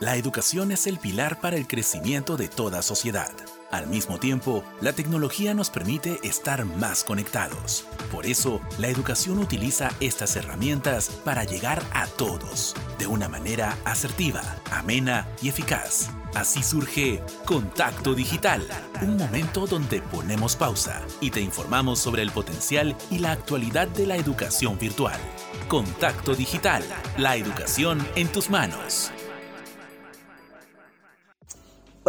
La 0.00 0.16
educación 0.16 0.72
es 0.72 0.86
el 0.86 0.98
pilar 0.98 1.40
para 1.40 1.56
el 1.56 1.66
crecimiento 1.66 2.38
de 2.38 2.48
toda 2.48 2.80
sociedad. 2.80 3.30
Al 3.70 3.86
mismo 3.86 4.18
tiempo, 4.18 4.64
la 4.80 4.94
tecnología 4.94 5.52
nos 5.52 5.68
permite 5.68 6.18
estar 6.22 6.64
más 6.64 7.04
conectados. 7.04 7.84
Por 8.10 8.24
eso, 8.24 8.62
la 8.78 8.88
educación 8.88 9.38
utiliza 9.38 9.90
estas 10.00 10.36
herramientas 10.36 11.10
para 11.22 11.44
llegar 11.44 11.82
a 11.92 12.06
todos, 12.06 12.74
de 12.98 13.06
una 13.08 13.28
manera 13.28 13.76
asertiva, 13.84 14.40
amena 14.70 15.28
y 15.42 15.50
eficaz. 15.50 16.08
Así 16.34 16.62
surge 16.62 17.22
Contacto 17.44 18.14
Digital, 18.14 18.66
un 19.02 19.18
momento 19.18 19.66
donde 19.66 20.00
ponemos 20.00 20.56
pausa 20.56 21.02
y 21.20 21.30
te 21.30 21.42
informamos 21.42 21.98
sobre 21.98 22.22
el 22.22 22.30
potencial 22.30 22.96
y 23.10 23.18
la 23.18 23.32
actualidad 23.32 23.86
de 23.88 24.06
la 24.06 24.16
educación 24.16 24.78
virtual. 24.78 25.20
Contacto 25.68 26.34
Digital, 26.34 26.84
la 27.18 27.36
educación 27.36 28.08
en 28.14 28.28
tus 28.28 28.48
manos. 28.48 29.12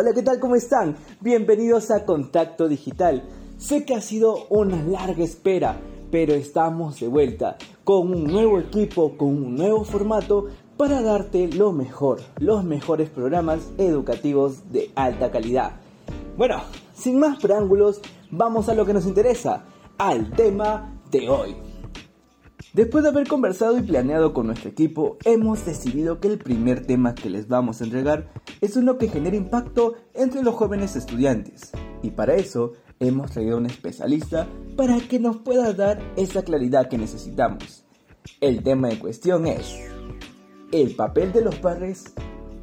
Hola, 0.01 0.13
¿qué 0.15 0.23
tal? 0.23 0.39
¿Cómo 0.39 0.55
están? 0.55 0.95
Bienvenidos 1.19 1.91
a 1.91 2.05
Contacto 2.05 2.67
Digital. 2.67 3.21
Sé 3.59 3.85
que 3.85 3.93
ha 3.93 4.01
sido 4.01 4.47
una 4.49 4.81
larga 4.81 5.23
espera, 5.23 5.79
pero 6.09 6.33
estamos 6.33 6.99
de 6.99 7.07
vuelta 7.07 7.55
con 7.83 8.11
un 8.11 8.23
nuevo 8.23 8.57
equipo, 8.57 9.15
con 9.15 9.27
un 9.27 9.55
nuevo 9.55 9.83
formato 9.83 10.47
para 10.75 11.03
darte 11.03 11.49
lo 11.49 11.71
mejor, 11.71 12.19
los 12.39 12.63
mejores 12.63 13.11
programas 13.11 13.59
educativos 13.77 14.71
de 14.71 14.89
alta 14.95 15.29
calidad. 15.29 15.73
Bueno, 16.35 16.63
sin 16.95 17.19
más 17.19 17.39
preámbulos, 17.39 18.01
vamos 18.31 18.69
a 18.69 18.73
lo 18.73 18.87
que 18.87 18.93
nos 18.93 19.05
interesa, 19.05 19.65
al 19.99 20.31
tema 20.31 20.99
de 21.11 21.29
hoy. 21.29 21.70
Después 22.73 23.03
de 23.03 23.09
haber 23.09 23.27
conversado 23.27 23.77
y 23.77 23.81
planeado 23.81 24.33
con 24.33 24.47
nuestro 24.47 24.69
equipo, 24.69 25.17
hemos 25.25 25.65
decidido 25.65 26.21
que 26.21 26.29
el 26.29 26.37
primer 26.37 26.85
tema 26.85 27.13
que 27.13 27.29
les 27.29 27.49
vamos 27.49 27.81
a 27.81 27.83
entregar 27.83 28.31
es 28.61 28.77
uno 28.77 28.97
que 28.97 29.09
genere 29.09 29.35
impacto 29.35 29.95
entre 30.13 30.41
los 30.41 30.55
jóvenes 30.55 30.95
estudiantes. 30.95 31.71
Y 32.01 32.11
para 32.11 32.35
eso 32.35 32.71
hemos 33.01 33.31
traído 33.31 33.55
a 33.55 33.59
un 33.59 33.65
especialista 33.65 34.47
para 34.77 35.01
que 35.01 35.19
nos 35.19 35.35
pueda 35.37 35.73
dar 35.73 35.99
esa 36.15 36.43
claridad 36.43 36.87
que 36.87 36.97
necesitamos. 36.97 37.83
El 38.39 38.63
tema 38.63 38.89
en 38.89 38.99
cuestión 38.99 39.47
es 39.47 39.75
el 40.71 40.95
papel 40.95 41.33
de 41.33 41.41
los 41.41 41.55
padres 41.55 42.13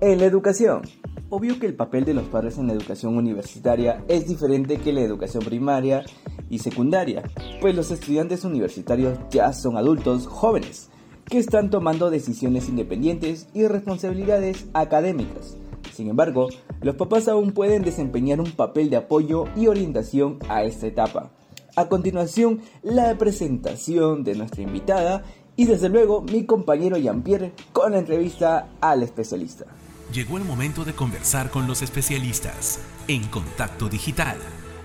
en 0.01 0.20
la 0.20 0.25
educación. 0.25 0.83
Obvio 1.31 1.61
que 1.61 1.67
el 1.67 1.75
papel 1.75 2.07
de 2.07 2.15
los 2.15 2.25
padres 2.29 2.57
en 2.57 2.69
la 2.69 2.73
educación 2.73 3.15
universitaria 3.19 4.03
es 4.09 4.27
diferente 4.27 4.79
que 4.79 4.95
la 4.95 5.03
educación 5.03 5.45
primaria 5.45 6.03
y 6.48 6.61
secundaria, 6.61 7.23
pues 7.61 7.75
los 7.75 7.91
estudiantes 7.91 8.45
universitarios 8.45 9.19
ya 9.29 9.53
son 9.53 9.77
adultos 9.77 10.27
jóvenes 10.27 10.89
que 11.27 11.37
están 11.37 11.69
tomando 11.69 12.09
decisiones 12.09 12.70
independientes 12.70 13.47
y 13.53 13.67
responsabilidades 13.67 14.69
académicas. 14.73 15.59
Sin 15.93 16.09
embargo, 16.09 16.48
los 16.81 16.95
papás 16.95 17.29
aún 17.29 17.53
pueden 17.53 17.83
desempeñar 17.83 18.41
un 18.41 18.53
papel 18.53 18.89
de 18.89 18.97
apoyo 18.97 19.45
y 19.55 19.67
orientación 19.67 20.39
a 20.48 20.63
esta 20.63 20.87
etapa. 20.87 21.31
A 21.77 21.91
continuación, 21.91 22.63
la 22.83 23.19
presentación 23.19 24.25
de 24.25 24.35
nuestra 24.35 24.63
invitada 24.63 25.25
y 25.57 25.67
desde 25.67 25.91
luego 25.91 26.23
mi 26.23 26.47
compañero 26.47 26.97
Jean-Pierre 26.97 27.53
con 27.75 27.92
la 27.92 27.98
entrevista 27.98 28.70
al 28.81 29.03
especialista. 29.03 29.67
Llegó 30.12 30.39
el 30.39 30.45
momento 30.45 30.87
de 30.87 30.95
conversar 30.95 31.51
con 31.51 31.67
los 31.67 31.83
especialistas 31.83 32.81
en 33.09 33.28
Contacto 33.28 33.91
Digital, 33.91 34.39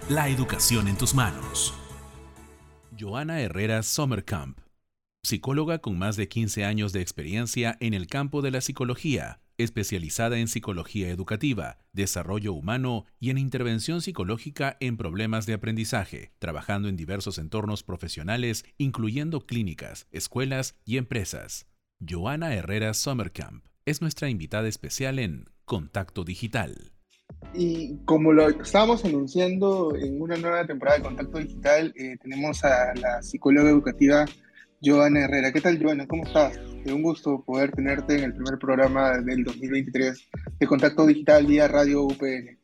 la 0.10 0.28
educación 0.28 0.90
en 0.90 0.98
tus 0.98 1.16
manos. 1.16 1.74
Joana 3.00 3.40
Herrera 3.40 3.84
Sommerkamp, 3.84 4.60
psicóloga 5.24 5.80
con 5.80 5.98
más 5.98 6.18
de 6.18 6.28
15 6.28 6.66
años 6.66 6.92
de 6.92 7.00
experiencia 7.00 7.78
en 7.80 7.94
el 7.94 8.08
campo 8.08 8.42
de 8.42 8.52
la 8.52 8.60
psicología, 8.60 9.40
especializada 9.58 10.40
en 10.40 10.50
psicología 10.50 11.10
educativa, 11.10 11.78
desarrollo 11.94 12.52
humano 12.52 13.06
y 13.18 13.30
en 13.30 13.38
intervención 13.38 14.02
psicológica 14.02 14.76
en 14.82 14.98
problemas 14.98 15.46
de 15.46 15.54
aprendizaje, 15.54 16.34
trabajando 16.38 16.90
en 16.90 16.98
diversos 16.98 17.38
entornos 17.38 17.84
profesionales, 17.84 18.66
incluyendo 18.78 19.46
clínicas, 19.46 20.06
escuelas 20.12 20.76
y 20.84 20.98
empresas. 20.98 21.66
Joana 22.06 22.54
Herrera 22.54 22.94
Sommerkamp 22.94 23.64
es 23.86 24.02
nuestra 24.02 24.30
invitada 24.30 24.68
especial 24.68 25.20
en 25.20 25.46
Contacto 25.66 26.24
Digital. 26.24 26.92
Y 27.54 27.98
como 28.06 28.32
lo 28.32 28.50
estábamos 28.50 29.04
anunciando 29.06 29.96
en 29.96 30.22
una 30.22 30.38
nueva 30.38 30.66
temporada 30.66 30.98
de 30.98 31.04
Contacto 31.04 31.40
Digital, 31.40 31.94
eh, 31.98 32.16
tenemos 32.22 32.64
a 32.64 32.94
la 32.96 33.22
psicóloga 33.22 33.70
educativa 33.70 34.26
Joana 34.82 35.26
Herrera. 35.26 35.52
¿Qué 35.52 35.62
tal, 35.62 35.82
Joana? 35.82 36.08
¿Cómo 36.08 36.26
estás? 36.26 36.58
Es 36.86 36.92
un 36.92 37.04
gusto 37.04 37.44
poder 37.46 37.72
tenerte 37.72 38.18
en 38.18 38.26
el 38.26 38.34
primer 38.34 38.58
programa 38.58 39.18
del 39.20 39.44
2023 39.44 40.30
de 40.60 40.68
Contacto 40.68 41.06
Digital 41.06 41.46
vía 41.46 41.68
Radio 41.68 42.04
UPN. 42.04 42.60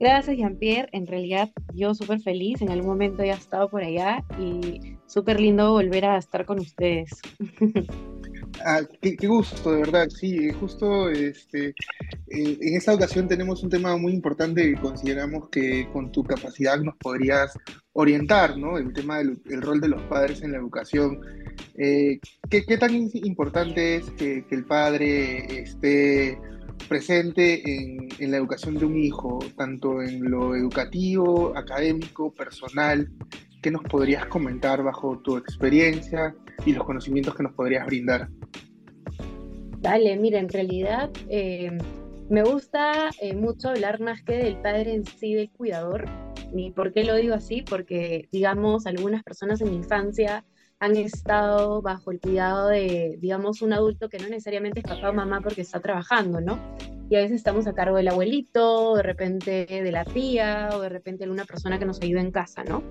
Gracias, 0.00 0.36
Jean-Pierre. 0.36 0.88
En 0.92 1.06
realidad, 1.06 1.50
yo 1.74 1.94
súper 1.94 2.20
feliz. 2.20 2.60
En 2.60 2.70
algún 2.70 2.88
momento 2.90 3.24
ya 3.24 3.34
he 3.34 3.38
estado 3.38 3.70
por 3.70 3.82
allá 3.82 4.24
y 4.38 4.96
súper 5.06 5.40
lindo 5.40 5.72
volver 5.72 6.04
a 6.06 6.18
estar 6.18 6.44
con 6.44 6.58
ustedes. 6.58 7.10
Ah, 8.62 8.80
qué, 9.00 9.26
gusto, 9.26 9.72
de 9.72 9.78
verdad. 9.78 10.08
Sí, 10.08 10.50
justo 10.52 11.08
este, 11.08 11.68
eh, 12.28 12.58
en 12.60 12.76
esta 12.76 12.94
ocasión 12.94 13.28
tenemos 13.28 13.62
un 13.62 13.70
tema 13.70 13.96
muy 13.96 14.12
importante 14.12 14.62
que 14.62 14.80
consideramos 14.80 15.48
que 15.48 15.88
con 15.92 16.12
tu 16.12 16.22
capacidad 16.24 16.78
nos 16.78 16.96
podrías 16.96 17.58
orientar, 17.92 18.56
¿no? 18.56 18.78
El 18.78 18.92
tema 18.92 19.18
del 19.18 19.62
rol 19.62 19.80
de 19.80 19.88
los 19.88 20.02
padres 20.02 20.42
en 20.42 20.52
la 20.52 20.58
educación. 20.58 21.20
Eh, 21.76 22.20
¿qué, 22.48 22.78
tan 22.78 22.94
importante 22.94 23.96
es 23.96 24.10
que, 24.12 24.44
el 24.50 24.64
padre 24.64 25.62
esté 25.62 26.38
presente 26.88 27.62
en, 27.70 28.08
en, 28.18 28.30
la 28.30 28.36
educación 28.36 28.76
de 28.76 28.84
un 28.84 28.98
hijo, 28.98 29.38
tanto 29.56 30.02
en 30.02 30.30
lo 30.30 30.54
educativo, 30.54 31.56
académico, 31.56 32.32
personal? 32.32 33.10
¿Qué 33.64 33.70
nos 33.70 33.82
podrías 33.84 34.26
comentar 34.26 34.82
bajo 34.82 35.20
tu 35.20 35.38
experiencia 35.38 36.36
y 36.66 36.74
los 36.74 36.84
conocimientos 36.84 37.34
que 37.34 37.44
nos 37.44 37.54
podrías 37.54 37.86
brindar? 37.86 38.28
Dale, 39.80 40.18
mira, 40.18 40.38
en 40.38 40.50
realidad 40.50 41.10
eh, 41.30 41.70
me 42.28 42.42
gusta 42.42 43.08
eh, 43.22 43.34
mucho 43.34 43.70
hablar 43.70 44.00
más 44.00 44.22
que 44.22 44.34
del 44.34 44.58
padre 44.58 44.92
en 44.92 45.06
sí, 45.06 45.32
del 45.32 45.50
cuidador. 45.50 46.04
¿Y 46.54 46.72
por 46.72 46.92
qué 46.92 47.04
lo 47.04 47.14
digo 47.14 47.34
así? 47.34 47.62
Porque, 47.62 48.28
digamos, 48.30 48.84
algunas 48.84 49.22
personas 49.22 49.62
en 49.62 49.70
mi 49.70 49.76
infancia 49.76 50.44
han 50.78 50.94
estado 50.96 51.80
bajo 51.80 52.10
el 52.10 52.20
cuidado 52.20 52.68
de, 52.68 53.16
digamos, 53.18 53.62
un 53.62 53.72
adulto 53.72 54.10
que 54.10 54.18
no 54.18 54.28
necesariamente 54.28 54.80
es 54.80 54.84
papá 54.84 55.08
o 55.08 55.14
mamá 55.14 55.40
porque 55.40 55.62
está 55.62 55.80
trabajando, 55.80 56.42
¿no? 56.42 56.58
Y 57.10 57.16
a 57.16 57.20
veces 57.20 57.36
estamos 57.36 57.66
a 57.66 57.74
cargo 57.74 57.96
del 57.96 58.08
abuelito, 58.08 58.94
de 58.96 59.02
repente 59.02 59.66
de 59.66 59.92
la 59.92 60.04
tía, 60.04 60.70
o 60.72 60.80
de 60.80 60.88
repente 60.88 61.24
de 61.24 61.30
una 61.30 61.44
persona 61.44 61.78
que 61.78 61.84
nos 61.84 62.00
ayuda 62.00 62.20
en 62.20 62.30
casa, 62.30 62.64
¿no? 62.64 62.82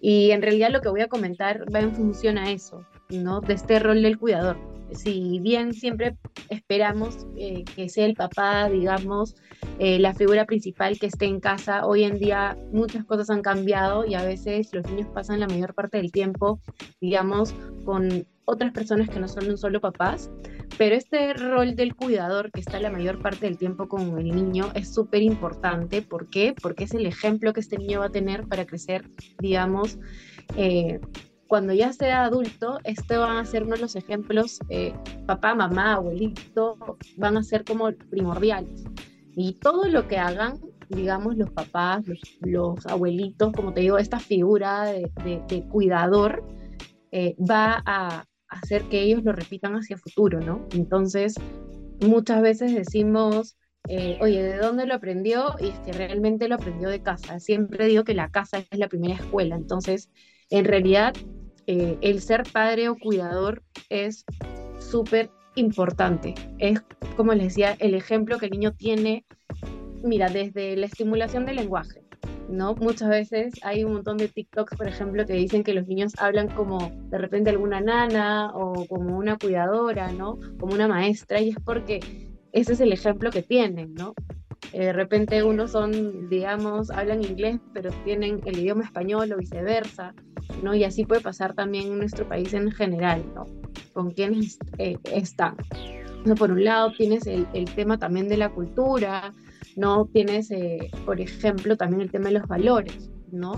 Y 0.00 0.30
en 0.30 0.42
realidad 0.42 0.70
lo 0.70 0.80
que 0.80 0.88
voy 0.88 1.00
a 1.00 1.08
comentar 1.08 1.64
va 1.74 1.80
en 1.80 1.94
función 1.94 2.38
a 2.38 2.50
eso, 2.50 2.84
¿no? 3.08 3.40
De 3.40 3.54
este 3.54 3.78
rol 3.78 4.02
del 4.02 4.18
cuidador 4.18 4.56
si 4.92 5.40
bien 5.40 5.74
siempre 5.74 6.16
esperamos 6.48 7.26
eh, 7.36 7.64
que 7.74 7.88
sea 7.88 8.06
el 8.06 8.14
papá, 8.14 8.68
digamos, 8.68 9.34
eh, 9.78 9.98
la 9.98 10.14
figura 10.14 10.44
principal 10.44 10.98
que 10.98 11.06
esté 11.06 11.26
en 11.26 11.40
casa, 11.40 11.86
hoy 11.86 12.04
en 12.04 12.18
día 12.18 12.56
muchas 12.72 13.04
cosas 13.04 13.30
han 13.30 13.42
cambiado 13.42 14.04
y 14.04 14.14
a 14.14 14.24
veces 14.24 14.72
los 14.72 14.88
niños 14.88 15.08
pasan 15.12 15.40
la 15.40 15.48
mayor 15.48 15.74
parte 15.74 15.98
del 15.98 16.12
tiempo, 16.12 16.60
digamos, 17.00 17.54
con 17.84 18.26
otras 18.44 18.72
personas 18.72 19.08
que 19.08 19.18
no 19.18 19.28
son 19.28 19.50
un 19.50 19.58
solo 19.58 19.80
papás, 19.80 20.30
pero 20.78 20.94
este 20.94 21.32
rol 21.34 21.74
del 21.74 21.94
cuidador 21.94 22.50
que 22.52 22.60
está 22.60 22.78
la 22.80 22.90
mayor 22.90 23.20
parte 23.22 23.46
del 23.46 23.56
tiempo 23.56 23.88
con 23.88 24.18
el 24.18 24.34
niño 24.34 24.70
es 24.74 24.92
súper 24.92 25.22
importante. 25.22 26.02
¿Por 26.02 26.28
qué? 26.28 26.54
Porque 26.60 26.84
es 26.84 26.94
el 26.94 27.06
ejemplo 27.06 27.52
que 27.52 27.60
este 27.60 27.78
niño 27.78 28.00
va 28.00 28.06
a 28.06 28.10
tener 28.10 28.46
para 28.46 28.66
crecer, 28.66 29.08
digamos, 29.38 29.98
eh, 30.56 31.00
cuando 31.46 31.72
ya 31.72 31.92
sea 31.92 32.24
adulto, 32.24 32.78
este 32.84 33.16
van 33.16 33.36
a 33.36 33.44
ser 33.44 33.62
uno 33.62 33.76
de 33.76 33.82
los 33.82 33.96
ejemplos, 33.96 34.58
eh, 34.68 34.92
papá, 35.26 35.54
mamá, 35.54 35.94
abuelito, 35.94 36.76
van 37.16 37.36
a 37.36 37.42
ser 37.42 37.64
como 37.64 37.90
primordiales. 38.10 38.84
Y 39.36 39.54
todo 39.54 39.88
lo 39.88 40.08
que 40.08 40.18
hagan, 40.18 40.58
digamos, 40.88 41.36
los 41.36 41.50
papás, 41.50 42.04
los, 42.40 42.84
abuelitos, 42.86 43.52
como 43.52 43.72
te 43.72 43.82
digo, 43.82 43.98
esta 43.98 44.18
figura 44.18 44.84
de, 44.84 45.64
cuidador, 45.70 46.44
eh, 47.12 47.36
va 47.38 47.82
a 47.86 48.24
hacer 48.62 48.84
que 48.84 49.02
ellos 49.02 49.24
lo 49.24 49.32
repitan 49.32 49.74
hacia 49.74 49.96
futuro, 49.98 50.40
¿no? 50.40 50.66
Entonces, 50.72 51.34
muchas 52.00 52.42
veces 52.42 52.74
decimos, 52.74 53.56
eh, 53.88 54.18
oye, 54.20 54.42
¿de 54.42 54.58
dónde 54.58 54.86
lo 54.86 54.94
aprendió? 54.94 55.54
Y 55.60 55.68
es 55.68 55.78
que 55.80 55.92
realmente 55.92 56.48
lo 56.48 56.56
aprendió 56.56 56.88
de 56.88 57.02
casa. 57.02 57.38
Siempre 57.38 57.86
digo 57.86 58.04
que 58.04 58.14
la 58.14 58.30
casa 58.30 58.58
es 58.58 58.78
la 58.78 58.88
primera 58.88 59.14
escuela. 59.14 59.56
Entonces, 59.56 60.10
en 60.50 60.64
realidad, 60.64 61.14
eh, 61.66 61.98
el 62.00 62.20
ser 62.20 62.44
padre 62.52 62.88
o 62.88 62.96
cuidador 62.96 63.62
es 63.88 64.24
súper 64.78 65.30
importante. 65.54 66.34
Es, 66.58 66.80
como 67.16 67.32
les 67.34 67.48
decía, 67.48 67.76
el 67.78 67.94
ejemplo 67.94 68.38
que 68.38 68.46
el 68.46 68.52
niño 68.52 68.72
tiene, 68.72 69.24
mira, 70.02 70.28
desde 70.28 70.76
la 70.76 70.86
estimulación 70.86 71.46
del 71.46 71.56
lenguaje. 71.56 72.05
¿No? 72.48 72.74
Muchas 72.74 73.08
veces 73.08 73.54
hay 73.62 73.84
un 73.84 73.94
montón 73.94 74.16
de 74.16 74.28
TikToks, 74.28 74.76
por 74.76 74.88
ejemplo, 74.88 75.26
que 75.26 75.34
dicen 75.34 75.64
que 75.64 75.74
los 75.74 75.86
niños 75.86 76.12
hablan 76.18 76.48
como 76.48 76.90
de 77.10 77.18
repente 77.18 77.50
alguna 77.50 77.80
nana 77.80 78.52
o 78.54 78.86
como 78.86 79.16
una 79.16 79.36
cuidadora, 79.36 80.12
¿no? 80.12 80.38
Como 80.58 80.74
una 80.74 80.88
maestra, 80.88 81.40
y 81.40 81.50
es 81.50 81.56
porque 81.64 82.00
ese 82.52 82.72
es 82.72 82.80
el 82.80 82.92
ejemplo 82.92 83.30
que 83.30 83.42
tienen, 83.42 83.94
¿no? 83.94 84.14
Eh, 84.72 84.86
de 84.86 84.92
repente 84.92 85.42
unos 85.42 85.72
son, 85.72 86.28
digamos, 86.28 86.90
hablan 86.90 87.22
inglés, 87.22 87.60
pero 87.72 87.90
tienen 88.04 88.40
el 88.44 88.58
idioma 88.58 88.84
español 88.84 89.32
o 89.32 89.36
viceversa, 89.36 90.14
¿no? 90.62 90.74
Y 90.74 90.84
así 90.84 91.04
puede 91.04 91.20
pasar 91.20 91.54
también 91.54 91.86
en 91.92 91.98
nuestro 91.98 92.28
país 92.28 92.54
en 92.54 92.70
general, 92.70 93.24
¿no? 93.34 93.46
Con 93.92 94.10
quienes 94.10 94.58
eh, 94.78 94.96
están. 95.12 95.56
por 96.38 96.50
un 96.50 96.64
lado 96.64 96.92
tienes 96.92 97.26
el, 97.26 97.46
el, 97.52 97.66
tema 97.66 97.98
también 97.98 98.28
de 98.28 98.36
la 98.36 98.48
cultura, 98.50 99.32
¿no? 99.76 100.06
Tienes, 100.06 100.50
eh, 100.50 100.90
por 101.04 101.20
ejemplo, 101.20 101.76
también 101.76 102.02
el 102.02 102.10
tema 102.10 102.26
de 102.28 102.38
los 102.38 102.48
valores, 102.48 103.10
¿no? 103.30 103.54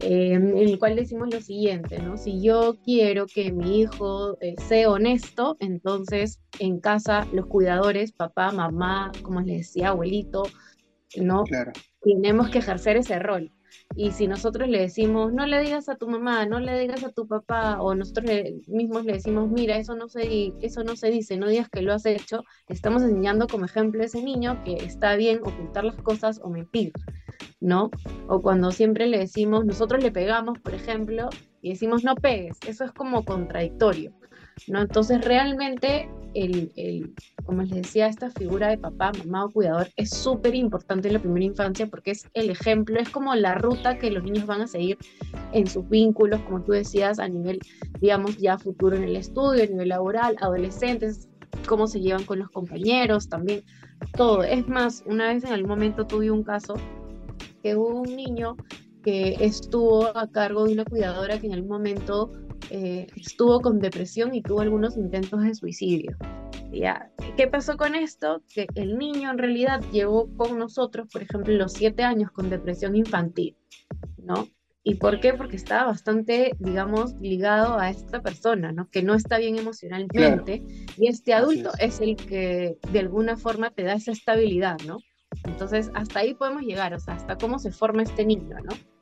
en 0.00 0.56
el 0.56 0.78
cual 0.78 0.94
decimos 0.94 1.32
lo 1.32 1.40
siguiente, 1.40 1.98
¿no? 1.98 2.16
Si 2.16 2.40
yo 2.40 2.76
quiero 2.84 3.26
que 3.26 3.52
mi 3.52 3.80
hijo 3.80 4.38
sea 4.68 4.90
honesto, 4.90 5.56
entonces 5.58 6.40
en 6.60 6.78
casa 6.78 7.26
los 7.32 7.46
cuidadores, 7.46 8.12
papá, 8.12 8.52
mamá, 8.52 9.10
como 9.22 9.40
les 9.40 9.58
decía, 9.58 9.88
abuelito, 9.88 10.44
¿no? 11.16 11.42
Claro. 11.44 11.72
Tenemos 12.02 12.48
que 12.50 12.58
ejercer 12.58 12.96
ese 12.96 13.18
rol. 13.18 13.50
Y 13.96 14.12
si 14.12 14.28
nosotros 14.28 14.68
le 14.68 14.80
decimos, 14.80 15.32
no 15.32 15.46
le 15.46 15.60
digas 15.60 15.88
a 15.88 15.96
tu 15.96 16.08
mamá, 16.08 16.46
no 16.46 16.60
le 16.60 16.78
digas 16.78 17.04
a 17.04 17.12
tu 17.12 17.26
papá, 17.26 17.80
o 17.80 17.94
nosotros 17.94 18.30
mismos 18.66 19.04
le 19.04 19.14
decimos, 19.14 19.50
mira, 19.50 19.76
eso 19.76 19.94
no, 19.94 20.08
se, 20.08 20.52
eso 20.60 20.84
no 20.84 20.96
se 20.96 21.10
dice, 21.10 21.36
no 21.36 21.48
digas 21.48 21.68
que 21.68 21.82
lo 21.82 21.92
has 21.92 22.06
hecho, 22.06 22.44
estamos 22.68 23.02
enseñando 23.02 23.46
como 23.46 23.64
ejemplo 23.64 24.02
a 24.02 24.06
ese 24.06 24.22
niño 24.22 24.62
que 24.64 24.74
está 24.74 25.16
bien 25.16 25.40
ocultar 25.42 25.84
las 25.84 25.96
cosas 25.96 26.40
o 26.42 26.48
mentir, 26.48 26.92
¿no? 27.60 27.90
O 28.28 28.40
cuando 28.40 28.70
siempre 28.70 29.06
le 29.06 29.18
decimos, 29.18 29.64
nosotros 29.64 30.02
le 30.02 30.12
pegamos, 30.12 30.58
por 30.60 30.74
ejemplo, 30.74 31.28
y 31.60 31.70
decimos, 31.70 32.04
no 32.04 32.14
pegues, 32.14 32.58
eso 32.66 32.84
es 32.84 32.92
como 32.92 33.24
contradictorio. 33.24 34.17
¿No? 34.66 34.80
Entonces 34.80 35.24
realmente, 35.24 36.08
el, 36.34 36.72
el, 36.76 37.14
como 37.44 37.62
les 37.62 37.70
decía, 37.70 38.06
esta 38.06 38.30
figura 38.30 38.68
de 38.68 38.78
papá, 38.78 39.12
mamá 39.24 39.44
o 39.44 39.50
cuidador 39.50 39.88
es 39.96 40.10
súper 40.10 40.54
importante 40.54 41.08
en 41.08 41.14
la 41.14 41.20
primera 41.20 41.46
infancia 41.46 41.86
porque 41.86 42.12
es 42.12 42.26
el 42.34 42.50
ejemplo, 42.50 42.98
es 43.00 43.08
como 43.08 43.34
la 43.34 43.54
ruta 43.54 43.98
que 43.98 44.10
los 44.10 44.24
niños 44.24 44.46
van 44.46 44.62
a 44.62 44.66
seguir 44.66 44.98
en 45.52 45.66
sus 45.66 45.88
vínculos, 45.88 46.40
como 46.42 46.62
tú 46.62 46.72
decías, 46.72 47.18
a 47.18 47.28
nivel, 47.28 47.60
digamos, 48.00 48.36
ya 48.38 48.58
futuro 48.58 48.96
en 48.96 49.04
el 49.04 49.16
estudio, 49.16 49.64
a 49.64 49.66
nivel 49.66 49.88
laboral, 49.88 50.36
adolescentes, 50.40 51.28
cómo 51.66 51.86
se 51.86 52.00
llevan 52.00 52.24
con 52.24 52.38
los 52.38 52.50
compañeros, 52.50 53.28
también 53.28 53.62
todo. 54.16 54.42
Es 54.42 54.66
más, 54.68 55.02
una 55.06 55.28
vez 55.32 55.44
en 55.44 55.52
algún 55.52 55.70
momento 55.70 56.06
tuve 56.06 56.30
un 56.30 56.42
caso 56.42 56.74
que 57.62 57.76
hubo 57.76 58.00
un 58.00 58.16
niño 58.16 58.56
que 59.02 59.36
estuvo 59.40 60.16
a 60.16 60.26
cargo 60.30 60.66
de 60.66 60.74
una 60.74 60.84
cuidadora 60.84 61.38
que 61.38 61.46
en 61.46 61.54
algún 61.54 61.70
momento 61.70 62.32
eh, 62.70 63.06
estuvo 63.16 63.60
con 63.60 63.78
depresión 63.78 64.34
y 64.34 64.42
tuvo 64.42 64.60
algunos 64.60 64.96
intentos 64.96 65.42
de 65.42 65.54
suicidio. 65.54 66.16
¿Ya? 66.72 67.10
¿Qué 67.36 67.46
pasó 67.46 67.76
con 67.76 67.94
esto? 67.94 68.42
Que 68.52 68.66
el 68.74 68.98
niño 68.98 69.30
en 69.30 69.38
realidad 69.38 69.80
llevó 69.90 70.28
con 70.36 70.58
nosotros, 70.58 71.08
por 71.10 71.22
ejemplo, 71.22 71.54
los 71.54 71.72
siete 71.72 72.02
años 72.02 72.30
con 72.30 72.50
depresión 72.50 72.94
infantil, 72.94 73.56
¿no? 74.18 74.48
¿Y 74.84 74.94
por 74.94 75.20
qué? 75.20 75.34
Porque 75.34 75.56
estaba 75.56 75.88
bastante, 75.88 76.52
digamos, 76.58 77.14
ligado 77.20 77.78
a 77.78 77.90
esta 77.90 78.22
persona, 78.22 78.72
¿no? 78.72 78.88
Que 78.88 79.02
no 79.02 79.14
está 79.14 79.38
bien 79.38 79.58
emocionalmente. 79.58 80.62
Y 80.96 81.08
este 81.08 81.34
adulto 81.34 81.70
es. 81.78 81.94
es. 81.94 82.00
el 82.00 82.16
que 82.16 82.78
de 82.90 82.98
alguna 82.98 83.36
forma 83.36 83.70
te 83.70 83.82
da 83.82 83.94
esa 83.94 84.12
estabilidad, 84.12 84.78
¿no? 84.86 84.98
Entonces, 85.44 85.90
hasta 85.94 86.20
ahí 86.20 86.34
podemos 86.34 86.62
llegar, 86.62 86.94
o 86.94 87.00
sea, 87.00 87.14
hasta 87.14 87.36
cómo 87.36 87.58
se 87.58 87.70
forma 87.70 88.02
este 88.02 88.24
niño, 88.24 88.56
¿no? 88.62 88.97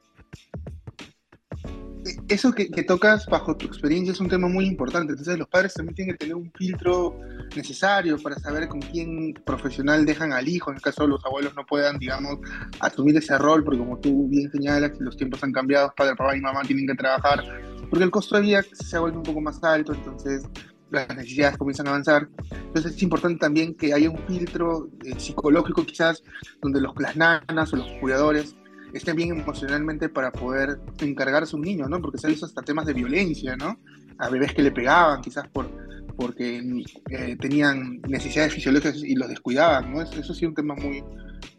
Eso 2.29 2.53
que, 2.53 2.67
tocas 2.83 3.27
bajo 3.27 3.57
tu 3.57 3.67
experiencia 3.67 4.13
es 4.13 4.21
un 4.21 4.29
tema 4.29 4.49
muy 4.49 4.67
importante. 4.67 5.13
Entonces 5.13 5.39
los 5.39 5.49
padres 5.49 5.75
también 5.75 5.95
tienen 5.95 6.15
que 6.15 6.19
tener 6.19 6.35
un 6.35 6.51
filtro 6.53 7.19
necesario 7.55 8.19
para 8.19 8.37
saber 8.39 8.69
con 8.69 8.81
quién 8.81 9.35
profesional 9.45 10.05
dejan 10.05 10.33
al 10.33 10.49
hijo. 10.49 10.71
En 10.71 10.77
el 10.77 10.83
caso 10.83 11.03
de 11.03 11.09
los 11.09 11.25
abuelos 11.25 11.55
no 11.55 11.65
puedan, 11.65 11.99
digamos, 11.99 12.39
asumir 12.81 13.17
ese 13.17 13.39
rol, 13.39 13.65
porque 13.65 13.79
como 13.79 13.99
tú 13.99 14.29
bien 14.29 14.51
señalas, 14.51 14.93
los 14.99 15.17
tiempos 15.17 15.43
han 15.45 15.53
cambiado, 15.53 15.93
padre, 15.97 16.17
papá 16.17 16.37
y 16.37 16.41
mamá 16.41 16.63
tienen 16.63 16.87
que 16.87 16.95
trabajar, 16.95 17.45
porque 17.89 18.05
el 18.05 18.11
costo 18.11 18.37
de 18.37 18.43
vida 18.43 18.63
se 18.73 18.97
ha 18.97 19.01
vuelto 19.01 19.19
un 19.19 19.25
poco 19.25 19.41
más 19.41 19.63
alto, 19.63 19.95
entonces 19.95 20.45
las 20.91 21.09
necesidades 21.17 21.57
comienzan 21.57 21.87
a 21.87 21.91
avanzar. 21.91 22.29
Entonces 22.51 22.97
es 22.97 23.03
importante 23.03 23.39
también 23.39 23.75
que 23.75 23.93
haya 23.93 24.11
un 24.11 24.19
filtro 24.27 24.89
eh, 25.05 25.15
psicológico 25.19 25.85
quizás, 25.85 26.23
donde 26.63 26.81
los, 26.81 26.93
las 26.99 27.17
nanas 27.17 27.73
o 27.73 27.77
los 27.77 27.91
cuidadores 28.01 28.57
estén 28.97 29.17
bien 29.17 29.31
emocionalmente 29.31 30.09
para 30.09 30.33
poder 30.33 30.79
encargarse 31.01 31.55
a 31.55 31.59
un 31.59 31.65
niño, 31.65 31.89
¿no? 31.89 32.01
Porque 32.01 32.19
se 32.19 32.29
visto 32.29 32.47
hasta 32.47 32.63
temas 32.63 32.87
de 32.87 32.95
violencia, 32.95 33.57
¿no? 33.57 33.79
A 34.19 34.29
bebés 34.31 34.55
que 34.55 34.63
le 34.63 34.73
pegaban, 34.73 35.21
quizás 35.21 35.47
por 35.49 35.71
porque 36.17 36.63
eh, 37.11 37.37
tenían 37.37 38.01
necesidades 38.09 38.55
fisiológicas 38.55 39.03
y 39.05 39.15
los 39.15 39.29
descuidaban, 39.29 39.93
¿no? 39.93 40.03
Eso, 40.03 40.35
sí 40.35 40.45
es 40.45 40.49
un 40.49 40.55
tema 40.55 40.75
muy, 40.75 41.05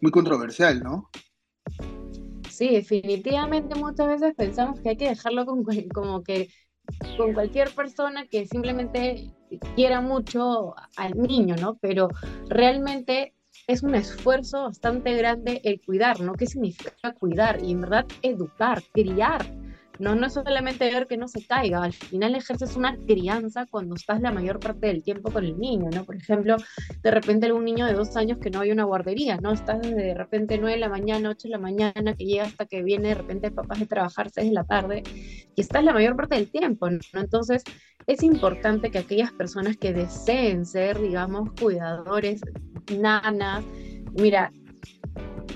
muy 0.01 0.11
controversial, 0.11 0.81
¿no? 0.81 1.09
Sí, 2.49 2.69
definitivamente 2.69 3.75
muchas 3.75 4.07
veces 4.07 4.33
pensamos 4.35 4.79
que 4.79 4.89
hay 4.89 4.97
que 4.97 5.09
dejarlo 5.09 5.45
con, 5.45 5.63
como 5.93 6.23
que 6.23 6.49
con 7.17 7.33
cualquier 7.33 7.69
persona 7.69 8.25
que 8.25 8.47
simplemente 8.47 9.31
quiera 9.75 10.01
mucho 10.01 10.73
al 10.95 11.15
niño, 11.21 11.55
¿no? 11.61 11.77
Pero 11.79 12.09
realmente 12.49 13.33
es 13.67 13.83
un 13.83 13.95
esfuerzo 13.95 14.63
bastante 14.63 15.13
grande 15.15 15.61
el 15.63 15.81
cuidar, 15.81 16.21
¿no? 16.21 16.33
¿Qué 16.33 16.47
significa 16.47 17.13
cuidar? 17.13 17.61
Y 17.63 17.71
en 17.71 17.81
verdad 17.81 18.05
educar, 18.21 18.81
criar. 18.93 19.45
No, 19.99 20.13
no 20.15 20.27
es 20.27 20.33
solamente 20.33 20.85
ver 20.85 21.07
que 21.07 21.17
no 21.17 21.27
se 21.27 21.43
caiga, 21.45 21.83
al 21.83 21.91
final 21.91 22.35
ejerces 22.35 22.75
una 22.75 22.95
crianza 23.07 23.65
cuando 23.65 23.95
estás 23.95 24.21
la 24.21 24.31
mayor 24.31 24.59
parte 24.59 24.85
del 24.85 25.01
tiempo 25.01 25.31
con 25.31 25.43
el 25.43 25.57
niño, 25.57 25.89
¿no? 25.91 26.05
Por 26.05 26.15
ejemplo, 26.15 26.55
de 27.01 27.11
repente 27.11 27.47
algún 27.47 27.65
niño 27.65 27.87
de 27.87 27.93
dos 27.93 28.15
años 28.15 28.37
que 28.37 28.51
no 28.51 28.59
hay 28.59 28.69
una 28.71 28.83
guardería, 28.83 29.37
¿no? 29.37 29.51
Estás 29.51 29.81
desde 29.81 29.95
de 29.95 30.13
repente 30.13 30.59
nueve 30.59 30.75
de 30.75 30.81
la 30.81 30.89
mañana, 30.89 31.31
ocho 31.31 31.47
de 31.47 31.53
la 31.53 31.57
mañana, 31.57 32.13
que 32.15 32.25
llega 32.25 32.43
hasta 32.43 32.67
que 32.67 32.83
viene 32.83 33.09
de 33.09 33.15
repente 33.15 33.49
papás 33.49 33.79
de 33.79 33.87
trabajar 33.87 34.29
seis 34.29 34.49
de 34.49 34.53
la 34.53 34.65
tarde, 34.65 35.01
y 35.55 35.61
estás 35.61 35.83
la 35.83 35.93
mayor 35.93 36.15
parte 36.15 36.35
del 36.35 36.51
tiempo, 36.51 36.89
¿no? 36.91 36.99
Entonces, 37.13 37.63
es 38.07 38.23
importante 38.23 38.89
que 38.89 38.99
aquellas 38.99 39.33
personas 39.33 39.75
que 39.75 39.91
deseen 39.93 40.65
ser, 40.65 40.99
digamos, 40.99 41.51
cuidadores, 41.59 42.41
nanas, 42.97 43.65
mira, 44.17 44.51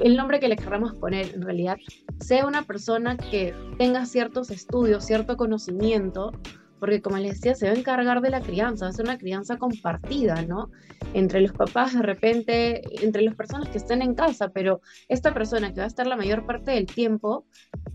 el 0.01 0.17
nombre 0.17 0.41
que 0.41 0.49
le 0.49 0.57
queramos 0.57 0.93
poner 0.95 1.33
en 1.33 1.41
realidad, 1.43 1.77
sea 2.19 2.45
una 2.45 2.63
persona 2.63 3.15
que 3.15 3.55
tenga 3.77 4.05
ciertos 4.05 4.51
estudios, 4.51 5.05
cierto 5.05 5.37
conocimiento, 5.37 6.33
porque 6.81 6.99
como 6.99 7.17
les 7.17 7.35
decía, 7.35 7.53
se 7.53 7.67
va 7.67 7.73
a 7.73 7.77
encargar 7.77 8.21
de 8.21 8.31
la 8.31 8.41
crianza, 8.41 8.85
va 8.85 8.89
a 8.89 8.91
ser 8.91 9.05
una 9.05 9.19
crianza 9.19 9.57
compartida, 9.57 10.41
¿no? 10.41 10.71
Entre 11.13 11.39
los 11.39 11.51
papás 11.51 11.93
de 11.93 12.01
repente, 12.01 12.81
entre 13.05 13.21
las 13.21 13.35
personas 13.35 13.69
que 13.69 13.77
estén 13.77 14.01
en 14.01 14.15
casa, 14.15 14.49
pero 14.49 14.81
esta 15.07 15.31
persona 15.31 15.71
que 15.71 15.77
va 15.77 15.83
a 15.83 15.87
estar 15.87 16.07
la 16.07 16.15
mayor 16.15 16.43
parte 16.47 16.71
del 16.71 16.87
tiempo 16.87 17.45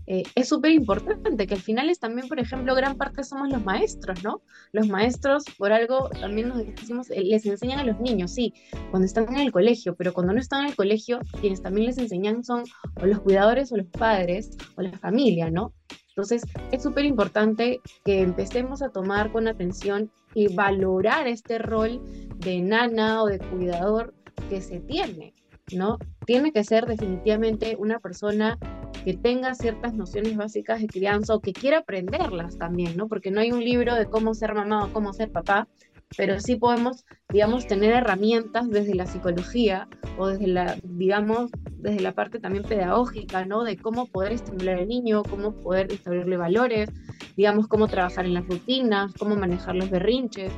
eh, 0.05 0.23
es 0.35 0.47
súper 0.47 0.71
importante, 0.71 1.47
que 1.47 1.55
al 1.55 1.59
final 1.59 1.89
es 1.89 1.99
también, 1.99 2.29
por 2.29 2.39
ejemplo, 2.39 2.73
gran 2.75 2.95
parte 2.95 3.25
somos 3.25 3.49
los 3.49 3.61
maestros, 3.65 4.23
¿no? 4.23 4.41
Los 4.71 4.87
maestros, 4.87 5.43
por 5.57 5.73
algo, 5.73 6.09
también 6.21 6.47
nos 6.47 6.59
decimos, 6.59 7.09
eh, 7.11 7.23
les 7.25 7.45
enseñan 7.45 7.79
a 7.79 7.83
los 7.83 7.99
niños, 7.99 8.31
sí, 8.31 8.53
cuando 8.89 9.05
están 9.05 9.27
en 9.35 9.41
el 9.41 9.51
colegio, 9.51 9.95
pero 9.95 10.13
cuando 10.13 10.31
no 10.31 10.39
están 10.39 10.61
en 10.61 10.69
el 10.69 10.77
colegio, 10.77 11.19
quienes 11.41 11.61
también 11.61 11.87
les 11.87 11.97
enseñan 11.97 12.45
son 12.45 12.63
o 13.01 13.05
los 13.05 13.19
cuidadores 13.19 13.69
o 13.73 13.75
los 13.75 13.87
padres 13.87 14.51
o 14.77 14.81
la 14.81 14.97
familia, 14.97 15.51
¿no? 15.51 15.73
Entonces, 16.17 16.41
es 16.71 16.81
súper 16.81 17.05
importante 17.05 17.79
que 18.03 18.21
empecemos 18.21 18.81
a 18.81 18.89
tomar 18.89 19.31
con 19.31 19.47
atención 19.47 20.09
y 20.33 20.51
valorar 20.51 21.27
este 21.27 21.59
rol 21.59 22.01
de 22.37 22.59
nana 22.59 23.21
o 23.21 23.27
de 23.27 23.37
cuidador 23.37 24.15
que 24.49 24.61
se 24.61 24.79
tiene, 24.79 25.35
¿no? 25.75 25.99
Tiene 26.25 26.51
que 26.51 26.63
ser 26.63 26.87
definitivamente 26.87 27.75
una 27.77 27.99
persona 27.99 28.57
que 29.05 29.13
tenga 29.13 29.53
ciertas 29.53 29.93
nociones 29.93 30.35
básicas 30.35 30.81
de 30.81 30.87
crianza 30.87 31.35
o 31.35 31.39
que 31.39 31.53
quiera 31.53 31.77
aprenderlas 31.77 32.57
también, 32.57 32.97
¿no? 32.97 33.07
Porque 33.07 33.29
no 33.29 33.39
hay 33.39 33.51
un 33.51 33.63
libro 33.63 33.93
de 33.93 34.07
cómo 34.07 34.33
ser 34.33 34.55
mamá 34.55 34.85
o 34.85 34.93
cómo 34.93 35.13
ser 35.13 35.31
papá, 35.31 35.67
pero 36.15 36.39
sí 36.39 36.55
podemos, 36.55 37.05
digamos, 37.29 37.67
tener 37.67 37.93
herramientas 37.93 38.69
desde 38.69 38.95
la 38.95 39.05
psicología 39.05 39.87
o 40.17 40.27
desde 40.27 40.47
la, 40.47 40.77
digamos, 40.83 41.51
desde 41.79 41.99
la 41.99 42.13
parte 42.13 42.39
también 42.39 42.63
pedagógica, 42.63 43.45
¿no? 43.45 43.63
De 43.63 43.77
cómo 43.77 44.05
poder 44.05 44.33
estimular 44.33 44.77
al 44.77 44.87
niño, 44.87 45.23
cómo 45.23 45.51
poder 45.51 45.91
establecerle 45.91 46.37
valores, 46.37 46.89
digamos, 47.35 47.67
cómo 47.67 47.87
trabajar 47.87 48.25
en 48.25 48.35
las 48.35 48.47
rutinas, 48.47 49.13
cómo 49.19 49.35
manejar 49.35 49.75
los 49.75 49.89
berrinches. 49.89 50.51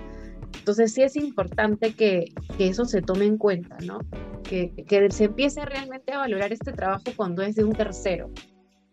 Entonces 0.59 0.93
sí 0.93 1.01
es 1.01 1.15
importante 1.15 1.93
que, 1.93 2.25
que 2.57 2.67
eso 2.67 2.85
se 2.85 3.01
tome 3.01 3.25
en 3.25 3.37
cuenta, 3.37 3.77
¿no? 3.85 3.99
Que, 4.43 4.73
que 4.87 5.09
se 5.11 5.25
empiece 5.25 5.65
realmente 5.65 6.13
a 6.13 6.19
valorar 6.19 6.53
este 6.53 6.71
trabajo 6.71 7.03
cuando 7.15 7.41
es 7.41 7.55
de 7.55 7.63
un 7.63 7.73
tercero, 7.73 8.29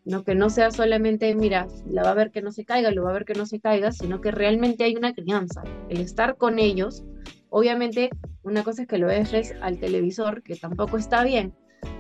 ¿no? 0.07 0.25
Que 0.25 0.35
no 0.35 0.49
sea 0.49 0.71
solamente, 0.71 1.35
mira, 1.35 1.67
la 1.91 2.03
va 2.03 2.11
a 2.11 2.15
ver 2.15 2.31
que 2.31 2.41
no 2.41 2.53
se 2.53 2.65
caiga, 2.65 2.91
lo 2.93 3.03
va 3.03 3.11
a 3.11 3.15
ver 3.15 3.25
que 3.25 3.35
no 3.35 3.45
se 3.45 3.61
caiga, 3.61 3.93
sino 3.93 4.21
que 4.21 4.31
realmente 4.31 4.85
hay 4.85 4.97
una 4.97 5.13
crianza. 5.13 5.63
El 5.89 6.01
estar 6.01 6.37
con 6.37 6.59
ellos, 6.59 7.05
obviamente, 7.51 8.11
una 8.43 8.63
cosa 8.63 8.83
es 8.83 8.89
que 8.89 8.99
lo 8.99 9.09
dejes 9.09 9.55
al 9.61 9.79
televisor, 9.79 10.43
que 10.43 10.55
tampoco 10.55 10.97
está 10.97 11.25
bien, 11.25 11.53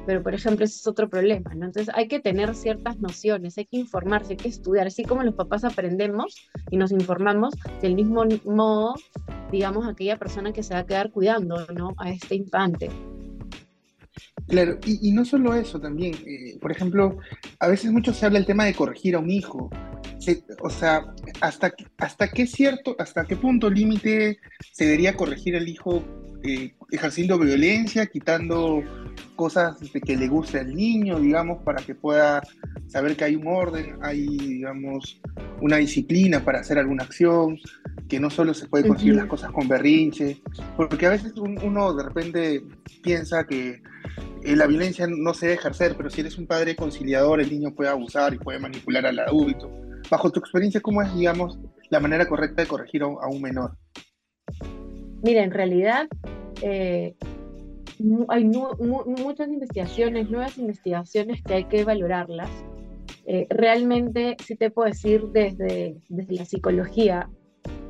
pero 0.06 0.22
por 0.22 0.34
ejemplo 0.34 0.64
ese 0.64 0.76
es 0.76 0.86
otro 0.86 1.10
problema. 1.10 1.50
Entonces 1.52 1.90
hay 1.94 2.06
que 2.06 2.20
tener 2.20 2.54
ciertas 2.54 2.98
nociones, 3.00 3.58
hay 3.58 3.66
que 3.66 3.78
informarse, 3.78 4.34
hay 4.34 4.36
que 4.36 4.48
estudiar, 4.48 4.86
así 4.86 5.02
como 5.02 5.24
los 5.24 5.34
papás 5.34 5.64
aprendemos 5.64 6.36
y 6.70 6.76
nos 6.76 6.92
informamos, 6.92 7.54
del 7.82 7.96
mismo 7.96 8.24
modo, 8.44 8.94
digamos, 9.50 9.86
aquella 9.88 10.16
persona 10.16 10.52
que 10.52 10.62
se 10.62 10.74
va 10.74 10.80
a 10.80 10.86
quedar 10.86 11.10
cuidando, 11.10 11.66
¿no? 11.74 11.94
A 11.98 12.10
este 12.10 12.36
infante. 12.36 12.88
Claro, 14.48 14.78
y, 14.86 15.10
no 15.10 15.24
solo 15.24 15.54
eso 15.54 15.80
también, 15.80 16.14
eh, 16.24 16.56
por 16.60 16.70
ejemplo, 16.70 17.18
a 17.58 17.66
veces 17.66 17.90
mucho 17.90 18.14
se 18.14 18.26
habla 18.26 18.38
del 18.38 18.46
tema 18.46 18.64
de 18.64 18.74
corregir 18.74 19.16
a 19.16 19.18
un 19.18 19.30
hijo, 19.30 19.70
o 20.60 20.70
sea, 20.70 21.04
hasta, 21.40 21.72
hasta 21.98 22.28
qué 22.28 22.46
cierto, 22.46 22.94
hasta 22.98 23.24
qué 23.24 23.36
punto 23.36 23.68
límite 23.68 24.38
se 24.72 24.84
debería 24.84 25.16
corregir 25.16 25.56
al 25.56 25.68
hijo 25.68 26.04
eh, 26.44 26.74
ejerciendo 26.90 27.38
violencia, 27.38 28.06
quitando 28.06 28.82
cosas 29.34 29.80
de 29.92 30.00
que 30.00 30.16
le 30.16 30.28
guste 30.28 30.60
al 30.60 30.74
niño, 30.74 31.18
digamos, 31.18 31.62
para 31.62 31.82
que 31.82 31.94
pueda 31.94 32.42
saber 32.86 33.16
que 33.16 33.24
hay 33.24 33.36
un 33.36 33.46
orden, 33.46 33.98
hay, 34.02 34.26
digamos, 34.26 35.20
una 35.60 35.76
disciplina 35.76 36.44
para 36.44 36.60
hacer 36.60 36.78
alguna 36.78 37.04
acción, 37.04 37.58
que 38.08 38.20
no 38.20 38.30
solo 38.30 38.54
se 38.54 38.68
puede 38.68 38.86
conseguir 38.86 39.16
las 39.16 39.26
cosas 39.26 39.50
con 39.50 39.68
berrinche, 39.68 40.40
porque 40.76 41.06
a 41.06 41.10
veces 41.10 41.32
uno 41.36 41.94
de 41.94 42.04
repente 42.04 42.62
piensa 43.02 43.46
que 43.46 43.82
eh, 44.42 44.56
la 44.56 44.66
violencia 44.66 45.06
no 45.08 45.34
se 45.34 45.46
debe 45.46 45.58
ejercer, 45.58 45.94
pero 45.96 46.10
si 46.10 46.20
eres 46.20 46.38
un 46.38 46.46
padre 46.46 46.76
conciliador, 46.76 47.40
el 47.40 47.50
niño 47.50 47.74
puede 47.74 47.90
abusar 47.90 48.34
y 48.34 48.38
puede 48.38 48.58
manipular 48.58 49.06
al 49.06 49.18
adulto. 49.18 49.70
Bajo 50.10 50.30
tu 50.30 50.38
experiencia, 50.38 50.80
¿cómo 50.80 51.02
es, 51.02 51.12
digamos, 51.14 51.58
la 51.90 51.98
manera 51.98 52.26
correcta 52.26 52.62
de 52.62 52.68
corregir 52.68 53.02
a 53.02 53.06
un 53.08 53.42
menor? 53.42 53.76
Mira, 55.22 55.42
en 55.42 55.50
realidad 55.50 56.06
eh, 56.62 57.16
hay 58.28 58.44
muchas 58.44 59.48
investigaciones, 59.48 60.30
nuevas 60.30 60.58
investigaciones 60.58 61.42
que 61.42 61.54
hay 61.54 61.64
que 61.64 61.84
valorarlas. 61.84 62.50
Eh, 63.26 63.46
realmente 63.50 64.36
sí 64.44 64.56
te 64.56 64.70
puedo 64.70 64.88
decir 64.88 65.22
desde, 65.32 65.96
desde 66.08 66.34
la 66.34 66.44
psicología 66.44 67.28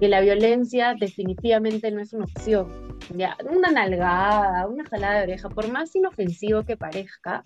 que 0.01 0.09
la 0.09 0.21
violencia 0.21 0.95
definitivamente 0.99 1.91
no 1.91 2.01
es 2.01 2.13
una 2.13 2.25
opción. 2.25 2.69
Ya, 3.15 3.37
una 3.51 3.71
nalgada, 3.71 4.67
una 4.67 4.85
jalada 4.85 5.19
de 5.19 5.25
oreja, 5.25 5.49
por 5.49 5.71
más 5.71 5.95
inofensivo 5.95 6.65
que 6.65 6.77
parezca, 6.77 7.43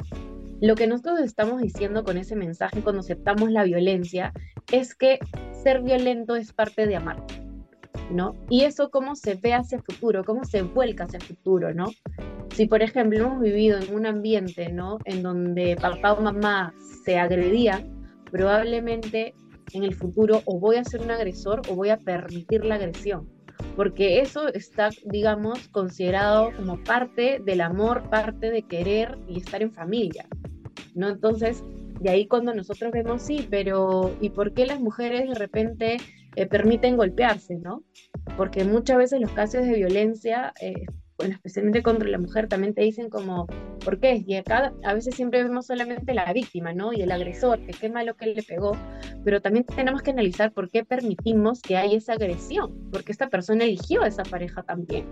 lo 0.60 0.74
que 0.74 0.86
nosotros 0.86 1.20
estamos 1.20 1.60
diciendo 1.62 2.04
con 2.04 2.18
ese 2.18 2.36
mensaje 2.36 2.82
cuando 2.82 3.00
aceptamos 3.00 3.50
la 3.50 3.64
violencia 3.64 4.32
es 4.70 4.94
que 4.94 5.18
ser 5.62 5.82
violento 5.82 6.36
es 6.36 6.52
parte 6.52 6.86
de 6.86 6.96
amar. 6.96 7.24
¿No? 8.10 8.34
Y 8.48 8.64
eso 8.64 8.90
cómo 8.90 9.14
se 9.16 9.34
ve 9.34 9.54
hacia 9.54 9.76
el 9.76 9.82
futuro, 9.82 10.24
cómo 10.24 10.44
se 10.44 10.62
vuelca 10.62 11.04
hacia 11.04 11.18
el 11.18 11.24
futuro, 11.24 11.74
¿no? 11.74 11.86
Si, 12.54 12.66
por 12.66 12.82
ejemplo, 12.82 13.18
hemos 13.18 13.40
vivido 13.40 13.78
en 13.78 13.94
un 13.94 14.06
ambiente, 14.06 14.72
¿no? 14.72 14.98
En 15.04 15.22
donde 15.22 15.76
papá 15.76 16.12
o 16.12 16.20
mamá 16.20 16.74
se 17.04 17.18
agredían, 17.18 18.00
probablemente 18.30 19.34
en 19.72 19.84
el 19.84 19.94
futuro 19.94 20.42
o 20.46 20.58
voy 20.58 20.76
a 20.76 20.84
ser 20.84 21.00
un 21.00 21.10
agresor 21.10 21.62
o 21.68 21.74
voy 21.74 21.90
a 21.90 21.96
permitir 21.96 22.64
la 22.64 22.76
agresión, 22.76 23.28
porque 23.76 24.20
eso 24.20 24.48
está, 24.48 24.90
digamos, 25.04 25.68
considerado 25.68 26.50
como 26.56 26.82
parte 26.82 27.40
del 27.44 27.60
amor, 27.60 28.02
parte 28.10 28.50
de 28.50 28.62
querer 28.62 29.16
y 29.28 29.38
estar 29.38 29.62
en 29.62 29.72
familia, 29.72 30.26
¿no? 30.94 31.08
Entonces, 31.08 31.62
de 32.00 32.10
ahí 32.10 32.26
cuando 32.26 32.54
nosotros 32.54 32.92
vemos, 32.92 33.22
sí, 33.22 33.46
pero 33.48 34.14
¿y 34.20 34.30
por 34.30 34.54
qué 34.54 34.66
las 34.66 34.80
mujeres 34.80 35.28
de 35.28 35.34
repente 35.34 35.98
eh, 36.36 36.46
permiten 36.46 36.96
golpearse, 36.96 37.56
¿no? 37.56 37.82
Porque 38.36 38.64
muchas 38.64 38.98
veces 38.98 39.20
los 39.20 39.32
casos 39.32 39.62
de 39.64 39.74
violencia, 39.74 40.52
eh, 40.60 40.86
especialmente 41.22 41.82
contra 41.82 42.08
la 42.08 42.18
mujer, 42.18 42.48
también 42.48 42.74
te 42.74 42.82
dicen 42.82 43.10
como, 43.10 43.46
¿por 43.84 43.98
qué? 44.00 44.22
Y 44.26 44.36
acá 44.36 44.72
a 44.84 44.94
veces 44.94 45.14
siempre 45.14 45.42
vemos 45.42 45.66
solamente 45.66 46.14
la 46.14 46.32
víctima, 46.32 46.72
¿no? 46.72 46.92
Y 46.92 47.02
el 47.02 47.12
agresor, 47.12 47.60
que 47.60 47.72
qué 47.72 47.88
malo 47.88 48.14
que 48.16 48.26
le 48.26 48.42
pegó, 48.42 48.76
pero 49.24 49.40
también 49.40 49.64
tenemos 49.64 50.02
que 50.02 50.10
analizar 50.10 50.52
por 50.52 50.70
qué 50.70 50.84
permitimos 50.84 51.62
que 51.62 51.76
haya 51.76 51.96
esa 51.96 52.14
agresión, 52.14 52.90
porque 52.90 53.12
esta 53.12 53.28
persona 53.28 53.64
eligió 53.64 54.02
a 54.02 54.08
esa 54.08 54.22
pareja 54.22 54.62
también. 54.62 55.06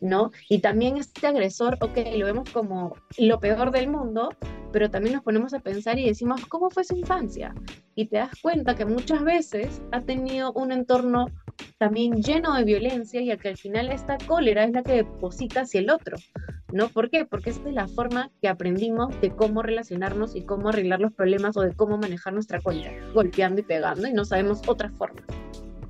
¿no? 0.00 0.30
Y 0.48 0.60
también 0.60 0.96
este 0.96 1.26
agresor, 1.26 1.76
ok, 1.80 1.98
lo 2.16 2.26
vemos 2.26 2.50
como 2.50 2.96
lo 3.18 3.38
peor 3.38 3.70
del 3.70 3.88
mundo, 3.88 4.30
pero 4.72 4.90
también 4.90 5.14
nos 5.14 5.24
ponemos 5.24 5.52
a 5.54 5.60
pensar 5.60 5.98
y 5.98 6.06
decimos, 6.06 6.46
¿cómo 6.46 6.70
fue 6.70 6.84
su 6.84 6.96
infancia? 6.96 7.54
Y 7.94 8.06
te 8.06 8.16
das 8.16 8.30
cuenta 8.40 8.74
que 8.74 8.84
muchas 8.84 9.22
veces 9.22 9.82
ha 9.92 10.00
tenido 10.02 10.52
un 10.52 10.72
entorno 10.72 11.26
también 11.78 12.22
lleno 12.22 12.54
de 12.54 12.64
violencia 12.64 13.20
y 13.20 13.30
al 13.30 13.38
que 13.38 13.48
al 13.48 13.56
final 13.56 13.90
esta 13.90 14.18
cólera 14.18 14.64
es 14.64 14.72
la 14.72 14.82
que 14.82 14.92
deposita 14.92 15.62
hacia 15.62 15.80
el 15.80 15.90
otro, 15.90 16.16
¿no? 16.72 16.88
¿Por 16.88 17.10
qué? 17.10 17.24
Porque 17.24 17.50
esta 17.50 17.68
es 17.68 17.74
la 17.74 17.88
forma 17.88 18.30
que 18.40 18.48
aprendimos 18.48 19.18
de 19.20 19.30
cómo 19.30 19.62
relacionarnos 19.62 20.36
y 20.36 20.42
cómo 20.42 20.68
arreglar 20.68 21.00
los 21.00 21.12
problemas 21.12 21.56
o 21.56 21.62
de 21.62 21.74
cómo 21.74 21.98
manejar 21.98 22.32
nuestra 22.32 22.60
cólera, 22.60 22.92
golpeando 23.12 23.60
y 23.60 23.64
pegando 23.64 24.06
y 24.06 24.12
no 24.12 24.24
sabemos 24.24 24.60
otra 24.66 24.90
forma. 24.90 25.22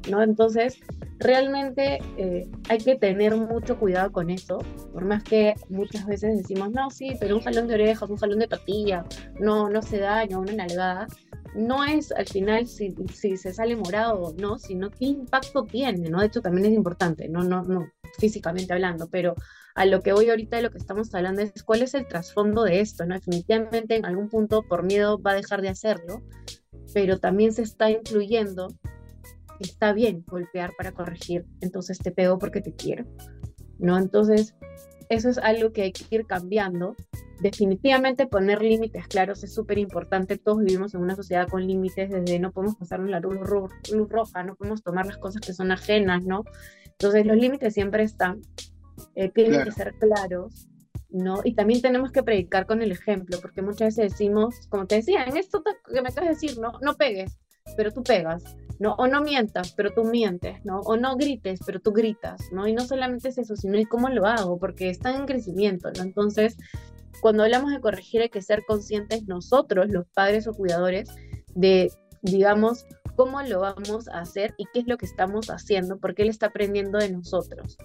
¿no? 0.09 0.23
Entonces, 0.23 0.81
realmente 1.19 1.99
eh, 2.17 2.49
hay 2.69 2.79
que 2.79 2.97
tener 2.97 3.37
mucho 3.37 3.79
cuidado 3.79 4.11
con 4.13 4.31
eso, 4.31 4.59
por 4.93 5.05
más 5.05 5.23
que 5.23 5.55
muchas 5.69 6.07
veces 6.07 6.37
decimos, 6.39 6.71
no, 6.71 6.91
sí, 6.91 7.17
pero 7.21 7.37
un 7.37 7.43
jalón 7.43 7.69
de 7.69 7.75
orejas, 7.75 8.09
un 8.09 8.17
jalón 8.17 8.39
de 8.39 8.49
tortilla, 8.49 9.05
no, 9.39 9.69
no 9.69 9.83
se 9.83 9.99
daña, 9.99 10.39
una 10.39 10.53
nalgada. 10.53 11.07
No 11.55 11.85
es 11.85 12.13
al 12.13 12.27
final 12.27 12.67
si, 12.67 12.95
se 13.15 13.53
sale 13.53 13.77
morado 13.77 14.21
o 14.21 14.33
no, 14.35 14.59
sino 14.59 14.91
qué 14.91 15.07
impacto 15.07 15.65
tiene, 15.65 16.09
¿no? 16.09 16.21
De 16.21 16.27
hecho, 16.27 16.43
también 16.43 16.67
es 16.67 16.73
importante, 16.73 17.29
no, 17.29 17.43
no, 17.43 17.63
no, 17.63 17.91
físicamente 18.19 18.73
hablando, 18.73 19.09
pero 19.09 19.35
a 19.75 19.85
lo 19.85 20.01
que 20.01 20.13
voy 20.13 20.31
ahorita 20.31 20.57
de 20.57 20.63
lo 20.63 20.71
que 20.71 20.79
estamos 20.79 21.15
hablando 21.15 21.43
es 21.43 21.63
cuál 21.63 21.83
es 21.83 21.95
el 21.95 22.07
trasfondo 22.07 22.63
de 22.65 22.81
esto, 22.81 23.05
¿no? 23.05 23.15
Definitivamente 23.15 23.97
en 23.97 24.07
algún 24.07 24.29
punto 24.29 24.63
por 24.63 24.85
miedo 24.85 25.21
va 25.21 25.33
a 25.33 25.37
dejar 25.37 25.63
de 25.63 25.69
hacerlo, 25.69 26.23
pero 26.95 27.19
también 27.19 27.53
se 27.53 27.63
está 27.63 27.91
incluyendo 27.91 28.69
está 29.61 29.93
bien 29.93 30.25
golpear 30.27 30.73
para 30.77 30.93
corregir, 30.93 31.47
entonces 31.61 31.99
te 31.99 32.11
pego 32.11 32.39
porque 32.39 32.61
te 32.61 32.75
quiero, 32.75 33.05
¿no? 33.79 33.99
Entonces, 33.99 34.55
eso 35.11 35.29
es 35.29 35.39
algo 35.39 35.73
que 35.73 35.83
hay 35.83 35.93
que 35.93 36.05
ir 36.15 36.25
cambiando. 36.25 36.95
Definitivamente 37.41 38.27
poner 38.27 38.63
límites 38.63 39.09
claros 39.09 39.43
es 39.43 39.53
súper 39.53 39.79
importante. 39.79 40.39
Todos 40.39 40.61
vivimos 40.61 40.95
en 40.95 41.01
una 41.01 41.17
sociedad 41.17 41.49
con 41.49 41.67
límites, 41.67 42.11
desde 42.11 42.39
no 42.39 42.53
podemos 42.53 42.77
pasar 42.77 43.01
la 43.01 43.19
luz, 43.19 43.37
luz 43.93 44.09
roja, 44.09 44.45
no 44.45 44.55
podemos 44.55 44.83
tomar 44.83 45.07
las 45.07 45.19
cosas 45.19 45.43
que 45.43 45.53
son 45.53 45.73
ajenas, 45.73 46.23
¿no? 46.25 46.45
Entonces 46.85 47.27
los 47.27 47.37
límites 47.37 47.75
siempre 47.75 48.05
están, 48.05 48.41
eh, 49.17 49.31
tienen 49.31 49.65
que 49.65 49.73
ser 49.73 49.95
claros, 49.95 50.69
¿no? 51.09 51.41
Y 51.43 51.55
también 51.55 51.83
tenemos 51.83 52.13
que 52.13 52.23
predicar 52.23 52.67
con 52.67 52.81
el 52.81 52.93
ejemplo, 52.93 53.39
porque 53.43 53.63
muchas 53.63 53.97
veces 53.97 54.13
decimos, 54.13 54.69
como 54.69 54.87
te 54.87 54.97
decía, 54.97 55.25
en 55.25 55.37
esto 55.37 55.63
que 55.65 56.03
me 56.03 56.09
acabas 56.09 56.41
de 56.41 56.47
decir, 56.47 56.61
no, 56.61 56.73
no 56.83 56.95
pegues, 56.95 57.37
pero 57.77 57.91
tú 57.91 58.05
pegas. 58.05 58.45
¿No? 58.81 58.95
O 58.95 59.07
no 59.07 59.21
mientas, 59.21 59.75
pero 59.77 59.93
tú 59.93 60.05
mientes, 60.05 60.65
¿no? 60.65 60.81
O 60.81 60.97
no 60.97 61.15
grites, 61.17 61.61
pero 61.65 61.81
tú 61.81 61.93
gritas, 61.93 62.41
¿no? 62.51 62.67
Y 62.67 62.73
no 62.73 62.85
solamente 62.87 63.29
es 63.29 63.37
eso, 63.37 63.55
sino 63.55 63.79
y 63.79 63.85
cómo 63.85 64.09
lo 64.09 64.27
hago, 64.27 64.59
porque 64.59 64.89
están 64.89 65.17
en 65.17 65.27
crecimiento, 65.27 65.93
¿no? 65.93 66.03
Entonces, 66.03 66.57
cuando 67.21 67.43
hablamos 67.43 67.73
de 67.73 67.81
corregir 67.81 68.23
hay 68.23 68.31
que 68.31 68.41
ser 68.41 68.65
conscientes 68.67 69.29
nosotros, 69.29 69.91
los 69.91 70.07
padres 70.09 70.47
o 70.49 70.55
cuidadores, 70.55 71.11
de, 71.55 71.93
digamos, 72.23 72.87
cómo 73.17 73.43
lo 73.43 73.61
vamos 73.61 74.09
a 74.09 74.21
hacer 74.21 74.55
y 74.57 74.65
qué 74.73 74.81
es 74.81 74.87
lo 74.87 74.97
que 74.97 75.05
estamos 75.05 75.51
haciendo, 75.51 75.99
porque 75.99 76.23
él 76.23 76.31
está 76.31 76.47
aprendiendo 76.47 76.99
de 76.99 77.13
nosotros, 77.13 77.77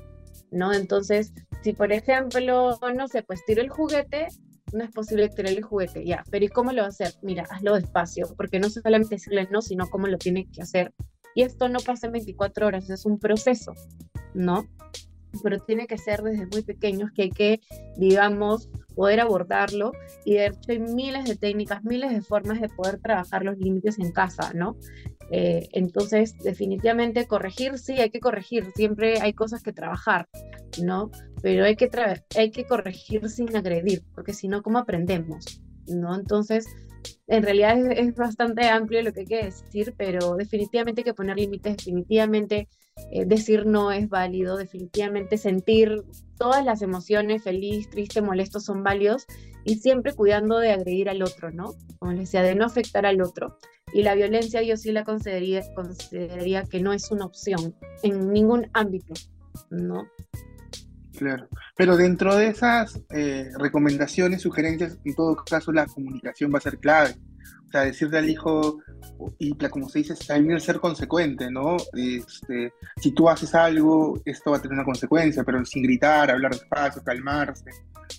¿no? 0.49 0.71
Entonces, 0.71 1.33
si 1.61 1.73
por 1.73 1.91
ejemplo, 1.91 2.79
no 2.95 3.07
sé, 3.09 3.21
pues 3.21 3.43
tiro 3.45 3.61
el 3.61 3.69
juguete, 3.69 4.29
no 4.75 4.83
es 4.83 4.91
posible 4.91 5.29
tirar 5.29 5.53
el 5.53 5.63
juguete, 5.63 6.05
ya, 6.05 6.23
pero 6.29 6.45
¿y 6.45 6.49
cómo 6.49 6.71
lo 6.71 6.81
va 6.81 6.87
a 6.87 6.89
hacer? 6.89 7.13
Mira, 7.21 7.45
hazlo 7.49 7.75
despacio, 7.75 8.27
porque 8.37 8.59
no 8.59 8.69
solamente 8.69 9.15
decirle 9.15 9.47
no, 9.51 9.61
sino 9.61 9.89
cómo 9.89 10.07
lo 10.07 10.17
tiene 10.17 10.47
que 10.51 10.61
hacer. 10.61 10.93
Y 11.33 11.41
esto 11.41 11.67
no 11.69 11.79
pasa 11.79 12.07
en 12.07 12.13
24 12.13 12.67
horas, 12.67 12.89
es 12.89 13.05
un 13.05 13.19
proceso, 13.19 13.73
¿no? 14.33 14.67
Pero 15.43 15.59
tiene 15.59 15.87
que 15.87 15.97
ser 15.97 16.21
desde 16.21 16.45
muy 16.47 16.63
pequeños 16.63 17.11
que 17.11 17.23
hay 17.23 17.29
que, 17.29 17.61
digamos, 17.97 18.69
poder 18.95 19.19
abordarlo. 19.19 19.91
Y 20.23 20.35
de 20.35 20.47
hecho 20.47 20.71
hay 20.71 20.79
miles 20.79 21.25
de 21.25 21.35
técnicas, 21.35 21.83
miles 21.83 22.11
de 22.11 22.21
formas 22.21 22.61
de 22.61 22.69
poder 22.69 22.99
trabajar 22.99 23.43
los 23.43 23.57
límites 23.57 23.99
en 23.99 24.11
casa, 24.11 24.51
¿no? 24.53 24.77
Eh, 25.31 25.67
entonces, 25.71 26.37
definitivamente 26.43 27.27
corregir, 27.27 27.77
sí, 27.79 27.93
hay 27.93 28.09
que 28.11 28.19
corregir, 28.19 28.71
siempre 28.75 29.19
hay 29.21 29.33
cosas 29.33 29.63
que 29.63 29.73
trabajar, 29.73 30.29
¿no? 30.83 31.09
Pero 31.41 31.65
hay 31.65 31.75
que, 31.75 31.89
hay 32.37 32.51
que 32.51 32.65
corregir 32.65 33.27
sin 33.29 33.55
agredir, 33.55 34.03
porque 34.13 34.33
si 34.33 34.47
no, 34.47 34.61
¿cómo 34.61 34.77
aprendemos? 34.77 35.61
¿No? 35.87 36.15
Entonces, 36.15 36.67
en 37.27 37.43
realidad 37.43 37.77
es, 37.91 38.15
bastante 38.15 38.67
amplio 38.67 39.01
lo 39.01 39.13
que 39.13 39.21
hay 39.21 39.25
que 39.25 39.43
decir, 39.45 39.93
pero 39.97 40.35
definitivamente 40.35 41.01
hay 41.01 41.05
que 41.05 41.13
poner 41.13 41.37
límites, 41.37 41.77
definitivamente 41.77 42.67
eh, 43.11 43.25
decir 43.25 43.65
no 43.65 43.91
es 43.91 44.09
válido, 44.09 44.57
definitivamente 44.57 45.37
sentir 45.37 46.03
todas 46.37 46.63
las 46.63 46.81
emociones, 46.81 47.43
feliz, 47.43 47.89
triste, 47.89 48.21
molesto, 48.21 48.59
son 48.59 48.83
válidos 48.83 49.25
y 49.63 49.75
siempre 49.75 50.13
cuidando 50.13 50.59
de 50.59 50.71
agredir 50.71 51.09
al 51.09 51.21
otro, 51.21 51.51
¿no? 51.51 51.75
Como 51.99 52.11
les 52.11 52.21
decía, 52.21 52.43
de 52.43 52.55
no 52.55 52.65
afectar 52.65 53.05
al 53.05 53.21
otro. 53.21 53.57
Y 53.93 54.03
la 54.03 54.15
violencia 54.15 54.61
yo 54.61 54.77
sí 54.77 54.91
la 54.91 55.03
consideraría, 55.03 55.61
consideraría 55.73 56.63
que 56.63 56.81
no 56.81 56.93
es 56.93 57.11
una 57.11 57.25
opción 57.25 57.75
en 58.03 58.31
ningún 58.31 58.69
ámbito, 58.73 59.13
¿no? 59.69 60.07
Claro, 61.17 61.47
pero 61.77 61.95
dentro 61.95 62.35
de 62.35 62.47
esas 62.47 63.01
eh, 63.09 63.49
recomendaciones, 63.57 64.41
sugerencias, 64.41 64.99
en 65.05 65.15
todo 65.15 65.35
caso 65.35 65.71
la 65.71 65.85
comunicación 65.85 66.53
va 66.53 66.57
a 66.57 66.61
ser 66.61 66.77
clave. 66.79 67.15
O 67.67 67.71
sea, 67.71 67.81
decirle 67.81 68.19
al 68.19 68.29
hijo, 68.29 68.79
y 69.39 69.53
como 69.55 69.89
se 69.89 69.99
dice, 69.99 70.15
también 70.27 70.59
ser 70.59 70.79
consecuente, 70.79 71.49
¿no? 71.49 71.77
Este, 71.93 72.73
si 73.01 73.11
tú 73.11 73.27
haces 73.27 73.53
algo, 73.55 74.21
esto 74.25 74.51
va 74.51 74.57
a 74.57 74.61
tener 74.61 74.75
una 74.75 74.85
consecuencia, 74.85 75.43
pero 75.43 75.63
sin 75.65 75.83
gritar, 75.83 76.31
hablar 76.31 76.51
despacio, 76.51 77.03
calmarse, 77.03 77.69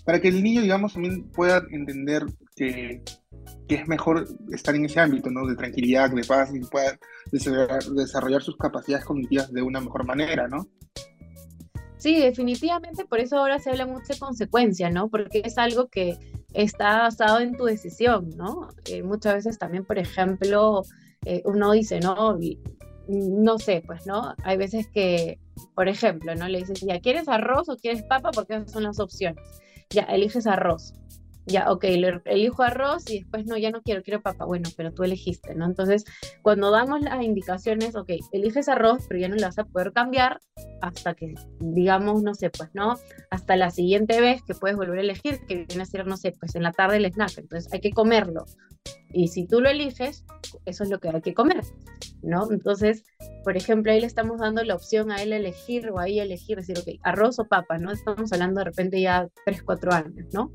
para 0.05 0.21
que 0.21 0.29
el 0.29 0.43
niño, 0.43 0.63
digamos, 0.63 0.95
también 0.95 1.31
pueda 1.31 1.63
entender 1.71 2.27
que, 2.55 3.03
que 3.69 3.75
es 3.77 3.89
mejor 3.89 4.27
estar 4.53 4.75
en 4.75 4.85
ese 4.85 5.01
ámbito, 5.01 5.31
¿no? 5.31 5.47
De 5.47 5.57
tranquilidad, 5.57 6.11
de 6.11 6.25
paz, 6.25 6.51
y 6.55 6.61
pueda 6.61 6.99
desarrollar, 7.31 7.83
desarrollar 7.85 8.43
sus 8.43 8.57
capacidades 8.57 9.05
cognitivas 9.05 9.53
de 9.53 9.63
una 9.63 9.81
mejor 9.81 10.05
manera, 10.05 10.49
¿no? 10.49 10.69
Sí, 11.99 12.21
definitivamente, 12.21 13.05
por 13.05 13.21
eso 13.21 13.39
ahora 13.39 13.59
se 13.59 13.71
habla 13.71 13.87
mucho 13.87 14.13
de 14.13 14.19
consecuencia, 14.19 14.91
¿no? 14.91 15.09
Porque 15.09 15.43
es 15.45 15.57
algo 15.59 15.89
que 15.89 16.19
está 16.55 16.99
basado 16.99 17.41
en 17.41 17.57
tu 17.57 17.65
decisión, 17.65 18.31
¿no? 18.37 18.69
Eh, 18.87 19.03
muchas 19.03 19.35
veces 19.35 19.59
también, 19.59 19.85
por 19.85 19.99
ejemplo, 19.99 20.83
eh, 21.25 21.43
uno 21.45 21.73
dice, 21.73 22.01
no, 22.01 22.39
no 23.09 23.59
sé, 23.59 23.83
pues, 23.87 24.07
¿no? 24.07 24.35
Hay 24.43 24.57
veces 24.57 24.89
que, 24.89 25.39
por 25.75 25.89
ejemplo, 25.89 26.35
¿no? 26.35 26.49
Le 26.49 26.59
dices, 26.59 26.81
ya, 26.81 27.01
¿quieres 27.01 27.29
arroz 27.29 27.69
o 27.69 27.77
quieres 27.77 28.03
papa? 28.03 28.31
Porque 28.33 28.55
esas 28.55 28.73
son 28.73 28.85
las 28.85 29.01
opciones. 29.01 29.45
Ya, 29.91 30.03
eliges 30.03 30.47
arroz 30.47 30.93
ya, 31.47 31.71
ok, 31.71 31.85
elijo 32.25 32.63
arroz 32.63 33.09
y 33.09 33.21
después 33.21 33.47
no, 33.47 33.57
ya 33.57 33.71
no 33.71 33.81
quiero, 33.83 34.03
quiero 34.03 34.21
papa. 34.21 34.45
Bueno, 34.45 34.69
pero 34.77 34.93
tú 34.93 35.05
elegiste, 35.05 35.55
¿no? 35.55 35.65
Entonces, 35.65 36.05
cuando 36.43 36.71
damos 36.71 37.03
las 37.03 37.23
indicaciones, 37.23 37.95
ok, 37.95 38.11
eliges 38.33 38.69
arroz, 38.69 39.05
pero 39.09 39.21
ya 39.21 39.29
no 39.29 39.37
lo 39.37 39.43
vas 39.43 39.59
a 39.59 39.65
poder 39.65 39.93
cambiar 39.93 40.41
hasta 40.81 41.15
que, 41.15 41.35
digamos, 41.61 42.23
no 42.23 42.35
sé, 42.35 42.51
pues, 42.51 42.71
¿no? 42.75 42.97
Hasta 43.31 43.57
la 43.57 43.71
siguiente 43.71 44.21
vez 44.21 44.43
que 44.43 44.55
puedes 44.55 44.77
volver 44.77 44.99
a 44.99 45.03
elegir, 45.03 45.41
que 45.47 45.67
viene 45.67 45.83
a 45.83 45.87
ser, 45.87 46.07
no 46.07 46.17
sé, 46.17 46.33
pues 46.33 46.55
en 46.57 46.65
la 46.65 46.73
tarde 46.73 46.97
el 46.97 47.07
snack. 47.07 47.39
Entonces, 47.39 47.73
hay 47.73 47.81
que 47.81 47.93
comerlo. 47.93 48.45
Y 49.13 49.29
si 49.29 49.47
tú 49.47 49.61
lo 49.61 49.69
eliges, 49.69 50.25
eso 50.65 50.83
es 50.83 50.91
lo 50.91 50.99
que 50.99 51.09
hay 51.09 51.23
que 51.23 51.33
comer, 51.33 51.63
¿no? 52.23 52.51
Entonces, 52.51 53.05
por 53.45 53.57
ejemplo, 53.57 53.93
ahí 53.93 54.01
le 54.01 54.07
estamos 54.07 54.41
dando 54.41 54.63
la 54.65 54.75
opción 54.75 55.11
a 55.13 55.23
él 55.23 55.33
elegir 55.33 55.91
o 55.91 55.99
ahí 55.99 56.19
elegir, 56.19 56.59
decir, 56.59 56.79
ok, 56.79 57.01
arroz 57.03 57.39
o 57.39 57.47
papa, 57.47 57.79
¿no? 57.79 57.93
Estamos 57.93 58.33
hablando 58.33 58.59
de 58.59 58.65
repente 58.65 59.01
ya 59.01 59.29
3, 59.45 59.63
4 59.63 59.93
años, 59.93 60.27
¿no? 60.33 60.51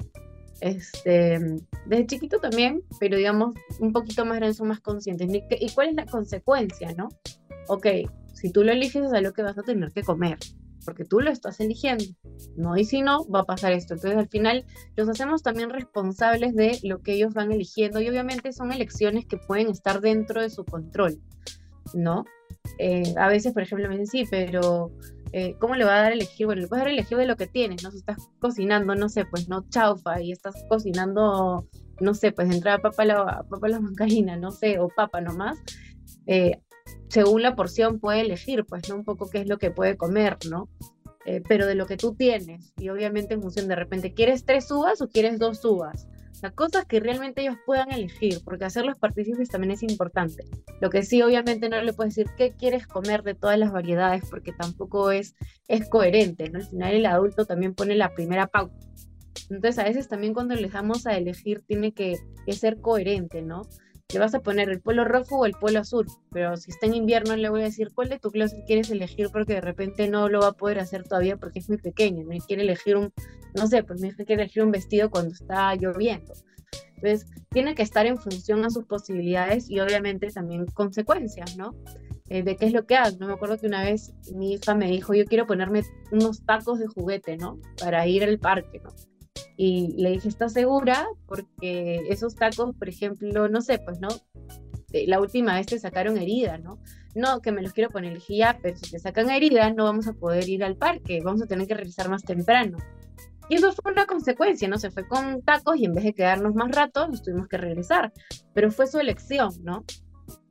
Este, 0.61 1.39
desde 1.87 2.07
chiquito 2.07 2.39
también, 2.39 2.83
pero 2.99 3.17
digamos, 3.17 3.55
un 3.79 3.91
poquito 3.91 4.25
más 4.25 4.37
grandes 4.37 4.57
son 4.57 4.67
más 4.67 4.79
conscientes. 4.79 5.29
¿Y 5.59 5.69
cuál 5.73 5.89
es 5.89 5.95
la 5.95 6.05
consecuencia, 6.05 6.93
no? 6.93 7.09
Ok, 7.67 7.87
si 8.33 8.51
tú 8.51 8.63
lo 8.63 8.71
eliges 8.71 9.03
es 9.03 9.13
algo 9.13 9.33
que 9.33 9.43
vas 9.43 9.57
a 9.57 9.63
tener 9.63 9.91
que 9.91 10.03
comer, 10.03 10.37
porque 10.85 11.05
tú 11.05 11.19
lo 11.19 11.31
estás 11.31 11.59
eligiendo, 11.59 12.05
¿no? 12.55 12.77
Y 12.77 12.85
si 12.85 13.01
no, 13.01 13.27
va 13.27 13.41
a 13.41 13.45
pasar 13.45 13.73
esto. 13.73 13.93
Entonces, 13.95 14.17
al 14.17 14.29
final, 14.29 14.65
los 14.95 15.09
hacemos 15.09 15.43
también 15.43 15.69
responsables 15.69 16.55
de 16.55 16.79
lo 16.83 17.01
que 17.01 17.13
ellos 17.13 17.33
van 17.33 17.51
eligiendo 17.51 18.01
y 18.01 18.09
obviamente 18.09 18.53
son 18.53 18.71
elecciones 18.71 19.25
que 19.25 19.37
pueden 19.37 19.69
estar 19.69 20.01
dentro 20.01 20.41
de 20.41 20.49
su 20.49 20.65
control, 20.65 21.19
¿no? 21.93 22.25
Eh, 22.77 23.13
a 23.17 23.27
veces, 23.27 23.53
por 23.53 23.63
ejemplo, 23.63 23.87
me 23.89 23.97
dicen, 23.97 24.25
sí, 24.25 24.29
pero 24.29 24.91
eh, 25.33 25.55
¿cómo 25.59 25.75
le 25.75 25.85
va 25.85 25.97
a 25.97 26.01
dar 26.03 26.11
elegir? 26.11 26.45
Bueno, 26.45 26.61
le 26.61 26.67
puedes 26.67 26.83
dar 26.83 26.91
elegir 26.91 27.17
de 27.17 27.25
lo 27.25 27.37
que 27.37 27.47
tienes, 27.47 27.83
¿no? 27.83 27.91
Si 27.91 27.97
estás 27.97 28.29
cocinando, 28.39 28.95
no 28.95 29.09
sé, 29.09 29.25
pues 29.25 29.47
no 29.47 29.67
chaufa 29.69 30.21
y 30.21 30.31
estás 30.31 30.55
cocinando, 30.69 31.67
no 31.99 32.13
sé, 32.13 32.31
pues 32.31 32.51
entrada 32.51 32.79
papa 32.79 33.05
la, 33.05 33.45
papa 33.49 33.67
la 33.67 33.79
mancarina, 33.81 34.35
no 34.37 34.51
sé, 34.51 34.79
o 34.79 34.89
papa 34.89 35.21
nomás, 35.21 35.57
eh, 36.27 36.59
según 37.09 37.41
la 37.41 37.55
porción 37.55 37.99
puede 37.99 38.21
elegir, 38.21 38.65
pues, 38.65 38.89
¿no? 38.89 38.95
Un 38.95 39.03
poco 39.03 39.29
qué 39.29 39.39
es 39.39 39.47
lo 39.47 39.57
que 39.57 39.71
puede 39.71 39.97
comer, 39.97 40.37
¿no? 40.49 40.69
Eh, 41.25 41.41
pero 41.47 41.67
de 41.67 41.75
lo 41.75 41.85
que 41.85 41.97
tú 41.97 42.15
tienes, 42.15 42.73
y 42.77 42.89
obviamente 42.89 43.35
en 43.35 43.41
función 43.41 43.67
de 43.67 43.75
repente, 43.75 44.13
¿quieres 44.13 44.43
tres 44.43 44.71
uvas 44.71 45.01
o 45.01 45.09
quieres 45.09 45.37
dos 45.37 45.63
uvas? 45.63 46.07
Sea, 46.41 46.51
cosas 46.51 46.85
que 46.85 46.99
realmente 46.99 47.41
ellos 47.41 47.57
puedan 47.65 47.91
elegir, 47.91 48.39
porque 48.43 48.65
hacerlos 48.65 48.97
partícipes 48.97 49.49
también 49.49 49.71
es 49.71 49.83
importante. 49.83 50.43
Lo 50.79 50.89
que 50.89 51.03
sí, 51.03 51.21
obviamente, 51.21 51.69
no 51.69 51.81
le 51.81 51.93
puedes 51.93 52.15
decir 52.15 52.31
qué 52.37 52.51
quieres 52.51 52.87
comer 52.87 53.23
de 53.23 53.35
todas 53.35 53.57
las 53.57 53.71
variedades, 53.71 54.23
porque 54.29 54.51
tampoco 54.51 55.11
es, 55.11 55.35
es 55.67 55.87
coherente, 55.87 56.49
¿no? 56.49 56.59
Al 56.59 56.65
final 56.65 56.93
el 56.93 57.05
adulto 57.05 57.45
también 57.45 57.73
pone 57.73 57.95
la 57.95 58.13
primera 58.13 58.47
pauta. 58.47 58.75
Entonces, 59.49 59.79
a 59.79 59.83
veces 59.83 60.07
también 60.07 60.33
cuando 60.33 60.55
les 60.55 60.73
damos 60.73 61.07
a 61.07 61.17
elegir, 61.17 61.63
tiene 61.67 61.93
que, 61.93 62.17
que 62.45 62.53
ser 62.53 62.81
coherente, 62.81 63.41
¿no? 63.41 63.63
le 64.13 64.19
vas 64.19 64.35
a 64.35 64.41
poner 64.41 64.69
el 64.69 64.81
polo 64.81 65.05
rojo 65.05 65.39
o 65.39 65.45
el 65.45 65.53
polo 65.53 65.79
azul, 65.79 66.07
pero 66.31 66.57
si 66.57 66.71
está 66.71 66.85
en 66.85 66.95
invierno 66.95 67.35
le 67.35 67.49
voy 67.49 67.61
a 67.61 67.65
decir 67.65 67.91
cuál 67.93 68.09
de 68.09 68.19
tu 68.19 68.31
clase 68.31 68.63
quieres 68.65 68.89
elegir 68.89 69.29
porque 69.31 69.53
de 69.53 69.61
repente 69.61 70.09
no 70.09 70.27
lo 70.29 70.41
va 70.41 70.47
a 70.47 70.53
poder 70.53 70.79
hacer 70.79 71.03
todavía 71.03 71.37
porque 71.37 71.59
es 71.59 71.69
muy 71.69 71.77
pequeño, 71.77 72.25
no 72.25 72.37
quiere 72.45 72.63
elegir 72.63 72.97
un, 72.97 73.13
no 73.55 73.67
sé, 73.67 73.83
pues 73.83 74.01
mi 74.01 74.09
hija 74.09 74.23
quiere 74.25 74.43
elegir 74.43 74.63
un 74.63 74.71
vestido 74.71 75.09
cuando 75.09 75.33
está 75.33 75.75
lloviendo. 75.75 76.33
Entonces, 76.95 77.27
tiene 77.49 77.73
que 77.73 77.81
estar 77.81 78.05
en 78.05 78.17
función 78.17 78.63
a 78.63 78.69
sus 78.69 78.85
posibilidades 78.85 79.69
y 79.69 79.79
obviamente 79.79 80.29
también 80.29 80.65
consecuencias, 80.67 81.57
¿no? 81.57 81.75
Eh, 82.29 82.43
de 82.43 82.55
qué 82.55 82.67
es 82.67 82.73
lo 82.73 82.85
que 82.85 82.95
hago. 82.95 83.17
No 83.19 83.27
me 83.27 83.33
acuerdo 83.33 83.57
que 83.57 83.67
una 83.67 83.83
vez 83.83 84.13
mi 84.35 84.53
hija 84.53 84.75
me 84.75 84.87
dijo, 84.87 85.13
yo 85.13 85.25
quiero 85.25 85.47
ponerme 85.47 85.81
unos 86.11 86.45
tacos 86.45 86.79
de 86.79 86.87
juguete, 86.87 87.37
¿no? 87.37 87.59
Para 87.79 88.07
ir 88.07 88.23
al 88.23 88.39
parque, 88.39 88.79
¿no? 88.83 88.91
Y 89.57 89.95
le 90.01 90.11
dije, 90.11 90.29
¿estás 90.29 90.53
segura? 90.53 91.07
Porque 91.25 92.01
esos 92.09 92.35
tacos, 92.35 92.75
por 92.77 92.87
ejemplo, 92.87 93.49
no 93.49 93.61
sé, 93.61 93.79
pues, 93.79 93.99
¿no? 93.99 94.07
La 95.07 95.19
última 95.19 95.55
vez 95.55 95.67
te 95.67 95.79
sacaron 95.79 96.17
herida, 96.17 96.57
¿no? 96.57 96.79
No, 97.15 97.41
que 97.41 97.51
me 97.51 97.61
los 97.61 97.73
quiero 97.73 97.89
poner. 97.89 98.13
Le 98.13 98.19
dije, 98.19 98.45
pero 98.61 98.77
si 98.77 98.91
te 98.91 98.99
sacan 98.99 99.29
herida, 99.29 99.73
no 99.73 99.85
vamos 99.85 100.07
a 100.07 100.13
poder 100.13 100.47
ir 100.47 100.63
al 100.63 100.77
parque, 100.77 101.19
vamos 101.23 101.41
a 101.41 101.47
tener 101.47 101.67
que 101.67 101.73
regresar 101.73 102.09
más 102.09 102.23
temprano. 102.23 102.77
Y 103.51 103.55
eso 103.55 103.73
fue 103.73 103.91
una 103.91 104.05
consecuencia, 104.05 104.69
¿no? 104.69 104.79
Se 104.79 104.91
fue 104.91 105.05
con 105.05 105.41
tacos 105.41 105.75
y 105.75 105.83
en 105.83 105.93
vez 105.93 106.05
de 106.05 106.13
quedarnos 106.13 106.55
más 106.55 106.71
rato, 106.73 107.05
nos 107.09 107.21
tuvimos 107.21 107.49
que 107.49 107.57
regresar. 107.57 108.13
Pero 108.53 108.71
fue 108.71 108.87
su 108.87 108.97
elección, 108.97 109.51
¿no? 109.61 109.83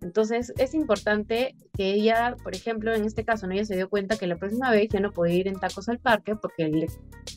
Entonces 0.02 0.52
es 0.58 0.74
importante 0.74 1.56
que 1.72 1.94
ella, 1.94 2.36
por 2.42 2.54
ejemplo, 2.54 2.92
en 2.92 3.06
este 3.06 3.24
caso, 3.24 3.46
¿no? 3.46 3.54
ella 3.54 3.64
se 3.64 3.76
dio 3.76 3.88
cuenta 3.88 4.18
que 4.18 4.26
la 4.26 4.36
próxima 4.36 4.70
vez 4.70 4.90
ya 4.90 5.00
no 5.00 5.12
podía 5.12 5.36
ir 5.36 5.48
en 5.48 5.58
tacos 5.58 5.88
al 5.88 5.98
parque 5.98 6.36
porque 6.36 6.70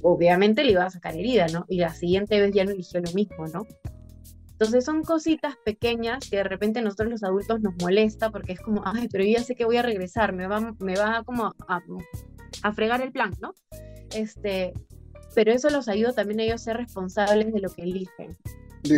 obviamente 0.01 0.65
le 0.65 0.73
iba 0.73 0.83
a 0.83 0.89
sacar 0.89 1.15
herida, 1.15 1.47
¿no? 1.47 1.65
Y 1.69 1.77
la 1.77 1.93
siguiente 1.93 2.41
vez 2.41 2.53
ya 2.53 2.65
no 2.65 2.71
eligió 2.71 2.99
lo 2.99 3.13
mismo, 3.13 3.47
¿no? 3.47 3.65
Entonces 4.51 4.83
son 4.83 5.01
cositas 5.03 5.55
pequeñas 5.63 6.29
que 6.29 6.35
de 6.35 6.43
repente 6.43 6.81
nosotros 6.81 7.09
los 7.09 7.23
adultos 7.23 7.61
nos 7.61 7.73
molesta 7.81 8.31
porque 8.31 8.51
es 8.51 8.59
como, 8.59 8.81
ay, 8.85 9.07
pero 9.09 9.23
yo 9.23 9.37
ya 9.37 9.43
sé 9.43 9.55
que 9.55 9.63
voy 9.63 9.77
a 9.77 9.81
regresar, 9.81 10.33
me 10.33 10.45
va, 10.45 10.75
me 10.79 10.97
va 10.97 11.23
como 11.23 11.55
a, 11.69 11.81
a 12.63 12.73
fregar 12.73 13.01
el 13.01 13.13
plan, 13.13 13.31
¿no? 13.39 13.53
Este, 14.13 14.73
pero 15.33 15.51
eso 15.51 15.69
los 15.69 15.87
ayuda 15.87 16.13
también 16.13 16.39
a 16.39 16.43
ellos 16.43 16.61
a 16.61 16.65
ser 16.65 16.77
responsables 16.77 17.53
de 17.53 17.59
lo 17.59 17.69
que 17.69 17.83
eligen. 17.83 18.37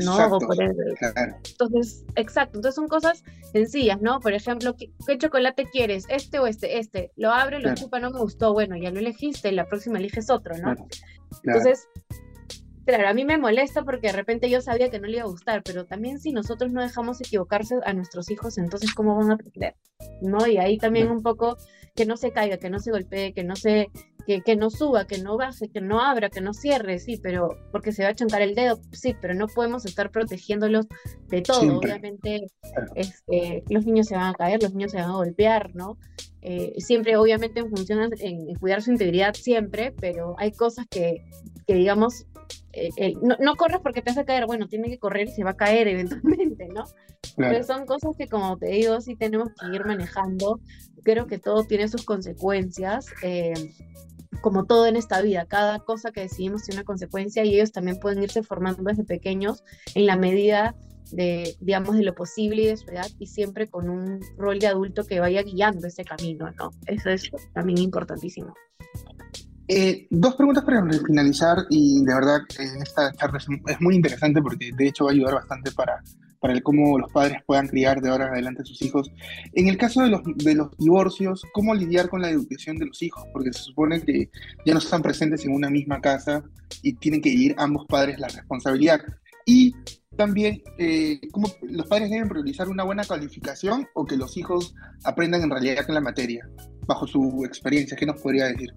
¿no? 0.04 0.40
Entonces, 1.48 2.06
exacto, 2.16 2.58
entonces 2.58 2.76
son 2.76 2.88
cosas 2.88 3.24
sencillas, 3.52 4.02
¿no? 4.02 4.20
Por 4.20 4.34
ejemplo, 4.34 4.76
¿qué, 4.76 4.90
chocolate 5.18 5.66
quieres? 5.70 6.06
¿Este 6.10 6.40
o 6.40 6.48
este? 6.48 6.80
Este. 6.80 7.12
Lo 7.16 7.32
abre, 7.32 7.60
lo 7.60 7.74
chupa, 7.76 8.00
no 8.00 8.12
me 8.12 8.20
gustó, 8.20 8.54
bueno, 8.54 8.76
ya 8.78 8.92
lo 8.92 9.00
elegiste, 9.00 9.52
la 9.52 9.68
próxima 9.68 10.00
eliges 10.00 10.30
otro, 10.30 10.58
¿no? 10.58 10.76
Entonces, 11.44 11.88
claro, 12.86 13.08
a 13.08 13.14
mí 13.14 13.26
me 13.26 13.38
molesta 13.38 13.84
porque 13.84 14.08
de 14.08 14.14
repente 14.14 14.50
yo 14.50 14.62
sabía 14.62 14.90
que 14.90 15.00
no 15.00 15.08
le 15.08 15.18
iba 15.18 15.26
a 15.26 15.30
gustar, 15.30 15.62
pero 15.64 15.86
también 15.86 16.20
si 16.20 16.32
nosotros 16.32 16.72
no 16.72 16.82
dejamos 16.82 17.22
equivocarse 17.22 17.76
a 17.86 17.94
nuestros 17.94 18.32
hijos, 18.32 18.58
entonces 18.58 18.94
¿cómo 18.94 19.16
van 19.16 19.32
a 19.32 19.36
aprender? 19.36 19.76
¿No? 20.22 20.48
Y 20.48 20.58
ahí 20.58 20.78
también 20.78 21.10
un 21.10 21.22
poco 21.22 21.58
que 21.96 22.06
no 22.06 22.18
se 22.18 22.32
caiga, 22.32 22.58
que 22.58 22.70
no 22.70 22.80
se 22.80 22.92
golpee, 22.92 23.34
que 23.34 23.44
no 23.44 23.56
se 23.56 23.90
que, 24.26 24.56
no 24.56 24.70
suba, 24.70 25.06
que 25.06 25.20
no 25.20 25.38
baje, 25.38 25.70
que 25.70 25.82
no 25.82 26.02
abra, 26.02 26.30
que 26.30 26.42
no 26.42 26.54
cierre, 26.54 27.00
sí, 27.00 27.20
pero 27.22 27.50
porque 27.72 27.92
se 27.92 28.04
va 28.04 28.10
a 28.10 28.16
chancar 28.16 28.42
el 28.42 28.56
dedo, 28.56 28.80
sí, 28.92 29.16
pero 29.22 29.34
no 29.34 29.48
podemos 29.48 29.86
estar 29.86 30.12
protegiéndolos 30.12 30.88
de 31.30 31.42
todo. 31.42 31.78
Obviamente, 31.78 32.48
este, 32.96 33.64
los 33.70 33.86
niños 33.86 34.08
se 34.08 34.16
van 34.16 34.32
a 34.32 34.34
caer, 34.34 34.62
los 34.62 34.74
niños 34.74 34.92
se 34.92 34.98
van 34.98 35.12
a 35.12 35.16
golpear, 35.16 35.76
¿no? 35.76 35.98
Eh, 36.42 36.74
siempre, 36.78 37.18
obviamente, 37.18 37.60
en 37.60 37.70
función 37.70 38.12
en, 38.20 38.56
cuidar 38.56 38.82
su 38.82 38.92
integridad, 38.92 39.34
siempre, 39.34 39.92
pero 39.92 40.36
hay 40.38 40.52
cosas 40.52 40.86
que, 40.90 41.24
que 41.68 41.74
digamos, 41.74 42.26
eh, 42.74 43.14
no, 43.22 43.38
no, 43.40 43.56
corres 43.56 43.80
porque 43.82 44.02
te 44.02 44.12
vas 44.12 44.18
a 44.18 44.26
caer, 44.26 44.46
bueno, 44.46 44.68
tiene 44.68 44.90
que 44.90 45.00
correr 45.00 45.30
y 45.30 45.32
se 45.32 45.44
va 45.44 45.52
a 45.52 45.58
caer 45.58 45.88
eventualmente, 45.88 46.68
¿no? 46.68 46.84
Pero 47.38 47.64
son 47.64 47.86
cosas 47.86 48.16
que, 48.18 48.28
como 48.28 48.58
te 48.58 48.68
digo, 48.68 49.02
sí 49.02 49.16
tenemos 49.16 49.50
que 49.50 49.76
ir 49.76 49.86
manejando. 49.86 50.60
Creo 51.04 51.28
que 51.28 51.38
todo 51.38 51.64
tiene 51.66 51.88
sus 51.88 52.06
consecuencias. 52.06 53.08
Eh, 53.24 53.54
como 54.42 54.66
todo 54.66 54.88
en 54.88 54.96
esta 54.96 55.22
vida, 55.22 55.46
cada 55.46 55.80
cosa 55.80 56.12
que 56.12 56.22
decidimos 56.22 56.64
tiene 56.64 56.82
una 56.82 56.86
consecuencia 56.86 57.44
y 57.44 57.56
ellos 57.56 57.72
también 57.72 57.98
pueden 58.00 58.24
irse 58.24 58.44
formando 58.44 58.84
desde 58.84 59.04
pequeños 59.04 59.64
en 59.94 60.06
la 60.06 60.18
medida 60.18 60.76
de, 61.12 61.56
digamos, 61.60 61.96
de 61.96 62.04
lo 62.04 62.16
posible 62.16 62.64
y 62.64 62.68
de 62.68 62.78
su 62.78 62.90
edad 62.90 63.08
y 63.20 63.28
siempre 63.28 63.70
con 63.70 63.90
un 63.90 64.20
rol 64.38 64.60
de 64.60 64.68
adulto 64.68 65.04
que 65.06 65.20
vaya 65.20 65.44
guiando 65.44 65.88
ese 65.88 66.04
camino, 66.04 66.52
¿no? 66.58 66.72
Eso 66.88 67.10
es 67.10 67.32
también 67.54 67.80
importantísimo. 67.80 68.54
Eh, 69.68 70.08
dos 70.12 70.36
preguntas 70.36 70.64
para 70.64 70.88
finalizar 71.06 71.58
y 71.70 72.04
de 72.06 72.14
verdad 72.14 72.42
esta 72.60 73.12
charla 73.14 73.40
es 73.40 73.82
muy 73.82 73.96
interesante 73.96 74.40
porque 74.40 74.72
de 74.78 74.88
hecho 74.88 75.06
va 75.06 75.12
a 75.12 75.14
ayudar 75.14 75.34
bastante 75.36 75.72
para, 75.72 76.04
para 76.46 76.54
el 76.54 76.62
cómo 76.62 77.00
los 77.00 77.12
padres 77.12 77.40
puedan 77.48 77.68
criar 77.68 78.02
de 78.02 78.10
ahora 78.12 78.28
en 78.28 78.34
adelante 78.34 78.62
a 78.62 78.66
sus 78.66 78.80
hijos. 78.84 79.12
En 79.54 79.68
el 79.68 79.80
caso 79.80 80.04
de 80.04 80.10
los, 80.10 80.22
de 80.36 80.54
los 80.54 80.78
divorcios, 80.78 81.42
¿cómo 81.54 81.74
lidiar 81.74 82.08
con 82.08 82.22
la 82.22 82.30
educación 82.30 82.78
de 82.78 82.86
los 82.86 83.02
hijos? 83.02 83.24
Porque 83.34 83.52
se 83.52 83.64
supone 83.64 84.00
que 84.00 84.30
ya 84.64 84.74
no 84.74 84.78
están 84.78 85.02
presentes 85.02 85.44
en 85.44 85.56
una 85.56 85.72
misma 85.72 86.00
casa 86.02 86.44
y 86.84 86.94
tienen 86.94 87.24
que 87.24 87.30
ir 87.30 87.56
ambos 87.58 87.88
padres 87.88 88.20
la 88.20 88.28
responsabilidad. 88.28 89.02
Y 89.48 89.74
también, 90.16 90.62
eh, 90.78 91.20
¿cómo 91.32 91.48
los 91.64 91.88
padres 91.88 92.12
deben 92.12 92.30
priorizar 92.30 92.70
una 92.70 92.84
buena 92.84 93.04
calificación 93.06 93.88
o 93.96 94.06
que 94.06 94.16
los 94.16 94.38
hijos 94.38 94.76
aprendan 95.04 95.42
en 95.42 95.50
realidad 95.50 95.84
en 95.88 95.96
la 95.96 96.02
materia, 96.02 96.48
bajo 96.86 97.08
su 97.08 97.44
experiencia? 97.44 97.98
¿Qué 97.98 98.06
nos 98.06 98.22
podría 98.22 98.46
decir? 98.46 98.72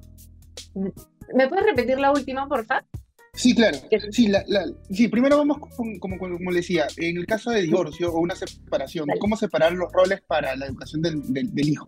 ¿Me 1.34 1.46
puedes 1.48 1.66
repetir 1.66 2.00
la 2.00 2.12
última, 2.12 2.48
por 2.48 2.64
favor? 2.64 2.86
Sí, 3.38 3.54
claro. 3.54 3.78
Sí, 4.10 4.32
sí 4.90 5.06
primero 5.06 5.38
vamos, 5.38 5.58
como, 6.00 6.18
como, 6.18 6.50
le 6.50 6.56
decía, 6.56 6.88
en 6.96 7.18
el 7.18 7.26
caso 7.26 7.52
de 7.52 7.62
divorcio 7.62 8.12
o 8.12 8.18
una 8.18 8.34
separación, 8.34 9.06
¿cómo 9.20 9.36
separar 9.36 9.72
los 9.72 9.92
roles 9.92 10.20
para 10.22 10.56
la 10.56 10.66
educación 10.66 11.02
del, 11.02 11.22
del, 11.32 11.68
hijo? 11.68 11.86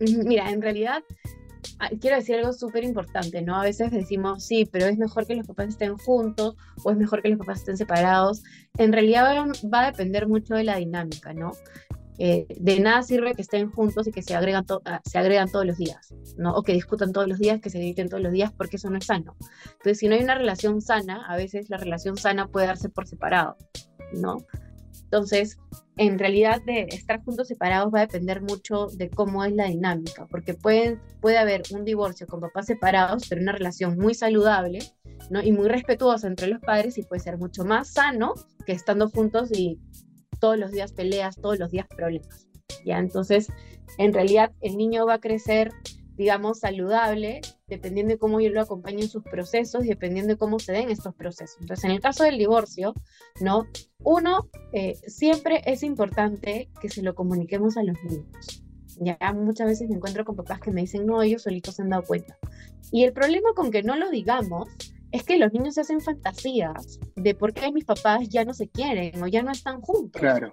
Mira, 0.00 0.50
en 0.50 0.62
realidad, 0.62 1.02
ah, 1.78 1.90
quiero 2.00 2.16
decir 2.16 2.36
algo 2.36 2.54
súper 2.54 2.84
importante, 2.84 3.42
¿no? 3.42 3.60
A 3.60 3.64
veces 3.64 3.90
decimos, 3.90 4.46
sí, 4.46 4.64
pero 4.64 4.86
es 4.86 4.96
mejor 4.96 5.26
que 5.26 5.34
los 5.34 5.46
papás 5.46 5.68
estén 5.68 5.94
juntos 5.98 6.56
o 6.82 6.90
es 6.90 6.96
mejor 6.96 7.20
que 7.20 7.28
los 7.28 7.38
papás 7.38 7.58
estén 7.58 7.76
separados. 7.76 8.42
En 8.78 8.94
realidad 8.94 9.46
va 9.72 9.82
a 9.82 9.90
depender 9.90 10.26
mucho 10.26 10.54
de 10.54 10.64
la 10.64 10.76
dinámica, 10.76 11.34
¿no? 11.34 11.52
Eh, 12.18 12.46
de 12.48 12.78
nada 12.78 13.02
sirve 13.02 13.34
que 13.34 13.42
estén 13.42 13.70
juntos 13.70 14.06
y 14.06 14.12
que 14.12 14.22
se 14.22 14.34
agregan, 14.34 14.64
ah, 14.84 15.00
se 15.04 15.18
agregan 15.18 15.50
todos 15.50 15.66
los 15.66 15.76
días, 15.76 16.14
¿no? 16.36 16.54
O 16.54 16.62
que 16.62 16.72
discutan 16.72 17.12
todos 17.12 17.26
los 17.26 17.38
días, 17.38 17.60
que 17.60 17.70
se 17.70 17.78
griten 17.78 18.08
todos 18.08 18.22
los 18.22 18.32
días, 18.32 18.52
porque 18.52 18.76
eso 18.76 18.88
no 18.88 18.98
es 18.98 19.06
sano. 19.06 19.36
Entonces, 19.64 19.98
si 19.98 20.08
no 20.08 20.14
hay 20.14 20.22
una 20.22 20.36
relación 20.36 20.80
sana, 20.80 21.26
a 21.26 21.36
veces 21.36 21.70
la 21.70 21.76
relación 21.76 22.16
sana 22.16 22.46
puede 22.46 22.68
darse 22.68 22.88
por 22.88 23.08
separado, 23.08 23.56
¿no? 24.12 24.38
Entonces, 25.04 25.58
en 25.96 26.18
realidad 26.18 26.60
de 26.64 26.82
estar 26.90 27.22
juntos 27.22 27.48
separados 27.48 27.92
va 27.92 28.00
a 28.00 28.06
depender 28.06 28.42
mucho 28.42 28.88
de 28.94 29.10
cómo 29.10 29.44
es 29.44 29.52
la 29.52 29.66
dinámica, 29.66 30.26
porque 30.26 30.54
pueden, 30.54 31.00
puede 31.20 31.38
haber 31.38 31.62
un 31.72 31.84
divorcio 31.84 32.26
con 32.26 32.40
papás 32.40 32.66
separados, 32.66 33.26
pero 33.28 33.40
una 33.40 33.52
relación 33.52 33.98
muy 33.98 34.14
saludable. 34.14 34.80
Y 35.42 35.52
muy 35.52 35.68
respetuosa 35.68 36.26
entre 36.26 36.48
los 36.48 36.60
padres 36.60 36.98
y 36.98 37.02
puede 37.02 37.22
ser 37.22 37.38
mucho 37.38 37.64
más 37.64 37.88
sano 37.88 38.34
que 38.66 38.72
estando 38.72 39.08
juntos 39.08 39.50
y 39.52 39.80
todos 40.44 40.58
los 40.58 40.72
días 40.72 40.92
peleas, 40.92 41.36
todos 41.36 41.58
los 41.58 41.70
días 41.70 41.86
problemas. 41.88 42.46
¿ya? 42.84 42.98
Entonces, 42.98 43.48
en 43.96 44.12
realidad 44.12 44.52
el 44.60 44.76
niño 44.76 45.06
va 45.06 45.14
a 45.14 45.18
crecer, 45.18 45.72
digamos, 46.16 46.58
saludable, 46.58 47.40
dependiendo 47.66 48.12
de 48.12 48.18
cómo 48.18 48.42
yo 48.42 48.50
lo 48.50 48.60
acompañe 48.60 49.04
en 49.04 49.08
sus 49.08 49.22
procesos 49.22 49.86
y 49.86 49.88
dependiendo 49.88 50.34
de 50.34 50.36
cómo 50.36 50.58
se 50.58 50.72
den 50.72 50.90
estos 50.90 51.14
procesos. 51.14 51.56
Entonces, 51.62 51.86
en 51.86 51.92
el 51.92 52.00
caso 52.02 52.24
del 52.24 52.36
divorcio, 52.36 52.92
¿no? 53.40 53.66
Uno, 54.00 54.50
eh, 54.74 54.98
siempre 55.06 55.62
es 55.64 55.82
importante 55.82 56.68
que 56.78 56.90
se 56.90 57.00
lo 57.00 57.14
comuniquemos 57.14 57.78
a 57.78 57.82
los 57.82 57.96
niños. 58.04 58.62
Ya 59.00 59.16
muchas 59.32 59.66
veces 59.66 59.88
me 59.88 59.96
encuentro 59.96 60.26
con 60.26 60.36
papás 60.36 60.60
que 60.60 60.72
me 60.72 60.82
dicen, 60.82 61.06
no, 61.06 61.22
ellos 61.22 61.44
solitos 61.44 61.76
se 61.76 61.80
han 61.80 61.88
dado 61.88 62.02
cuenta. 62.02 62.36
Y 62.92 63.04
el 63.04 63.14
problema 63.14 63.54
con 63.56 63.70
que 63.70 63.82
no 63.82 63.96
lo 63.96 64.10
digamos 64.10 64.68
es 65.14 65.22
que 65.22 65.38
los 65.38 65.52
niños 65.52 65.74
se 65.74 65.82
hacen 65.82 66.00
fantasías 66.00 66.98
de 67.14 67.36
por 67.36 67.54
qué 67.54 67.70
mis 67.70 67.84
papás 67.84 68.28
ya 68.28 68.44
no 68.44 68.52
se 68.52 68.68
quieren 68.68 69.22
o 69.22 69.28
ya 69.28 69.44
no 69.44 69.52
están 69.52 69.80
juntos. 69.80 70.20
Claro. 70.20 70.52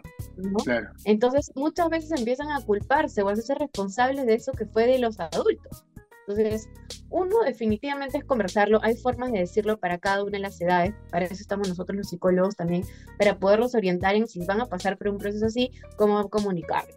claro. 0.63 0.91
Entonces, 1.03 1.51
muchas 1.55 1.89
veces 1.89 2.11
empiezan 2.19 2.51
a 2.51 2.61
culparse 2.61 3.23
o 3.23 3.29
a 3.29 3.35
ser 3.35 3.57
responsables 3.57 4.23
de 4.27 4.35
eso 4.35 4.51
que 4.51 4.67
fue 4.67 4.85
de 4.85 4.99
los 4.99 5.19
adultos. 5.19 5.83
Entonces, 6.27 6.69
uno 7.09 7.37
definitivamente 7.43 8.19
es 8.19 8.23
conversarlo. 8.23 8.79
Hay 8.83 8.95
formas 8.97 9.31
de 9.31 9.39
decirlo 9.39 9.79
para 9.79 9.97
cada 9.97 10.21
una 10.21 10.33
de 10.33 10.39
las 10.39 10.61
edades. 10.61 10.93
Para 11.09 11.25
eso 11.25 11.33
estamos 11.33 11.67
nosotros 11.67 11.97
los 11.97 12.09
psicólogos 12.09 12.55
también, 12.55 12.83
para 13.17 13.39
poderlos 13.39 13.73
orientar 13.73 14.13
en 14.13 14.27
si 14.27 14.45
van 14.45 14.61
a 14.61 14.67
pasar 14.67 14.95
por 14.95 15.07
un 15.07 15.17
proceso 15.17 15.47
así, 15.47 15.71
cómo 15.97 16.29
comunicarlo. 16.29 16.93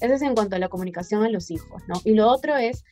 Eso 0.00 0.14
es 0.14 0.22
en 0.22 0.36
cuanto 0.36 0.54
a 0.54 0.60
la 0.60 0.68
comunicación 0.68 1.24
a 1.24 1.28
los 1.28 1.50
hijos, 1.50 1.82
¿no? 1.88 2.00
Y 2.04 2.14
lo 2.14 2.28
otro 2.28 2.56
es 2.56 2.84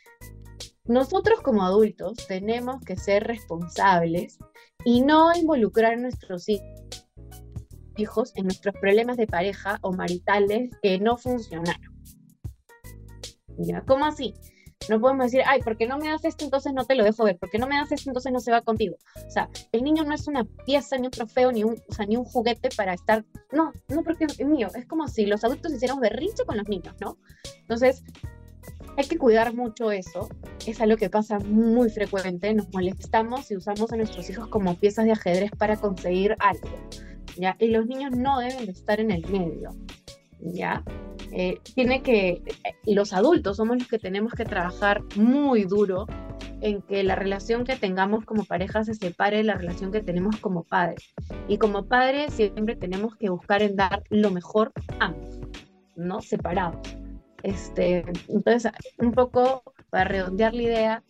nosotros 0.84 1.40
como 1.40 1.62
adultos 1.62 2.26
tenemos 2.26 2.82
que 2.84 2.96
ser 2.96 3.24
responsables 3.24 4.38
y 4.84 5.02
no 5.02 5.34
involucrar 5.34 5.94
a 5.94 5.96
nuestros 5.96 6.46
hijos 7.96 8.32
en 8.34 8.44
nuestros 8.44 8.74
problemas 8.80 9.16
de 9.16 9.26
pareja 9.26 9.78
o 9.82 9.92
maritales 9.92 10.70
que 10.82 10.98
no 10.98 11.16
funcionaron. 11.16 12.02
¿Ya? 13.58 13.82
¿Cómo 13.82 14.06
así? 14.06 14.34
No 14.88 14.98
podemos 14.98 15.26
decir, 15.26 15.42
ay, 15.46 15.60
porque 15.62 15.86
no 15.86 15.98
me 15.98 16.08
das 16.08 16.24
esto, 16.24 16.44
entonces 16.44 16.72
no 16.72 16.86
te 16.86 16.94
lo 16.94 17.04
dejo 17.04 17.24
ver, 17.24 17.36
porque 17.38 17.58
no 17.58 17.66
me 17.66 17.76
das 17.76 17.92
esto, 17.92 18.08
entonces 18.08 18.32
no 18.32 18.40
se 18.40 18.50
va 18.50 18.62
contigo. 18.62 18.96
O 19.26 19.30
sea, 19.30 19.50
el 19.72 19.84
niño 19.84 20.04
no 20.04 20.14
es 20.14 20.26
una 20.26 20.44
pieza, 20.64 20.96
ni 20.96 21.06
un 21.06 21.10
trofeo, 21.10 21.52
ni 21.52 21.62
un, 21.62 21.76
o 21.88 21.92
sea, 21.92 22.06
ni 22.06 22.16
un 22.16 22.24
juguete 22.24 22.70
para 22.74 22.94
estar. 22.94 23.24
No, 23.52 23.72
no 23.88 24.02
porque 24.02 24.24
es 24.24 24.46
mío. 24.46 24.68
Es 24.74 24.86
como 24.86 25.06
si 25.06 25.26
los 25.26 25.44
adultos 25.44 25.74
hicieran 25.74 26.00
berrinche 26.00 26.44
con 26.46 26.56
los 26.56 26.66
niños, 26.66 26.94
¿no? 27.00 27.18
Entonces, 27.60 28.02
hay 28.96 29.06
que 29.06 29.18
cuidar 29.18 29.54
mucho 29.54 29.90
eso. 29.90 30.28
Es 30.66 30.80
algo 30.80 30.96
que 30.96 31.10
pasa 31.10 31.38
muy 31.38 31.90
frecuente. 31.90 32.52
Nos 32.54 32.72
molestamos 32.72 33.50
y 33.50 33.56
usamos 33.56 33.92
a 33.92 33.96
nuestros 33.96 34.28
hijos 34.28 34.48
como 34.48 34.74
piezas 34.74 35.04
de 35.04 35.12
ajedrez 35.12 35.50
para 35.56 35.76
conseguir 35.76 36.36
algo. 36.38 36.68
¿ya? 37.36 37.56
Y 37.58 37.68
los 37.68 37.86
niños 37.86 38.12
no 38.16 38.40
deben 38.40 38.66
de 38.66 38.72
estar 38.72 39.00
en 39.00 39.10
el 39.10 39.26
medio. 39.28 39.70
¿ya? 40.40 40.84
Eh, 41.32 41.60
tiene 41.74 42.02
que, 42.02 42.42
los 42.86 43.12
adultos 43.12 43.56
somos 43.56 43.78
los 43.78 43.88
que 43.88 43.98
tenemos 43.98 44.32
que 44.32 44.44
trabajar 44.44 45.02
muy 45.16 45.64
duro 45.64 46.06
en 46.60 46.82
que 46.82 47.02
la 47.02 47.14
relación 47.14 47.64
que 47.64 47.76
tengamos 47.76 48.24
como 48.24 48.44
pareja 48.44 48.84
se 48.84 48.94
separe 48.94 49.38
de 49.38 49.44
la 49.44 49.54
relación 49.54 49.92
que 49.92 50.02
tenemos 50.02 50.36
como 50.36 50.64
padres. 50.64 51.14
Y 51.48 51.58
como 51.58 51.86
padres 51.86 52.34
siempre 52.34 52.76
tenemos 52.76 53.16
que 53.16 53.30
buscar 53.30 53.62
en 53.62 53.76
dar 53.76 54.02
lo 54.10 54.30
mejor 54.30 54.72
ambos, 54.98 55.38
¿no? 55.96 56.20
Separados. 56.20 56.80
Este, 57.42 58.04
entonces, 58.28 58.72
un 58.98 59.12
poco 59.12 59.62
para 59.90 60.04
redondear 60.04 60.54
la 60.54 60.62
idea, 60.62 61.02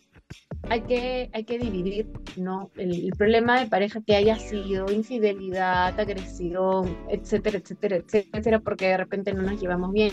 hay 0.68 0.82
que, 0.82 1.30
hay 1.32 1.44
que 1.44 1.58
dividir 1.58 2.06
¿no? 2.36 2.70
El, 2.76 3.12
problema 3.16 3.60
de 3.60 3.66
pareja 3.66 4.00
que 4.06 4.14
haya 4.14 4.36
sido 4.36 4.90
infidelidad, 4.90 5.98
agresión, 5.98 6.96
etcétera, 7.08 7.58
etcétera, 7.58 7.96
etcétera, 7.96 8.60
porque 8.60 8.88
de 8.88 8.96
repente 8.96 9.32
no 9.32 9.42
nos 9.42 9.60
llevamos 9.60 9.92
bien, 9.92 10.12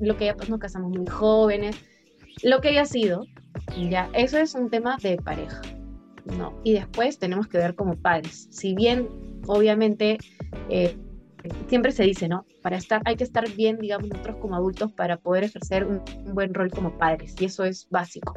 lo 0.00 0.16
que 0.16 0.26
ya 0.26 0.36
pues 0.36 0.48
nos 0.48 0.60
casamos 0.60 0.90
muy 0.90 1.06
jóvenes, 1.06 1.76
lo 2.42 2.60
que 2.60 2.68
haya 2.70 2.84
sido, 2.84 3.24
ya, 3.90 4.10
eso 4.12 4.38
es 4.38 4.54
un 4.54 4.68
tema 4.68 4.96
de 5.02 5.16
pareja, 5.16 5.60
¿no? 6.36 6.58
Y 6.64 6.74
después 6.74 7.18
tenemos 7.18 7.46
que 7.46 7.58
ver 7.58 7.74
como 7.74 7.96
padres, 7.96 8.48
si 8.50 8.74
bien 8.74 9.08
obviamente 9.46 10.18
eh, 10.68 10.96
siempre 11.68 11.92
se 11.92 12.04
dice, 12.04 12.28
¿no? 12.28 12.44
Para 12.62 12.76
estar, 12.76 13.02
hay 13.04 13.16
que 13.16 13.24
estar 13.24 13.50
bien, 13.52 13.78
digamos, 13.78 14.08
nosotros 14.08 14.36
como 14.36 14.56
adultos 14.56 14.92
para 14.92 15.16
poder 15.16 15.44
ejercer 15.44 15.84
un, 15.84 16.02
buen 16.34 16.54
rol 16.54 16.70
como 16.70 16.96
padres, 16.98 17.34
y 17.40 17.46
eso 17.46 17.64
es 17.64 17.88
básico, 17.90 18.34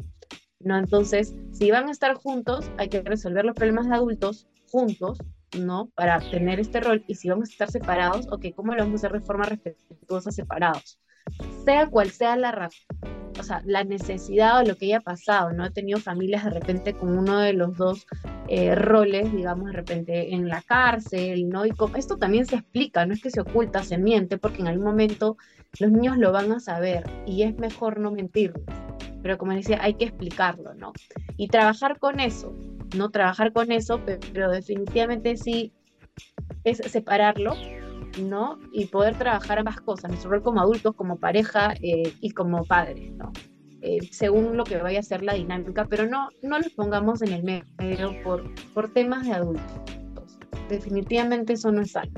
¿no? 0.60 0.78
Entonces, 0.78 1.36
si 1.52 1.72
van 1.72 1.88
a 1.88 1.91
estar 1.91 2.15
juntos, 2.15 2.70
hay 2.78 2.89
que 2.89 3.02
resolver 3.02 3.46
los 3.46 3.56
problemas 3.56 3.88
de 3.88 3.96
adultos 3.96 4.48
juntos, 4.72 5.20
¿no? 5.60 5.91
Para 5.96 6.20
tener 6.20 6.60
este 6.60 6.80
rol, 6.80 7.04
y 7.08 7.15
si 7.15 7.30
vamos 7.30 7.50
a 7.50 7.52
estar 7.52 7.72
separados, 7.72 8.28
ok, 8.32 8.48
¿cómo 8.56 8.74
lo 8.74 8.84
vamos 8.84 9.04
a 9.04 9.08
hacer 9.08 9.20
de 9.20 9.26
forma 9.26 9.46
respetuosa 9.46 10.32
separados? 10.32 11.00
Sea 11.65 11.88
cual 11.88 12.11
sea 12.11 12.35
la 12.35 12.51
razón, 12.51 12.85
o 13.39 13.43
sea, 13.43 13.61
la 13.65 13.83
necesidad 13.83 14.59
o 14.59 14.63
lo 14.63 14.75
que 14.75 14.85
haya 14.85 15.01
pasado, 15.01 15.51
¿no? 15.51 15.65
He 15.65 15.71
tenido 15.71 15.99
familias 15.99 16.43
de 16.43 16.51
repente 16.51 16.93
con 16.93 17.17
uno 17.17 17.39
de 17.39 17.53
los 17.53 17.75
dos 17.75 18.05
eh, 18.47 18.75
roles, 18.75 19.31
digamos, 19.33 19.67
de 19.67 19.73
repente 19.73 20.33
en 20.33 20.47
la 20.47 20.61
cárcel, 20.61 21.49
¿no? 21.49 21.63
Esto 21.63 22.17
también 22.17 22.45
se 22.45 22.55
explica, 22.55 23.05
no 23.05 23.13
es 23.13 23.21
que 23.21 23.31
se 23.31 23.41
oculta, 23.41 23.83
se 23.83 23.97
miente, 23.97 24.38
porque 24.38 24.61
en 24.61 24.67
algún 24.67 24.85
momento 24.85 25.38
los 25.79 25.91
niños 25.91 26.17
lo 26.17 26.31
van 26.31 26.51
a 26.51 26.59
saber 26.59 27.03
y 27.25 27.43
es 27.43 27.57
mejor 27.57 27.99
no 27.99 28.11
mentirles. 28.11 28.63
Pero 29.21 29.38
como 29.38 29.53
decía, 29.53 29.79
hay 29.81 29.95
que 29.95 30.05
explicarlo, 30.05 30.75
¿no? 30.75 30.93
Y 31.35 31.47
trabajar 31.47 31.97
con 31.97 32.19
eso, 32.19 32.53
no 32.95 33.09
trabajar 33.09 33.51
con 33.51 33.71
eso, 33.71 33.99
pero 34.05 34.51
definitivamente 34.51 35.35
sí 35.35 35.73
es 36.63 36.77
separarlo 36.77 37.55
¿no? 38.17 38.60
Y 38.71 38.86
poder 38.86 39.17
trabajar 39.17 39.60
ambas 39.60 39.82
cosas, 39.82 40.10
nuestro 40.10 40.32
rol 40.32 40.43
como 40.43 40.62
adultos, 40.62 40.95
como 40.95 41.17
pareja 41.17 41.73
eh, 41.82 42.13
y 42.21 42.32
como 42.32 42.63
padres, 42.65 43.12
¿no? 43.13 43.32
Eh, 43.82 43.99
según 44.12 44.58
lo 44.58 44.63
que 44.63 44.78
vaya 44.78 44.99
a 44.99 45.04
ser 45.04 45.21
la 45.21 45.36
dinámica, 45.36 45.86
pero 45.86 46.08
no, 46.08 46.30
no 46.41 46.58
los 46.58 46.71
pongamos 46.73 47.21
en 47.21 47.34
el 47.34 47.43
medio 47.43 48.23
por, 48.23 48.43
por 48.73 48.91
temas 48.91 49.25
de 49.25 49.34
adultos. 49.34 49.82
Definitivamente 50.69 51.54
eso 51.54 51.71
no 51.71 51.82
es 51.82 51.91
sano. 51.91 52.12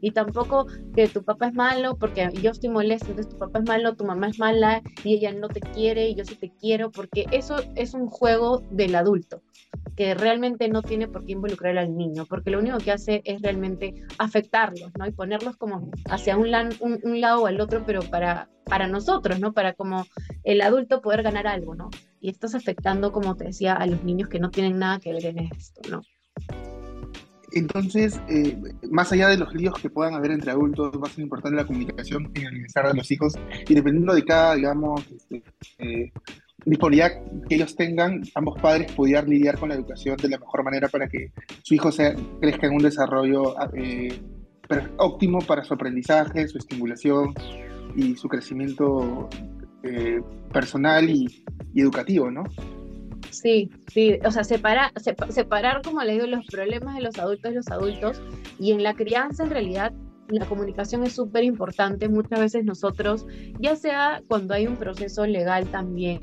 Y 0.00 0.10
tampoco 0.10 0.66
que 0.94 1.08
tu 1.08 1.24
papá 1.24 1.48
es 1.48 1.54
malo 1.54 1.96
porque 1.96 2.28
yo 2.42 2.50
estoy 2.50 2.70
molesta, 2.70 3.08
entonces 3.08 3.32
tu 3.32 3.38
papá 3.38 3.60
es 3.60 3.64
malo, 3.66 3.94
tu 3.94 4.04
mamá 4.04 4.28
es 4.28 4.38
mala 4.38 4.82
y 5.04 5.14
ella 5.14 5.32
no 5.32 5.48
te 5.48 5.60
quiere 5.60 6.08
y 6.08 6.14
yo 6.14 6.24
sí 6.24 6.34
te 6.34 6.50
quiero, 6.60 6.90
porque 6.90 7.26
eso 7.30 7.56
es 7.76 7.94
un 7.94 8.08
juego 8.08 8.62
del 8.70 8.94
adulto 8.94 9.42
que 9.96 10.14
realmente 10.14 10.68
no 10.68 10.82
tiene 10.82 11.08
por 11.08 11.24
qué 11.24 11.32
involucrar 11.32 11.76
al 11.78 11.96
niño, 11.96 12.26
porque 12.26 12.50
lo 12.50 12.58
único 12.58 12.78
que 12.78 12.92
hace 12.92 13.22
es 13.24 13.42
realmente 13.42 13.94
afectarlos, 14.18 14.90
¿no? 14.98 15.06
Y 15.06 15.12
ponerlos 15.12 15.56
como 15.56 15.90
hacia 16.08 16.36
un, 16.36 16.50
un, 16.80 17.20
lado 17.20 17.42
o 17.42 17.46
al 17.46 17.60
otro, 17.60 17.82
pero 17.84 18.00
para, 18.02 18.48
para 18.64 18.86
nosotros, 18.86 19.38
¿no? 19.40 19.52
Para 19.52 19.74
como 19.74 20.06
el 20.44 20.60
adulto 20.60 21.02
poder 21.02 21.22
ganar 21.22 21.46
algo, 21.46 21.74
¿no? 21.74 21.90
Y 22.20 22.30
estás 22.30 22.54
afectando, 22.54 23.12
como 23.12 23.36
te 23.36 23.44
decía, 23.44 23.74
a 23.74 23.86
los 23.86 24.02
niños 24.02 24.28
que 24.28 24.40
no 24.40 24.50
tienen 24.50 24.78
nada 24.78 24.98
que 24.98 25.12
ver 25.12 25.26
en 25.26 25.38
esto, 25.38 25.82
¿no? 25.90 26.02
Entonces, 27.54 28.20
eh, 28.28 28.56
más 28.90 29.12
allá 29.12 29.28
de 29.28 29.36
los 29.36 29.54
líos 29.54 29.78
que 29.80 29.90
puedan 29.90 30.14
haber 30.14 30.30
entre 30.30 30.50
adultos, 30.50 30.92
va 30.96 31.08
a 31.08 31.10
ser 31.10 31.24
importante 31.24 31.56
la 31.56 31.66
comunicación 31.66 32.30
en 32.34 32.46
el 32.46 32.52
bienestar 32.52 32.88
de 32.88 32.94
los 32.94 33.10
hijos 33.10 33.34
y 33.68 33.74
dependiendo 33.74 34.14
de 34.14 34.24
cada, 34.24 34.54
digamos, 34.54 35.02
este, 35.10 35.42
eh, 35.78 36.12
disponibilidad 36.64 37.12
que 37.48 37.54
ellos 37.56 37.74
tengan, 37.74 38.22
ambos 38.34 38.60
padres 38.60 38.92
pudieran 38.92 39.28
lidiar 39.28 39.58
con 39.58 39.68
la 39.68 39.74
educación 39.74 40.16
de 40.16 40.28
la 40.28 40.38
mejor 40.38 40.62
manera 40.64 40.88
para 40.88 41.08
que 41.08 41.32
su 41.62 41.74
hijo 41.74 41.90
sea, 41.90 42.14
crezca 42.40 42.66
en 42.66 42.74
un 42.74 42.82
desarrollo 42.82 43.54
eh, 43.74 44.20
óptimo 44.98 45.40
para 45.40 45.64
su 45.64 45.74
aprendizaje, 45.74 46.48
su 46.48 46.58
estimulación 46.58 47.34
y 47.96 48.16
su 48.16 48.28
crecimiento 48.28 49.28
eh, 49.82 50.20
personal 50.52 51.08
y, 51.10 51.44
educativo, 51.74 52.30
¿no? 52.30 52.44
Sí, 53.32 53.70
sí, 53.90 54.18
o 54.24 54.30
sea, 54.30 54.44
separar, 54.44 54.92
separar, 55.30 55.80
como 55.82 56.02
les 56.02 56.16
digo, 56.16 56.26
los 56.26 56.46
problemas 56.46 56.96
de 56.96 57.00
los 57.00 57.18
adultos 57.18 57.50
y 57.50 57.54
los 57.54 57.68
adultos, 57.68 58.22
y 58.60 58.72
en 58.72 58.82
la 58.82 58.94
crianza 58.94 59.44
en 59.44 59.50
realidad 59.50 59.92
la 60.28 60.46
comunicación 60.46 61.02
es 61.04 61.14
súper 61.14 61.42
importante. 61.42 62.08
Muchas 62.08 62.38
veces 62.38 62.64
nosotros, 62.64 63.26
ya 63.58 63.74
sea 63.74 64.22
cuando 64.28 64.54
hay 64.54 64.66
un 64.66 64.76
proceso 64.76 65.26
legal 65.26 65.66
también, 65.68 66.20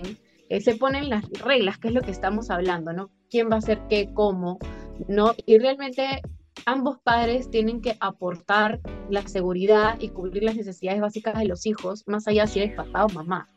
eh, 0.50 0.62
se 0.62 0.76
ponen 0.76 1.10
las 1.10 1.28
reglas, 1.30 1.80
que 1.80 1.89
es 1.89 1.93
lo 1.95 2.02
que 2.02 2.12
estamos 2.12 2.52
hablando, 2.52 2.93
¿no? 2.93 3.10
¿Quién 3.30 3.50
va 3.50 3.56
a 3.56 3.60
hacer 3.60 3.82
qué, 3.89 4.10
cómo? 4.13 4.60
¿No? 5.08 5.34
Y 5.45 5.58
realmente 5.58 6.22
ambos 6.65 7.00
padres 7.04 7.50
tienen 7.50 7.82
que 7.82 7.98
aportar 8.00 8.80
la 9.10 9.28
seguridad 9.28 9.98
y 10.00 10.10
cubrir 10.10 10.43
las 10.43 10.56
necesidades 10.56 11.02
básicas 11.02 11.38
de 11.38 11.45
los 11.45 11.65
hijos, 11.65 12.04
más 12.08 12.28
allá 12.28 12.45
si 12.45 12.60
eres 12.60 12.76
papá 12.76 13.06
o 13.06 13.10
mamá. 13.10 13.50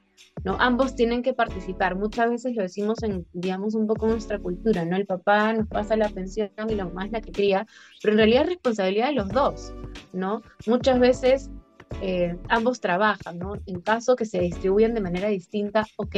¿No? 0.44 0.56
Ambos 0.58 0.94
tienen 0.94 1.22
que 1.22 1.34
participar. 1.34 1.96
Muchas 1.96 2.30
veces 2.30 2.56
lo 2.56 2.62
decimos 2.62 3.02
en, 3.02 3.26
digamos, 3.32 3.74
un 3.74 3.86
poco 3.86 4.06
nuestra 4.06 4.38
cultura, 4.38 4.84
¿no? 4.84 4.96
El 4.96 5.06
papá 5.06 5.52
nos 5.52 5.68
pasa 5.68 5.96
la 5.96 6.08
pensión 6.08 6.50
y 6.68 6.74
la 6.74 6.84
mamá 6.84 7.06
es 7.06 7.12
la 7.12 7.20
que 7.20 7.32
cría, 7.32 7.66
pero 8.02 8.12
en 8.12 8.18
realidad 8.18 8.42
es 8.42 8.48
responsabilidad 8.50 9.08
de 9.08 9.14
los 9.14 9.28
dos, 9.28 9.72
¿no? 10.12 10.42
Muchas 10.66 10.98
veces 10.98 11.50
eh, 12.00 12.36
ambos 12.48 12.80
trabajan, 12.80 13.38
¿no? 13.38 13.54
En 13.66 13.80
caso 13.80 14.16
que 14.16 14.24
se 14.24 14.40
distribuyan 14.40 14.94
de 14.94 15.00
manera 15.00 15.28
distinta, 15.28 15.84
ok, 15.96 16.16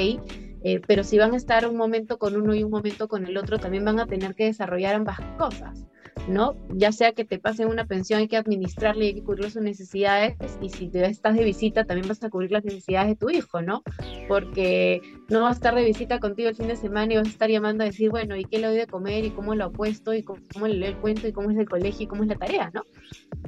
eh, 0.64 0.80
pero 0.86 1.04
si 1.04 1.18
van 1.18 1.34
a 1.34 1.36
estar 1.36 1.66
un 1.68 1.76
momento 1.76 2.18
con 2.18 2.36
uno 2.36 2.54
y 2.54 2.62
un 2.62 2.70
momento 2.70 3.08
con 3.08 3.26
el 3.26 3.36
otro, 3.36 3.58
también 3.58 3.84
van 3.84 4.00
a 4.00 4.06
tener 4.06 4.34
que 4.34 4.46
desarrollar 4.46 4.94
ambas 4.94 5.18
cosas. 5.36 5.84
¿No? 6.28 6.56
Ya 6.70 6.92
sea 6.92 7.12
que 7.12 7.24
te 7.24 7.38
pasen 7.38 7.68
una 7.68 7.86
pensión, 7.86 8.20
hay 8.20 8.28
que 8.28 8.36
administrarle 8.36 9.04
y 9.04 9.08
hay 9.08 9.14
que 9.14 9.22
cubrir 9.22 9.50
sus 9.50 9.62
necesidades, 9.62 10.36
y 10.60 10.70
si 10.70 10.88
te 10.88 11.04
estás 11.04 11.34
de 11.34 11.44
visita, 11.44 11.84
también 11.84 12.08
vas 12.08 12.22
a 12.24 12.30
cubrir 12.30 12.50
las 12.50 12.64
necesidades 12.64 13.08
de 13.08 13.16
tu 13.16 13.30
hijo, 13.30 13.62
¿no? 13.62 13.82
Porque 14.28 15.02
no 15.28 15.42
va 15.42 15.50
a 15.50 15.52
estar 15.52 15.74
de 15.74 15.84
visita 15.84 16.20
contigo 16.20 16.48
el 16.48 16.56
fin 16.56 16.68
de 16.68 16.76
semana 16.76 17.12
y 17.12 17.16
vas 17.16 17.26
a 17.26 17.30
estar 17.30 17.50
llamando 17.50 17.84
a 17.84 17.86
decir, 17.86 18.10
bueno, 18.10 18.36
¿y 18.36 18.44
qué 18.44 18.58
le 18.58 18.68
doy 18.68 18.76
de 18.76 18.86
comer? 18.86 19.24
¿Y 19.24 19.30
cómo 19.30 19.54
lo 19.54 19.70
puesto? 19.70 20.14
¿Y 20.14 20.22
cómo, 20.22 20.66
le 20.66 20.74
leo 20.74 20.88
el 20.90 20.96
cuento? 20.96 21.28
¿Y 21.28 21.32
cómo 21.32 21.50
es 21.50 21.58
el 21.58 21.68
colegio? 21.68 22.04
¿Y 22.04 22.06
cómo 22.06 22.22
es 22.22 22.28
la 22.28 22.36
tarea? 22.36 22.70
¿no? 22.72 22.82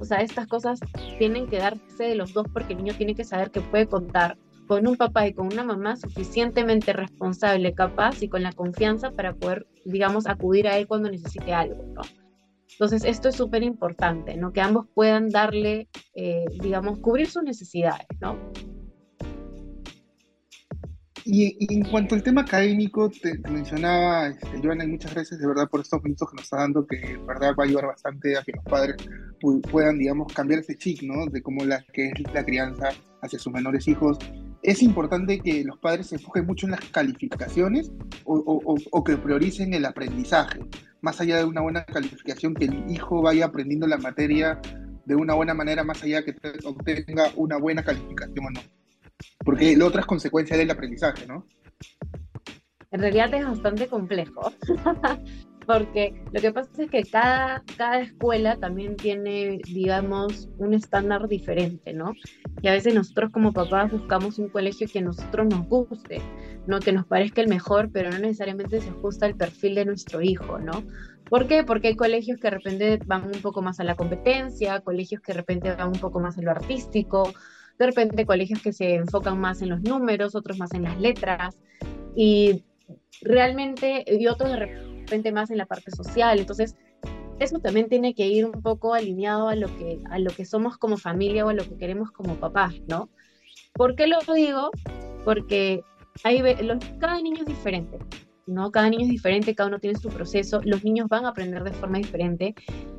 O 0.00 0.04
sea, 0.04 0.18
estas 0.18 0.46
cosas 0.46 0.80
tienen 1.18 1.46
que 1.46 1.58
darse 1.58 2.04
de 2.04 2.14
los 2.14 2.32
dos 2.32 2.46
porque 2.52 2.74
el 2.74 2.78
niño 2.78 2.94
tiene 2.96 3.14
que 3.14 3.24
saber 3.24 3.50
que 3.50 3.60
puede 3.60 3.86
contar 3.86 4.36
con 4.66 4.86
un 4.86 4.96
papá 4.96 5.26
y 5.28 5.32
con 5.32 5.46
una 5.46 5.62
mamá 5.62 5.96
suficientemente 5.96 6.92
responsable, 6.92 7.72
capaz 7.72 8.22
y 8.22 8.28
con 8.28 8.42
la 8.42 8.52
confianza 8.52 9.12
para 9.12 9.32
poder, 9.32 9.66
digamos, 9.84 10.26
acudir 10.26 10.66
a 10.66 10.76
él 10.76 10.88
cuando 10.88 11.08
necesite 11.08 11.52
algo, 11.52 11.84
¿no? 11.94 12.02
Entonces, 12.72 13.05
esto 13.05 13.29
es 13.29 13.37
súper 13.37 13.62
importante, 13.62 14.37
¿no? 14.37 14.52
Que 14.52 14.61
ambos 14.61 14.87
puedan 14.94 15.31
darle, 15.31 15.88
eh, 16.14 16.44
digamos, 16.61 16.98
cubrir 16.98 17.29
sus 17.29 17.42
necesidades, 17.42 18.07
¿no? 18.20 18.37
Y, 21.29 21.74
en 21.74 21.83
cuanto 21.90 22.14
al 22.14 22.22
tema 22.22 22.42
académico, 22.42 23.11
te, 23.11 23.37
mencionaba, 23.50 24.29
este, 24.29 24.61
Joana, 24.62 24.85
y 24.85 24.88
muchas 24.88 25.12
gracias 25.12 25.40
de 25.40 25.46
verdad 25.48 25.68
por 25.68 25.81
estos 25.81 26.00
minutos 26.05 26.31
que 26.31 26.37
nos 26.37 26.44
está 26.44 26.59
dando, 26.59 26.87
que 26.87 26.98
de 26.98 27.16
verdad 27.16 27.52
va 27.59 27.64
a 27.64 27.66
ayudar 27.66 27.87
bastante 27.87 28.38
a 28.38 28.42
que 28.42 28.52
los 28.52 28.64
padres 28.64 28.96
puedan, 29.72 29.98
digamos, 29.98 30.33
cambiar 30.33 30.61
ese 30.61 30.79
chip, 30.79 31.02
¿no? 31.02 31.26
De 31.26 31.42
cómo 31.42 31.64
la, 31.64 31.85
que 31.92 32.11
es 32.11 32.33
la 32.33 32.44
crianza 32.44 32.90
hacia 33.22 33.40
sus 33.40 33.52
menores 33.52 33.88
hijos. 33.88 34.18
Es 34.66 34.83
importante 34.83 35.40
que 35.40 35.64
los 35.64 35.79
padres 35.79 36.09
se 36.09 36.16
enfoquen 36.16 36.44
mucho 36.44 36.66
en 36.66 36.72
las 36.72 36.81
calificaciones 36.90 37.90
o, 38.24 38.74
o 38.90 39.05
que 39.05 39.16
prioricen 39.16 39.72
el 39.72 39.85
aprendizaje 39.85 40.61
más 41.07 41.20
allá 41.20 41.37
de 41.37 41.44
una 41.44 41.61
buena 41.61 41.85
calificación, 41.85 42.52
que 42.52 42.64
el 42.64 42.90
hijo 42.90 43.22
vaya 43.22 43.46
aprendiendo 43.46 43.87
la 43.87 43.96
materia 43.96 44.61
de 45.05 45.14
una 45.14 45.35
buena 45.35 45.55
manera, 45.55 45.85
más 45.85 46.02
allá 46.02 46.24
que 46.24 46.35
obtenga 46.64 47.31
una 47.37 47.59
buena 47.59 47.85
calificación 47.85 48.46
o 48.46 48.50
no. 48.50 48.61
Porque 49.44 49.76
lo 49.76 49.87
otro 49.87 50.00
es 50.00 50.07
consecuencia 50.07 50.57
del 50.57 50.68
aprendizaje, 50.68 51.24
¿no? 51.29 51.46
En 52.90 53.00
realidad 53.00 53.33
es 53.35 53.46
bastante 53.46 53.87
complejo, 53.87 54.52
porque 55.66 56.14
lo 56.33 56.40
que 56.40 56.52
pasa 56.52 56.70
es 56.85 56.90
que 56.90 57.02
cada, 57.02 57.62
cada 57.76 58.00
escuela 58.00 58.57
también 58.57 58.96
tiene, 58.96 59.61
digamos, 59.66 60.48
un 60.59 60.74
estándar 60.74 61.29
diferente, 61.29 61.92
¿no? 61.92 62.12
Y 62.62 62.68
a 62.68 62.72
veces 62.72 62.94
nosotros 62.94 63.31
como 63.33 63.52
papás 63.52 63.90
buscamos 63.90 64.38
un 64.38 64.48
colegio 64.48 64.88
que 64.90 65.00
a 65.00 65.02
nosotros 65.02 65.46
nos 65.46 65.66
guste, 65.68 66.20
¿no? 66.66 66.81
Que 66.81 66.92
nos 66.92 67.07
parezca 67.07 67.42
el 67.42 67.48
mejor, 67.48 67.90
pero 67.92 68.11
no 68.11 68.18
necesariamente 68.18 68.81
se 68.81 68.90
ajusta 68.90 69.26
al 69.26 69.37
perfil 69.37 69.74
de 69.74 69.85
nuestro 69.85 70.22
hijo, 70.22 70.59
¿no? 70.59 70.85
¿Por 71.29 71.48
qué? 71.48 71.64
Porque 71.64 71.88
hay 71.88 71.96
colegios 71.96 72.38
que 72.38 72.48
de 72.48 72.57
repente 72.57 73.00
van 73.05 73.24
un 73.24 73.42
poco 73.42 73.61
más 73.61 73.81
a 73.81 73.85
la 73.85 73.96
competencia, 73.96 74.81
colegios 74.81 75.20
que 75.20 75.33
de 75.33 75.38
repente 75.38 75.74
van 75.74 75.88
un 75.88 76.00
poco 76.00 76.20
más 76.20 76.38
a 76.38 76.42
lo 76.42 76.52
artístico, 76.52 77.33
de 77.79 77.87
repente 77.87 78.24
colegios 78.24 78.62
que 78.62 78.72
se 78.72 78.94
enfocan 78.94 79.40
más 79.40 79.61
en 79.61 79.70
los 79.70 79.83
números, 79.83 80.35
otros 80.35 80.59
más 80.59 80.72
en 80.72 80.85
las 80.85 80.98
letras, 81.00 81.59
y 82.14 82.64
realmente, 83.20 84.05
y 84.07 84.26
otros 84.29 84.50
de 84.50 84.57
repente 84.57 84.86
más 85.32 85.50
en 85.50 85.58
la 85.58 85.66
parte 85.66 85.90
social. 85.90 86.38
Entonces, 86.38 86.76
eso 87.38 87.58
también 87.58 87.88
tiene 87.88 88.14
que 88.14 88.26
ir 88.26 88.46
un 88.46 88.62
poco 88.62 88.94
alineado 88.94 89.48
a 89.48 89.56
lo 89.56 89.68
que, 89.76 90.00
a 90.10 90.18
lo 90.18 90.30
que 90.30 90.44
somos 90.44 90.78
como 90.78 90.96
familia 90.96 91.44
o 91.44 91.50
a 91.50 91.54
lo 91.54 91.64
que 91.64 91.76
queremos 91.76 92.10
como 92.10 92.36
papás, 92.36 92.74
¿no? 92.88 93.10
¿Por 93.72 93.94
qué 93.94 94.06
lo 94.06 94.18
digo? 94.34 94.70
Porque 95.24 95.82
cada 96.98 97.20
niño 97.20 97.40
es 97.40 97.46
diferente, 97.46 97.98
¿no? 98.46 98.70
Cada 98.70 98.88
niño 98.88 99.04
es 99.04 99.10
diferente, 99.10 99.54
cada 99.54 99.68
uno 99.68 99.78
tiene 99.78 99.98
su 99.98 100.08
proceso, 100.08 100.60
los 100.64 100.82
niños 100.82 101.08
van 101.08 101.26
a 101.26 101.30
aprender 101.30 101.62
de 101.62 101.72
forma 101.72 101.98
diferente. 101.98 102.54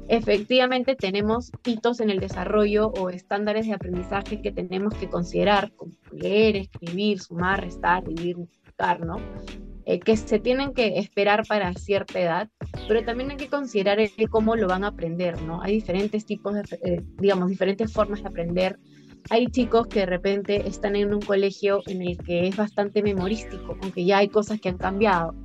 Efectivamente, 0.07 0.95
tenemos 0.95 1.51
hitos 1.65 1.99
en 1.99 2.11
el 2.11 2.19
desarrollo 2.19 2.89
o 2.89 3.09
estándares 3.09 3.65
de 3.65 3.73
aprendizaje 3.73 4.41
que 4.41 4.51
tenemos 4.51 4.93
que 4.93 5.09
considerar, 5.09 5.71
como 5.73 5.93
leer, 6.11 6.57
escribir, 6.57 7.19
sumar, 7.19 7.61
restar, 7.61 8.03
vivir, 8.07 8.37
multiplicar, 8.77 9.05
¿no? 9.05 9.17
Eh, 9.85 9.99
que 9.99 10.17
se 10.17 10.39
tienen 10.39 10.73
que 10.73 10.99
esperar 10.99 11.45
para 11.47 11.73
cierta 11.73 12.19
edad, 12.19 12.49
pero 12.87 13.05
también 13.05 13.31
hay 13.31 13.37
que 13.37 13.47
considerar 13.47 13.97
cómo 14.29 14.55
lo 14.55 14.67
van 14.67 14.83
a 14.83 14.87
aprender, 14.87 15.41
¿no? 15.43 15.61
Hay 15.61 15.75
diferentes 15.75 16.25
tipos 16.25 16.55
de, 16.55 16.61
eh, 16.83 17.03
digamos, 17.19 17.49
diferentes 17.49 17.91
formas 17.93 18.21
de 18.21 18.27
aprender 18.27 18.77
hay 19.29 19.47
chicos 19.47 19.87
que 19.87 20.01
de 20.01 20.05
repente 20.05 20.67
están 20.67 20.95
en 20.95 21.13
un 21.13 21.21
colegio 21.21 21.81
en 21.87 22.01
el 22.01 22.17
que 22.17 22.47
es 22.47 22.55
bastante 22.55 23.03
memorístico, 23.03 23.77
aunque 23.81 24.05
ya 24.05 24.19
hay 24.19 24.29
cosas 24.29 24.61
que 24.61 24.69
han 24.69 24.77
cambiado, 24.77 25.35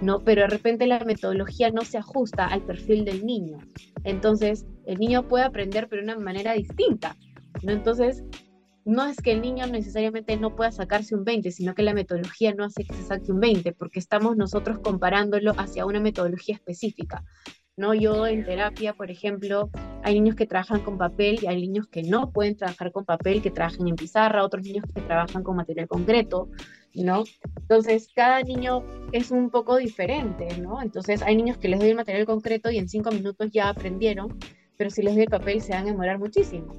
¿no? 0.00 0.20
Pero 0.20 0.42
de 0.42 0.48
repente 0.48 0.86
la 0.86 1.00
metodología 1.00 1.70
no 1.70 1.82
se 1.82 1.98
ajusta 1.98 2.46
al 2.46 2.62
perfil 2.62 3.04
del 3.04 3.26
niño. 3.26 3.58
Entonces, 4.04 4.66
el 4.86 4.98
niño 4.98 5.26
puede 5.26 5.44
aprender, 5.44 5.88
pero 5.88 6.02
de 6.02 6.12
una 6.12 6.22
manera 6.22 6.52
distinta, 6.52 7.16
¿no? 7.64 7.72
Entonces, 7.72 8.22
no 8.84 9.04
es 9.04 9.16
que 9.16 9.32
el 9.32 9.40
niño 9.40 9.66
necesariamente 9.66 10.36
no 10.36 10.54
pueda 10.54 10.72
sacarse 10.72 11.14
un 11.14 11.24
20, 11.24 11.50
sino 11.50 11.74
que 11.74 11.82
la 11.82 11.94
metodología 11.94 12.54
no 12.54 12.64
hace 12.64 12.84
que 12.84 12.94
se 12.94 13.02
saque 13.04 13.32
un 13.32 13.40
20, 13.40 13.72
porque 13.72 13.98
estamos 13.98 14.36
nosotros 14.36 14.78
comparándolo 14.80 15.52
hacia 15.56 15.86
una 15.86 16.00
metodología 16.00 16.56
específica. 16.56 17.24
¿no? 17.76 17.94
Yo 17.94 18.26
en 18.26 18.44
terapia, 18.44 18.92
por 18.94 19.10
ejemplo, 19.10 19.70
hay 20.02 20.14
niños 20.14 20.36
que 20.36 20.46
trabajan 20.46 20.80
con 20.82 20.98
papel 20.98 21.40
y 21.42 21.46
hay 21.46 21.60
niños 21.60 21.88
que 21.88 22.02
no 22.02 22.30
pueden 22.30 22.56
trabajar 22.56 22.92
con 22.92 23.04
papel, 23.04 23.42
que 23.42 23.50
trabajan 23.50 23.88
en 23.88 23.96
pizarra, 23.96 24.44
otros 24.44 24.62
niños 24.62 24.84
que 24.94 25.00
trabajan 25.00 25.42
con 25.42 25.56
material 25.56 25.88
concreto, 25.88 26.48
¿no? 26.94 27.24
Entonces, 27.56 28.08
cada 28.14 28.42
niño 28.42 28.84
es 29.12 29.30
un 29.30 29.50
poco 29.50 29.76
diferente, 29.76 30.56
¿no? 30.58 30.80
Entonces, 30.82 31.22
hay 31.22 31.36
niños 31.36 31.58
que 31.58 31.68
les 31.68 31.80
doy 31.80 31.90
el 31.90 31.96
material 31.96 32.26
concreto 32.26 32.70
y 32.70 32.78
en 32.78 32.88
cinco 32.88 33.10
minutos 33.10 33.50
ya 33.50 33.70
aprendieron, 33.70 34.38
pero 34.76 34.90
si 34.90 35.02
les 35.02 35.14
doy 35.14 35.24
el 35.24 35.30
papel 35.30 35.60
se 35.60 35.72
van 35.72 35.84
a 35.84 35.86
demorar 35.86 36.18
muchísimo. 36.18 36.74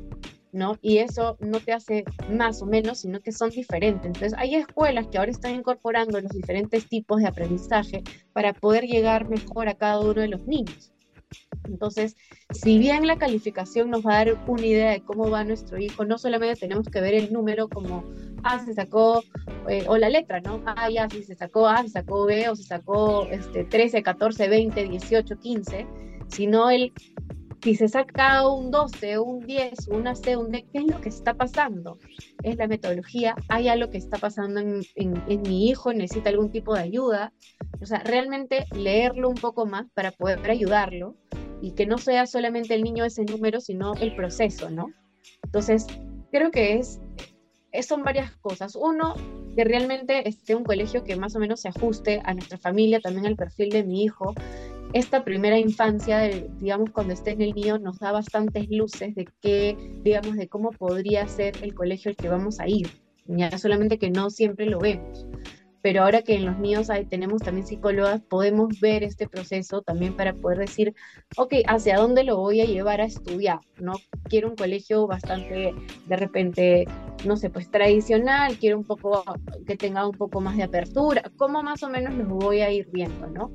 ¿No? 0.56 0.78
Y 0.82 0.98
eso 0.98 1.38
no 1.42 1.60
te 1.60 1.74
hace 1.74 2.06
más 2.32 2.62
o 2.62 2.66
menos, 2.66 3.00
sino 3.00 3.20
que 3.20 3.32
son 3.32 3.50
diferentes. 3.50 4.06
Entonces, 4.06 4.34
hay 4.38 4.56
escuelas 4.56 5.08
que 5.08 5.18
ahora 5.18 5.32
están 5.32 5.54
incorporando 5.54 6.20
los 6.20 6.32
diferentes 6.32 6.88
tipos 6.88 7.22
de 7.22 7.28
aprendizaje 7.28 8.04
para 8.34 8.54
poder 8.54 8.86
llegar 8.86 9.30
mejor 9.30 9.68
a 9.68 9.76
cada 9.76 10.00
uno 10.00 10.22
de 10.22 10.30
los 10.30 10.48
niños. 10.48 10.94
Entonces, 11.66 12.16
si 12.52 12.78
bien 12.78 13.06
la 13.06 13.18
calificación 13.18 13.90
nos 13.90 14.06
va 14.06 14.14
a 14.14 14.26
dar 14.26 14.38
una 14.48 14.66
idea 14.66 14.92
de 14.92 15.02
cómo 15.02 15.30
va 15.30 15.44
nuestro 15.44 15.78
hijo, 15.78 16.06
no 16.06 16.18
solamente 16.18 16.60
tenemos 16.60 16.88
que 16.88 17.02
ver 17.02 17.16
el 17.16 17.34
número 17.34 17.68
como, 17.68 18.06
ah, 18.44 18.64
se 18.64 18.74
sacó, 18.74 19.24
eh, 19.68 19.84
o 19.88 19.98
la 19.98 20.10
letra, 20.10 20.40
¿no? 20.40 20.62
Ah, 20.66 20.90
ya, 20.90 21.10
si 21.10 21.24
se 21.24 21.36
sacó 21.36 21.68
A, 21.68 21.84
se 21.84 21.90
sacó 21.90 22.26
B, 22.26 22.48
o 22.50 22.56
se 22.56 22.64
sacó 22.64 23.28
este, 23.30 23.66
13, 23.66 24.04
14, 24.04 24.48
20, 24.48 24.84
18, 24.88 25.38
15, 25.38 25.88
sino 26.28 26.70
el 26.70 26.94
si 27.66 27.74
se 27.74 27.88
saca 27.88 28.48
un 28.48 28.70
12, 28.70 29.18
un 29.18 29.40
10, 29.40 29.88
una 29.88 30.14
C, 30.14 30.38
un 30.38 30.52
D, 30.52 30.68
¿qué 30.72 30.78
es 30.78 30.86
lo 30.86 31.02
que 31.02 31.10
está 31.10 31.34
pasando? 31.34 31.98
Es 32.44 32.58
la 32.58 32.68
metodología, 32.68 33.36
hay 33.50 33.70
algo 33.70 33.90
que 33.90 33.98
está 33.98 34.20
pasando 34.20 34.60
en, 34.60 35.42
mi 35.42 35.68
hijo, 35.68 35.92
necesita 35.92 36.30
algún 36.30 36.52
tipo 36.52 36.76
de 36.76 36.82
ayuda. 36.82 37.34
O 37.82 37.88
sea, 37.88 38.04
realmente 38.04 38.66
leerlo 38.76 39.30
un 39.30 39.36
poco 39.36 39.66
más 39.66 39.88
para 39.96 40.12
poder 40.12 40.48
ayudarlo 40.52 41.16
y 41.60 41.72
que 41.72 41.88
no 41.88 41.98
sea 41.98 42.28
solamente 42.28 42.76
el 42.76 42.84
niño 42.84 43.04
ese 43.04 43.26
número, 43.26 43.60
sino 43.60 43.96
el 43.96 44.16
proceso, 44.16 44.70
¿no? 44.70 44.92
Entonces, 45.44 45.88
creo 46.32 46.52
que 46.52 46.78
es, 46.78 47.00
son 47.82 48.04
varias 48.04 48.38
cosas. 48.38 48.76
Uno, 48.76 49.16
que 49.56 49.64
realmente 49.64 50.30
esté 50.30 50.54
un 50.54 50.66
colegio 50.66 51.04
que 51.04 51.16
más 51.16 51.36
o 51.36 51.40
menos 51.40 51.62
se 51.62 51.70
ajuste 51.70 52.22
a 52.26 52.36
nuestra 52.36 52.60
familia, 52.60 53.00
también 53.00 53.26
al 53.26 53.36
perfil 53.36 53.70
de 53.70 53.84
mi 53.84 54.04
hijo. 54.04 54.36
Esta 54.96 55.26
primera 55.26 55.60
infancia, 55.60 56.22
digamos, 56.22 56.90
cuando 56.92 57.12
esté 57.12 57.32
en 57.32 57.42
el 57.42 57.52
niño, 57.54 57.78
nos 57.80 58.00
da 58.00 58.14
bastantes 58.14 58.70
luces 58.70 59.14
de 59.14 59.28
qué, 59.42 59.76
digamos, 60.04 60.38
de 60.38 60.48
cómo 60.48 60.72
podría 60.72 61.28
ser 61.28 61.54
el 61.62 61.76
colegio 61.76 62.12
al 62.12 62.16
que 62.16 62.30
vamos 62.30 62.62
a 62.62 62.70
ir. 62.70 62.88
Ya 63.28 63.58
solamente 63.58 64.00
que 64.00 64.10
no 64.10 64.30
siempre 64.30 64.68
lo 64.68 64.80
vemos 64.80 65.28
pero 65.86 66.02
ahora 66.02 66.24
que 66.24 66.34
en 66.34 66.46
los 66.46 66.58
niños 66.58 66.90
hay, 66.90 67.06
tenemos 67.06 67.44
también 67.44 67.68
psicólogas, 67.68 68.20
podemos 68.20 68.80
ver 68.80 69.04
este 69.04 69.28
proceso 69.28 69.84
también 69.84 70.16
para 70.16 70.34
poder 70.34 70.58
decir, 70.58 70.96
ok, 71.38 71.54
¿hacia 71.68 71.98
dónde 71.98 72.24
lo 72.24 72.38
voy 72.38 72.60
a 72.62 72.66
llevar 72.66 73.02
a 73.02 73.06
estudiar? 73.06 73.60
¿no? 73.78 73.94
Quiero 74.28 74.50
un 74.50 74.56
colegio 74.56 75.06
bastante, 75.06 75.76
de 76.08 76.16
repente, 76.16 76.86
no 77.24 77.38
sé, 77.38 77.52
pues 77.52 77.70
tradicional, 77.70 78.58
quiero 78.58 78.80
un 78.80 78.84
poco 78.84 79.24
que 79.68 79.78
tenga 79.78 80.08
un 80.08 80.18
poco 80.18 80.42
más 80.42 80.58
de 80.58 80.64
apertura, 80.64 81.22
¿cómo 81.38 81.62
más 81.62 81.84
o 81.84 81.90
menos 81.90 82.16
lo 82.16 82.26
voy 82.26 82.62
a 82.62 82.72
ir 82.72 82.90
viendo? 82.92 83.28
¿no? 83.28 83.52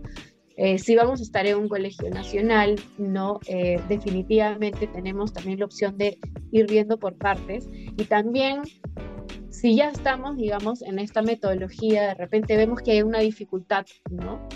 Eh, 0.62 0.78
si 0.78 0.94
vamos 0.94 1.20
a 1.20 1.22
estar 1.22 1.46
en 1.46 1.56
un 1.56 1.68
colegio 1.70 2.10
nacional, 2.10 2.78
no, 2.98 3.40
eh, 3.46 3.80
definitivamente 3.88 4.86
tenemos 4.88 5.32
también 5.32 5.58
la 5.58 5.64
opción 5.64 5.96
de 5.96 6.18
ir 6.52 6.66
viendo 6.66 6.98
por 6.98 7.16
partes. 7.16 7.66
Y 7.72 8.04
también 8.04 8.60
si 9.48 9.74
ya 9.74 9.88
estamos, 9.88 10.36
digamos, 10.36 10.82
en 10.82 10.98
esta 10.98 11.22
metodología, 11.22 12.08
de 12.08 12.14
repente 12.14 12.58
vemos 12.58 12.82
que 12.82 12.90
hay 12.90 13.00
una 13.00 13.20
dificultad, 13.20 13.86
¿no? 14.10 14.46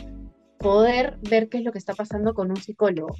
Poder 0.59 1.17
ver 1.23 1.49
qué 1.49 1.57
es 1.57 1.65
lo 1.65 1.73
que 1.73 1.79
está 1.79 1.95
pasando 1.95 2.35
con 2.35 2.51
un 2.51 2.59
psicólogo, 2.59 3.17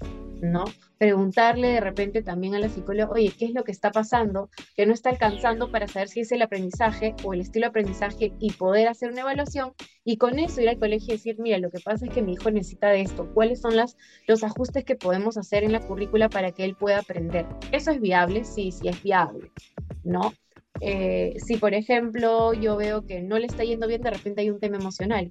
¿no? 0.51 0.65
Preguntarle 0.99 1.69
de 1.69 1.81
repente 1.81 2.23
también 2.23 2.55
a 2.55 2.59
la 2.59 2.69
psicóloga, 2.69 3.13
oye, 3.13 3.33
¿qué 3.37 3.47
es 3.47 3.55
lo 3.55 3.65
que 3.65 3.73
está 3.73 3.91
pasando? 3.91 4.51
Que 4.77 4.87
no 4.87 4.93
está 4.93 5.11
alcanzando 5.11 5.71
para 5.71 5.89
saber 5.89 6.09
si 6.09 6.21
es 6.21 6.33
el 6.33 6.43
aprendizaje 6.43 7.15
o 7.25 7.35
el 7.35 7.41
estilo 7.41 7.65
de 7.65 7.71
aprendizaje 7.71 8.33
y 8.39 8.53
poder 8.53 8.89
hacer 8.89 9.11
una 9.11 9.23
evaluación 9.23 9.73
y 10.05 10.17
con 10.17 10.39
eso 10.39 10.61
ir 10.61 10.69
al 10.69 10.79
colegio 10.79 11.15
y 11.15 11.17
decir, 11.17 11.37
mira, 11.39 11.59
lo 11.59 11.71
que 11.71 11.81
pasa 11.81 12.07
es 12.07 12.13
que 12.13 12.23
mi 12.23 12.35
hijo 12.35 12.51
necesita 12.51 12.89
de 12.89 13.01
esto, 13.01 13.29
¿cuáles 13.33 13.61
son 13.61 13.77
las, 13.77 13.97
los 14.27 14.45
ajustes 14.45 14.85
que 14.85 14.97
podemos 14.97 15.37
hacer 15.37 15.65
en 15.65 15.73
la 15.73 15.81
currícula 15.81 16.29
para 16.29 16.53
que 16.53 16.65
él 16.65 16.77
pueda 16.77 16.99
aprender? 16.99 17.47
¿Eso 17.73 17.91
es 17.91 18.01
viable? 18.01 18.45
Sí, 18.45 18.71
sí 18.71 18.89
es 18.89 19.03
viable, 19.03 19.51
¿no? 20.05 20.33
Eh, 20.81 21.35
si, 21.39 21.57
por 21.57 21.75
ejemplo, 21.75 22.53
yo 22.53 22.77
veo 22.77 23.07
que 23.07 23.23
no 23.23 23.39
le 23.39 23.47
está 23.47 23.65
yendo 23.65 23.87
bien, 23.87 24.03
de 24.03 24.11
repente 24.11 24.41
hay 24.43 24.51
un 24.51 24.61
tema 24.61 24.77
emocional. 24.77 25.31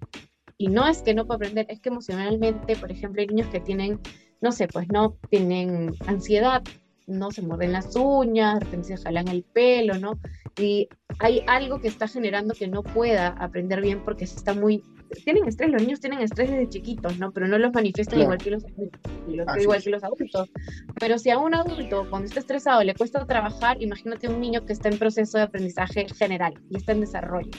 Y 0.57 0.67
no 0.67 0.87
es 0.87 1.01
que 1.01 1.13
no 1.13 1.25
pueda 1.25 1.37
aprender, 1.37 1.65
es 1.69 1.79
que 1.79 1.89
emocionalmente, 1.89 2.75
por 2.75 2.91
ejemplo, 2.91 3.21
hay 3.21 3.27
niños 3.27 3.47
que 3.47 3.59
tienen, 3.59 3.99
no 4.43 4.51
sé, 4.51 4.67
pues 4.67 4.89
no, 4.89 5.15
tienen 5.29 5.95
ansiedad, 6.05 6.61
no 7.07 7.31
se 7.31 7.41
mueven 7.41 7.71
las 7.71 7.95
uñas, 7.95 8.59
de 8.59 8.65
repente 8.65 8.97
se 8.97 9.03
jalan 9.03 9.29
el 9.29 9.43
pelo, 9.43 9.97
¿no? 9.97 10.19
Y 10.59 10.89
hay 11.19 11.43
algo 11.47 11.79
que 11.79 11.87
está 11.87 12.09
generando 12.09 12.53
que 12.53 12.67
no 12.67 12.83
pueda 12.83 13.29
aprender 13.29 13.81
bien 13.81 14.03
porque 14.03 14.25
está 14.25 14.53
muy 14.53 14.83
tienen 15.23 15.47
estrés, 15.47 15.69
los 15.69 15.81
niños 15.81 16.01
tienen 16.01 16.19
estrés 16.19 16.49
desde 16.49 16.67
chiquitos, 16.67 17.19
¿no? 17.19 17.31
Pero 17.31 17.47
no 17.47 17.57
los 17.57 17.71
manifiestan 17.71 18.19
igual, 18.19 18.37
que 18.37 18.51
los, 18.51 18.65
igual 19.61 19.81
que 19.81 19.89
los 19.91 20.03
adultos. 20.03 20.49
Pero 20.99 21.17
si 21.19 21.29
a 21.29 21.37
un 21.37 21.53
adulto, 21.53 22.07
cuando 22.09 22.27
está 22.27 22.39
estresado, 22.39 22.83
le 22.83 22.95
cuesta 22.95 23.25
trabajar, 23.25 23.81
imagínate 23.81 24.27
un 24.27 24.41
niño 24.41 24.65
que 24.65 24.73
está 24.73 24.89
en 24.89 24.97
proceso 24.97 25.37
de 25.37 25.43
aprendizaje 25.43 26.07
general 26.17 26.55
y 26.69 26.77
está 26.77 26.91
en 26.93 27.01
desarrollo. 27.01 27.51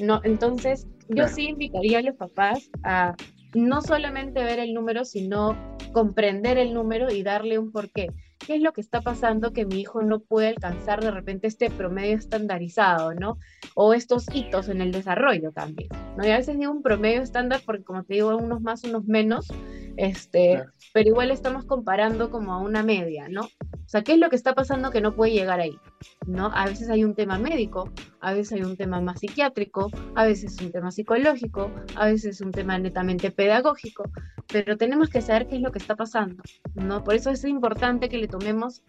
No, 0.00 0.20
entonces, 0.24 0.86
yo 1.08 1.28
sí 1.28 1.48
invitaría 1.48 1.98
a 1.98 2.02
los 2.02 2.16
papás 2.16 2.70
a 2.82 3.14
no 3.54 3.80
solamente 3.80 4.44
ver 4.44 4.58
el 4.58 4.74
número, 4.74 5.04
sino 5.04 5.56
comprender 5.92 6.58
el 6.58 6.74
número 6.74 7.10
y 7.10 7.22
darle 7.22 7.58
un 7.58 7.72
porqué. 7.72 8.12
¿Qué 8.38 8.56
es 8.56 8.62
lo 8.62 8.72
que 8.72 8.80
está 8.80 9.00
pasando 9.00 9.52
que 9.52 9.66
mi 9.66 9.80
hijo 9.80 10.02
no 10.02 10.20
puede 10.20 10.48
alcanzar 10.48 11.02
de 11.02 11.10
repente 11.10 11.48
este 11.48 11.70
promedio 11.70 12.16
estandarizado, 12.16 13.14
¿no? 13.14 13.38
O 13.74 13.94
estos 13.94 14.26
hitos 14.32 14.68
en 14.68 14.80
el 14.80 14.92
desarrollo 14.92 15.50
también, 15.52 15.88
¿no? 16.16 16.24
Y 16.24 16.30
a 16.30 16.38
veces 16.38 16.58
digo 16.58 16.70
un 16.70 16.82
promedio 16.82 17.22
estándar 17.22 17.60
porque 17.66 17.84
como 17.84 18.04
te 18.04 18.14
digo, 18.14 18.36
unos 18.36 18.60
más, 18.60 18.84
unos 18.84 19.06
menos, 19.06 19.48
este, 19.96 20.62
pero 20.92 21.08
igual 21.08 21.30
estamos 21.30 21.64
comparando 21.64 22.30
como 22.30 22.52
a 22.52 22.58
una 22.58 22.82
media, 22.82 23.28
¿no? 23.28 23.48
O 23.88 23.90
sea, 23.90 24.02
¿qué 24.02 24.12
es 24.12 24.18
lo 24.18 24.28
que 24.28 24.36
está 24.36 24.54
pasando 24.54 24.90
que 24.90 25.00
no 25.00 25.14
puede 25.14 25.32
llegar 25.32 25.60
ahí? 25.60 25.78
¿No? 26.26 26.50
A 26.54 26.66
veces 26.66 26.90
hay 26.90 27.04
un 27.04 27.14
tema 27.14 27.38
médico, 27.38 27.90
a 28.20 28.34
veces 28.34 28.52
hay 28.52 28.62
un 28.62 28.76
tema 28.76 29.00
más 29.00 29.20
psiquiátrico, 29.20 29.90
a 30.14 30.26
veces 30.26 30.60
un 30.60 30.70
tema 30.70 30.90
psicológico, 30.90 31.70
a 31.96 32.04
veces 32.04 32.42
un 32.42 32.52
tema 32.52 32.78
netamente 32.78 33.30
pedagógico, 33.30 34.04
pero 34.52 34.76
tenemos 34.76 35.08
que 35.08 35.22
saber 35.22 35.46
qué 35.46 35.56
es 35.56 35.62
lo 35.62 35.72
que 35.72 35.78
está 35.78 35.96
pasando, 35.96 36.42
¿no? 36.74 37.02
Por 37.02 37.14
eso 37.14 37.30
es 37.30 37.42
importante 37.44 38.10
que 38.10 38.18
le 38.18 38.28
tomemos 38.28 38.82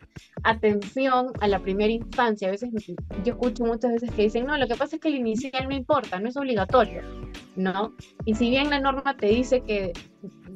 atención 0.43 1.31
a 1.39 1.47
la 1.47 1.59
primera 1.59 1.93
infancia. 1.93 2.49
A 2.49 2.51
veces 2.51 2.69
yo 3.23 3.31
escucho 3.31 3.63
muchas 3.63 3.93
veces 3.93 4.12
que 4.12 4.23
dicen, 4.23 4.47
no, 4.47 4.57
lo 4.57 4.67
que 4.67 4.75
pasa 4.75 4.97
es 4.97 5.01
que 5.01 5.07
el 5.07 5.15
inicial 5.15 5.65
no 5.69 5.75
importa, 5.75 6.19
no 6.19 6.27
es 6.27 6.35
obligatorio, 6.35 7.03
¿no? 7.55 7.95
Y 8.25 8.35
si 8.35 8.49
bien 8.49 8.69
la 8.69 8.81
norma 8.81 9.15
te 9.15 9.27
dice 9.27 9.62
que 9.62 9.93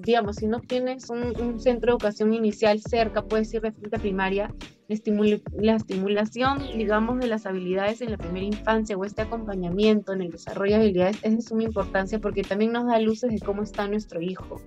digamos, 0.03 0.37
si 0.37 0.47
no 0.47 0.59
tienes 0.59 1.09
un, 1.09 1.59
centro 1.59 1.91
de 1.91 1.93
educación 1.93 2.33
inicial 2.33 2.81
cerca, 2.81 3.23
puedes 3.23 3.53
ir 3.53 3.61
de 3.61 3.71
frente 3.71 3.95
a 3.95 3.99
primaria, 3.99 4.53
la 4.87 5.75
estimulación, 5.75 6.59
digamos, 6.75 7.19
de 7.19 7.27
las 7.27 7.45
habilidades 7.45 8.01
en 8.01 8.11
la 8.11 8.17
primera 8.17 8.45
infancia 8.45 8.97
o 8.97 9.05
este 9.05 9.21
acompañamiento 9.21 10.13
en 10.13 10.21
el 10.21 10.31
desarrollo 10.31 10.75
de 10.75 10.83
habilidades 10.83 11.17
es 11.23 11.35
de 11.35 11.41
suma 11.41 11.63
importancia 11.63 12.19
porque 12.19 12.43
también 12.43 12.73
nos 12.73 12.85
da 12.85 12.99
luces 12.99 13.31
de 13.31 13.39
cómo 13.39 13.63
está 13.63 13.87
nuestro 13.87 14.21
hijo, 14.21 14.61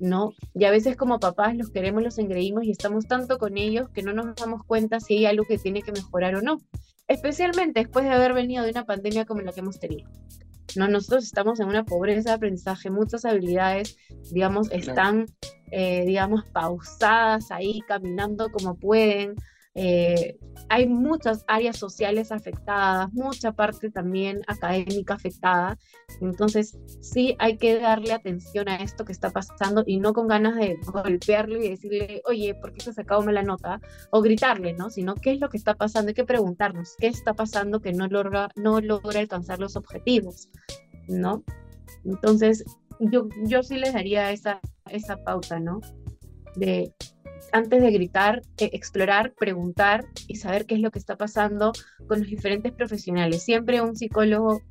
¿no? 0.00 0.32
Y 0.54 0.64
a 0.64 0.70
veces 0.70 0.96
como 0.96 1.20
papás 1.20 1.56
los 1.56 1.70
queremos, 1.70 2.02
los 2.02 2.18
engreímos 2.18 2.64
y 2.64 2.70
estamos 2.70 3.06
tanto 3.06 3.38
con 3.38 3.58
ellos 3.58 3.88
que 3.90 4.02
no 4.02 4.12
nos 4.12 4.34
damos 4.34 4.64
cuenta 4.64 5.00
si 5.00 5.18
hay 5.18 5.26
algo 5.26 5.44
que 5.44 5.58
tiene 5.58 5.82
que 5.82 5.92
mejorar 5.92 6.34
o 6.36 6.42
no, 6.42 6.60
especialmente 7.06 7.80
después 7.80 8.04
de 8.04 8.10
haber 8.10 8.32
venido 8.32 8.64
de 8.64 8.70
una 8.70 8.84
pandemia 8.84 9.26
como 9.26 9.42
la 9.42 9.52
que 9.52 9.60
hemos 9.60 9.78
tenido. 9.78 10.10
¿No? 10.76 10.88
Nosotros 10.88 11.24
estamos 11.24 11.60
en 11.60 11.68
una 11.68 11.84
pobreza 11.84 12.30
de 12.30 12.36
aprendizaje, 12.36 12.90
muchas 12.90 13.24
habilidades, 13.24 13.96
digamos, 14.32 14.70
están, 14.70 15.26
eh, 15.70 16.04
digamos, 16.06 16.44
pausadas 16.52 17.50
ahí, 17.50 17.80
caminando 17.86 18.50
como 18.50 18.74
pueden, 18.74 19.34
eh, 19.74 20.38
hay 20.68 20.86
muchas 20.86 21.44
áreas 21.48 21.76
sociales 21.78 22.30
afectadas, 22.30 23.12
mucha 23.12 23.52
parte 23.52 23.90
también 23.90 24.42
académica 24.46 25.14
afectada. 25.14 25.78
Entonces, 26.20 26.78
sí 27.00 27.36
hay 27.38 27.56
que 27.56 27.78
darle 27.78 28.12
atención 28.12 28.68
a 28.68 28.76
esto 28.76 29.04
que 29.04 29.12
está 29.12 29.30
pasando 29.30 29.82
y 29.86 29.98
no 29.98 30.12
con 30.12 30.28
ganas 30.28 30.56
de 30.56 30.78
golpearle 30.84 31.64
y 31.64 31.70
decirle, 31.70 32.22
oye, 32.26 32.54
¿por 32.54 32.72
qué 32.72 32.80
se 32.80 32.92
sacado 32.92 33.22
mala 33.22 33.42
nota? 33.42 33.80
O 34.10 34.20
gritarle, 34.20 34.74
¿no? 34.74 34.90
Sino, 34.90 35.14
¿qué 35.14 35.32
es 35.32 35.40
lo 35.40 35.48
que 35.48 35.56
está 35.56 35.74
pasando? 35.74 36.08
Hay 36.08 36.14
que 36.14 36.24
preguntarnos, 36.24 36.94
¿qué 36.98 37.06
está 37.06 37.34
pasando 37.34 37.80
que 37.80 37.92
no 37.92 38.06
logra, 38.08 38.48
no 38.56 38.80
logra 38.80 39.20
alcanzar 39.20 39.58
los 39.58 39.76
objetivos? 39.76 40.48
¿No? 41.08 41.42
Entonces, 42.04 42.64
yo, 43.00 43.28
yo 43.44 43.62
sí 43.62 43.76
les 43.76 43.94
daría 43.94 44.30
esa, 44.32 44.60
esa 44.90 45.16
pauta, 45.16 45.60
¿no? 45.60 45.80
De 46.56 46.92
antes 47.52 47.82
de 47.82 47.90
gritar, 47.90 48.42
eh, 48.58 48.70
explorar, 48.72 49.34
preguntar 49.34 50.04
y 50.28 50.36
saber 50.36 50.66
qué 50.66 50.74
es 50.74 50.80
lo 50.80 50.90
que 50.90 50.98
está 50.98 51.16
pasando 51.16 51.72
con 52.06 52.20
los 52.20 52.28
diferentes 52.28 52.72
profesionales. 52.72 53.42
Siempre 53.42 53.80
un 53.80 53.96
psicólogo 53.96 54.62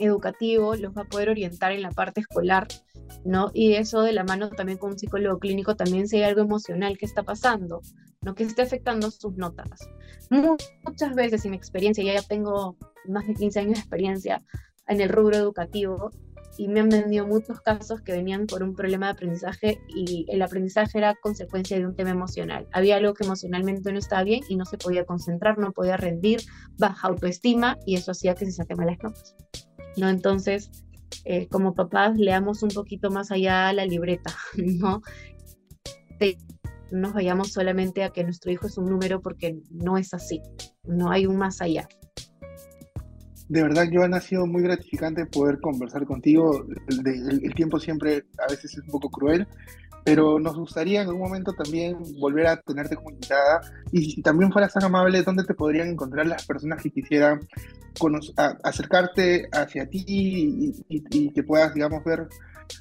educativo 0.00 0.74
los 0.76 0.96
va 0.96 1.02
a 1.02 1.06
poder 1.06 1.30
orientar 1.30 1.72
en 1.72 1.82
la 1.82 1.90
parte 1.90 2.20
escolar, 2.20 2.68
¿no? 3.24 3.50
Y 3.54 3.74
eso 3.74 4.02
de 4.02 4.12
la 4.12 4.24
mano 4.24 4.50
también 4.50 4.78
con 4.78 4.92
un 4.92 4.98
psicólogo 4.98 5.38
clínico, 5.38 5.76
también 5.76 6.08
si 6.08 6.16
hay 6.16 6.24
algo 6.24 6.42
emocional 6.42 6.98
que 6.98 7.06
está 7.06 7.22
pasando, 7.22 7.80
¿no? 8.22 8.34
Que 8.34 8.44
esté 8.44 8.62
afectando 8.62 9.10
sus 9.10 9.36
notas. 9.36 9.88
Muchas 10.30 11.14
veces 11.14 11.44
en 11.44 11.52
mi 11.52 11.56
experiencia, 11.56 12.04
ya, 12.04 12.14
ya 12.14 12.22
tengo 12.22 12.76
más 13.06 13.26
de 13.26 13.34
15 13.34 13.60
años 13.60 13.74
de 13.74 13.80
experiencia 13.80 14.42
en 14.88 15.00
el 15.00 15.08
rubro 15.08 15.36
educativo, 15.36 16.10
y 16.56 16.68
me 16.68 16.80
han 16.80 16.88
vendido 16.88 17.26
muchos 17.26 17.60
casos 17.60 18.00
que 18.02 18.12
venían 18.12 18.46
por 18.46 18.62
un 18.62 18.74
problema 18.74 19.06
de 19.06 19.12
aprendizaje 19.12 19.80
y 19.88 20.24
el 20.28 20.42
aprendizaje 20.42 20.98
era 20.98 21.14
consecuencia 21.14 21.78
de 21.78 21.86
un 21.86 21.94
tema 21.94 22.10
emocional. 22.10 22.66
Había 22.72 22.96
algo 22.96 23.14
que 23.14 23.24
emocionalmente 23.24 23.92
no 23.92 23.98
estaba 23.98 24.22
bien 24.22 24.42
y 24.48 24.56
no 24.56 24.64
se 24.64 24.78
podía 24.78 25.04
concentrar, 25.04 25.58
no 25.58 25.72
podía 25.72 25.96
rendir, 25.96 26.40
baja 26.78 27.08
autoestima 27.08 27.78
y 27.86 27.96
eso 27.96 28.12
hacía 28.12 28.34
que 28.34 28.46
se 28.46 28.52
saquen 28.52 28.78
malas 28.78 28.98
notas. 29.02 29.36
¿no? 29.96 30.08
Entonces, 30.08 30.70
eh, 31.24 31.48
como 31.48 31.74
papás, 31.74 32.16
leamos 32.16 32.62
un 32.62 32.70
poquito 32.70 33.10
más 33.10 33.30
allá 33.30 33.72
la 33.72 33.86
libreta, 33.86 34.34
¿no? 34.56 35.02
no 36.20 37.00
nos 37.00 37.12
vayamos 37.12 37.52
solamente 37.52 38.04
a 38.04 38.10
que 38.10 38.22
nuestro 38.22 38.52
hijo 38.52 38.66
es 38.66 38.78
un 38.78 38.86
número 38.86 39.20
porque 39.20 39.58
no 39.70 39.98
es 39.98 40.14
así, 40.14 40.40
no 40.84 41.10
hay 41.10 41.26
un 41.26 41.36
más 41.36 41.60
allá 41.60 41.88
de 43.48 43.62
verdad, 43.62 43.86
Joan, 43.92 44.14
ha 44.14 44.20
sido 44.20 44.46
muy 44.46 44.62
gratificante 44.62 45.26
poder 45.26 45.60
conversar 45.60 46.04
contigo. 46.04 46.66
El, 46.88 47.54
tiempo 47.54 47.78
siempre 47.78 48.24
a 48.38 48.50
veces 48.50 48.72
es 48.72 48.78
un 48.78 48.90
poco 48.90 49.08
cruel, 49.08 49.46
pero 50.04 50.40
nos 50.40 50.56
gustaría 50.56 51.02
en 51.02 51.08
algún 51.08 51.22
momento 51.22 51.52
también 51.52 51.96
volver 52.18 52.48
a 52.48 52.60
tenerte 52.60 52.96
como 52.96 53.10
invitada. 53.10 53.60
Y 53.92 54.10
si 54.10 54.22
también 54.22 54.50
fueras 54.50 54.72
tan 54.72 54.84
amable, 54.84 55.22
¿dónde 55.22 55.44
te 55.44 55.54
podrían 55.54 55.88
encontrar 55.88 56.26
las 56.26 56.44
personas 56.44 56.82
que 56.82 56.90
quisieran 56.90 57.46
acercarte 58.64 59.48
hacia 59.52 59.88
ti 59.88 60.04
y, 60.88 61.30
que 61.30 61.42
puedas, 61.44 61.72
digamos, 61.72 62.02
ver 62.04 62.28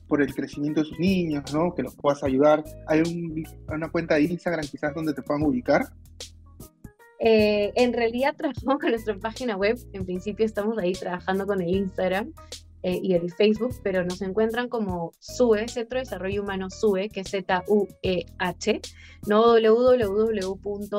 por 0.08 0.22
el 0.24 0.34
crecimiento 0.34 0.82
de 0.82 0.88
sus 0.88 1.00
niños, 1.00 1.54
¿no? 1.54 1.76
Que 1.76 1.84
los 1.84 1.96
puedas 1.96 2.24
ayudar. 2.24 2.64
¿Hay 2.88 3.04
una 3.68 3.90
cuenta 3.90 4.16
de 4.16 4.24
Instagram 4.24 4.66
quizás 4.66 4.96
donde 4.96 5.14
te 5.14 5.22
puedan 5.22 5.44
ubicar? 5.44 5.86
Eh, 7.20 7.72
en 7.76 7.94
realidad 7.94 8.36
trabajamos 8.36 8.80
con 8.82 8.90
nuestra 8.90 9.18
página 9.18 9.56
web, 9.56 9.78
en 9.94 10.06
principio 10.06 10.46
estamos 10.46 10.78
ahí 10.78 10.94
trabajando 10.94 11.46
con 11.48 11.62
el 11.62 11.70
Instagram 11.70 12.34
eh, 12.84 13.00
y 13.02 13.14
el 13.14 13.32
Facebook, 13.32 13.74
pero 13.84 14.04
nos 14.04 14.22
encuentran 14.22 14.70
como 14.70 15.12
SUE, 15.20 15.68
Centro 15.68 15.98
de 15.98 16.04
Desarrollo 16.04 16.44
Humano 16.44 16.70
SUE, 16.70 17.10
que 17.10 17.22
es 17.22 17.32
Z-U-E-H, 17.32 18.82
no 19.28 19.56
www.zueh.com.p. 19.60 20.96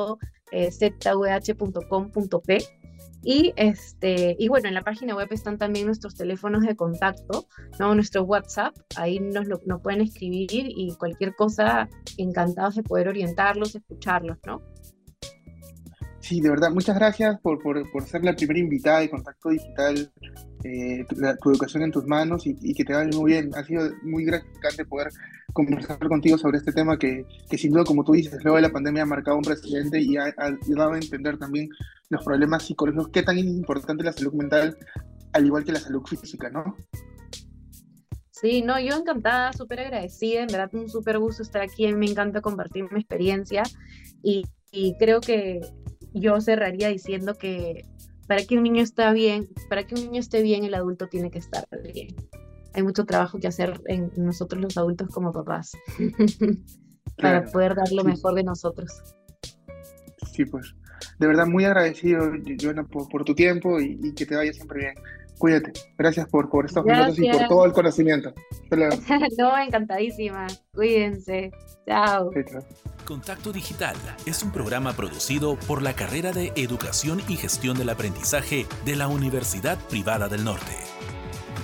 Y, 3.23 3.53
este, 3.55 4.35
y 4.37 4.47
bueno, 4.47 4.67
en 4.67 4.73
la 4.73 4.83
página 4.83 5.15
web 5.15 5.27
están 5.31 5.57
también 5.57 5.85
nuestros 5.85 6.15
teléfonos 6.15 6.63
de 6.63 6.75
contacto, 6.75 7.47
¿no? 7.79 7.95
nuestro 7.95 8.23
WhatsApp, 8.23 8.75
ahí 8.95 9.19
nos, 9.19 9.47
lo, 9.47 9.59
nos 9.65 9.81
pueden 9.81 10.01
escribir 10.01 10.49
y 10.51 10.93
cualquier 10.97 11.35
cosa, 11.35 11.89
encantados 12.17 12.75
de 12.75 12.83
poder 12.83 13.07
orientarlos, 13.07 13.75
escucharlos, 13.75 14.37
¿no? 14.45 14.61
Sí, 16.27 16.41
de 16.41 16.49
verdad, 16.49 16.71
muchas 16.71 16.97
gracias 16.97 17.39
por, 17.39 17.63
por, 17.63 17.89
por 17.89 18.03
ser 18.03 18.21
la 18.21 18.35
primera 18.35 18.59
invitada 18.59 18.99
de 18.99 19.09
Contacto 19.09 19.47
Digital, 19.47 20.11
eh, 20.65 21.05
tu, 21.07 21.49
educación 21.49 21.83
en 21.83 21.91
tus 21.93 22.05
manos 22.05 22.45
y, 22.45 22.73
que 22.73 22.83
te 22.83 22.91
vaya 22.91 23.17
muy 23.17 23.31
bien. 23.31 23.51
Ha 23.55 23.63
sido 23.63 23.89
muy 24.03 24.25
gratificante 24.25 24.83
poder 24.83 25.07
conversar 25.53 25.97
contigo 26.05 26.37
sobre 26.37 26.57
este 26.57 26.73
tema 26.73 26.97
que, 26.99 27.25
que, 27.49 27.57
sin 27.57 27.71
duda, 27.71 27.85
como 27.85 28.03
tú 28.03 28.11
dices, 28.11 28.43
luego 28.43 28.57
de 28.57 28.63
la 28.63 28.73
pandemia 28.73 29.03
ha 29.03 29.05
marcado 29.05 29.37
un 29.37 29.43
precedente 29.43 30.01
y 30.01 30.17
ha, 30.17 30.35
ayudado 30.37 30.91
a 30.91 30.97
entender 30.97 31.37
también 31.37 31.69
los 32.09 32.25
problemas 32.25 32.63
psicológicos, 32.63 33.07
qué 33.07 33.23
tan 33.23 33.37
importante 33.37 34.03
la 34.03 34.11
salud 34.11 34.33
mental, 34.33 34.77
al 35.31 35.45
igual 35.45 35.63
que 35.63 35.71
la 35.71 35.79
salud 35.79 36.03
física, 36.05 36.49
¿no? 36.49 36.75
Sí, 38.31 38.63
no, 38.63 38.77
yo 38.81 38.97
encantada, 38.97 39.53
súper 39.53 39.79
agradecida, 39.79 40.41
en 40.41 40.47
verdad 40.47 40.71
un 40.73 40.89
súper 40.89 41.19
gusto 41.19 41.41
estar 41.41 41.61
aquí, 41.61 41.87
me 41.93 42.05
encanta 42.05 42.41
compartir 42.41 42.83
mi 42.91 42.99
experiencia 42.99 43.63
y 44.21 44.43
creo 44.99 45.21
que 45.21 45.61
yo 46.19 46.39
cerraría 46.41 46.89
diciendo 46.89 47.35
que 47.35 47.85
para 48.27 48.43
que 48.43 48.57
un 48.57 48.63
niño 48.63 48.83
esté 48.83 49.11
bien, 49.13 49.49
para 49.69 49.85
que 49.87 49.95
un 49.95 50.01
niño 50.01 50.19
esté 50.19 50.41
bien, 50.41 50.63
el 50.63 50.73
adulto 50.73 51.07
tiene 51.07 51.31
que 51.31 51.39
estar 51.39 51.65
bien. 51.93 52.15
Hay 52.73 52.83
mucho 52.83 53.05
trabajo 53.05 53.39
que 53.39 53.47
hacer 53.47 53.81
en 53.85 54.11
nosotros 54.17 54.61
los 54.61 54.77
adultos 54.77 55.09
como 55.09 55.31
papás 55.31 55.71
para 57.17 57.45
poder 57.45 57.73
dar 57.75 57.91
lo 57.91 58.03
mejor 58.03 58.35
de 58.35 58.43
nosotros. 58.43 58.91
Sí, 60.33 60.45
pues. 60.45 60.75
De 61.19 61.27
verdad, 61.27 61.47
muy 61.47 61.65
agradecido, 61.65 62.31
Joana, 62.61 62.83
por, 62.83 63.23
tu 63.23 63.33
tiempo 63.33 63.79
y, 63.79 64.13
que 64.13 64.25
te 64.25 64.35
vaya 64.35 64.53
siempre 64.53 64.79
bien. 64.79 64.95
Cuídate. 65.37 65.71
Gracias 65.97 66.27
por, 66.27 66.49
por 66.49 66.65
estos 66.65 66.83
minutos 66.83 67.19
y 67.19 67.29
por 67.29 67.47
todo 67.47 67.65
el 67.65 67.73
conocimiento. 67.73 68.33
no, 69.37 69.57
encantadísima. 69.57 70.47
Cuídense. 70.73 71.51
Chao. 71.85 72.31
Contacto 73.05 73.53
Digital 73.53 73.95
es 74.25 74.43
un 74.43 74.51
programa 74.51 74.93
producido 74.93 75.55
por 75.67 75.81
la 75.81 75.93
carrera 75.93 76.33
de 76.33 76.51
Educación 76.55 77.21
y 77.29 77.37
Gestión 77.37 77.77
del 77.77 77.89
Aprendizaje 77.89 78.65
de 78.83 78.95
la 78.97 79.07
Universidad 79.07 79.77
Privada 79.89 80.27
del 80.27 80.43
Norte. 80.43 80.73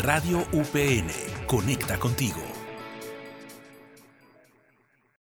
Radio 0.02 0.40
UPN, 0.54 1.10
conecta 1.48 2.00
contigo. 2.00 2.53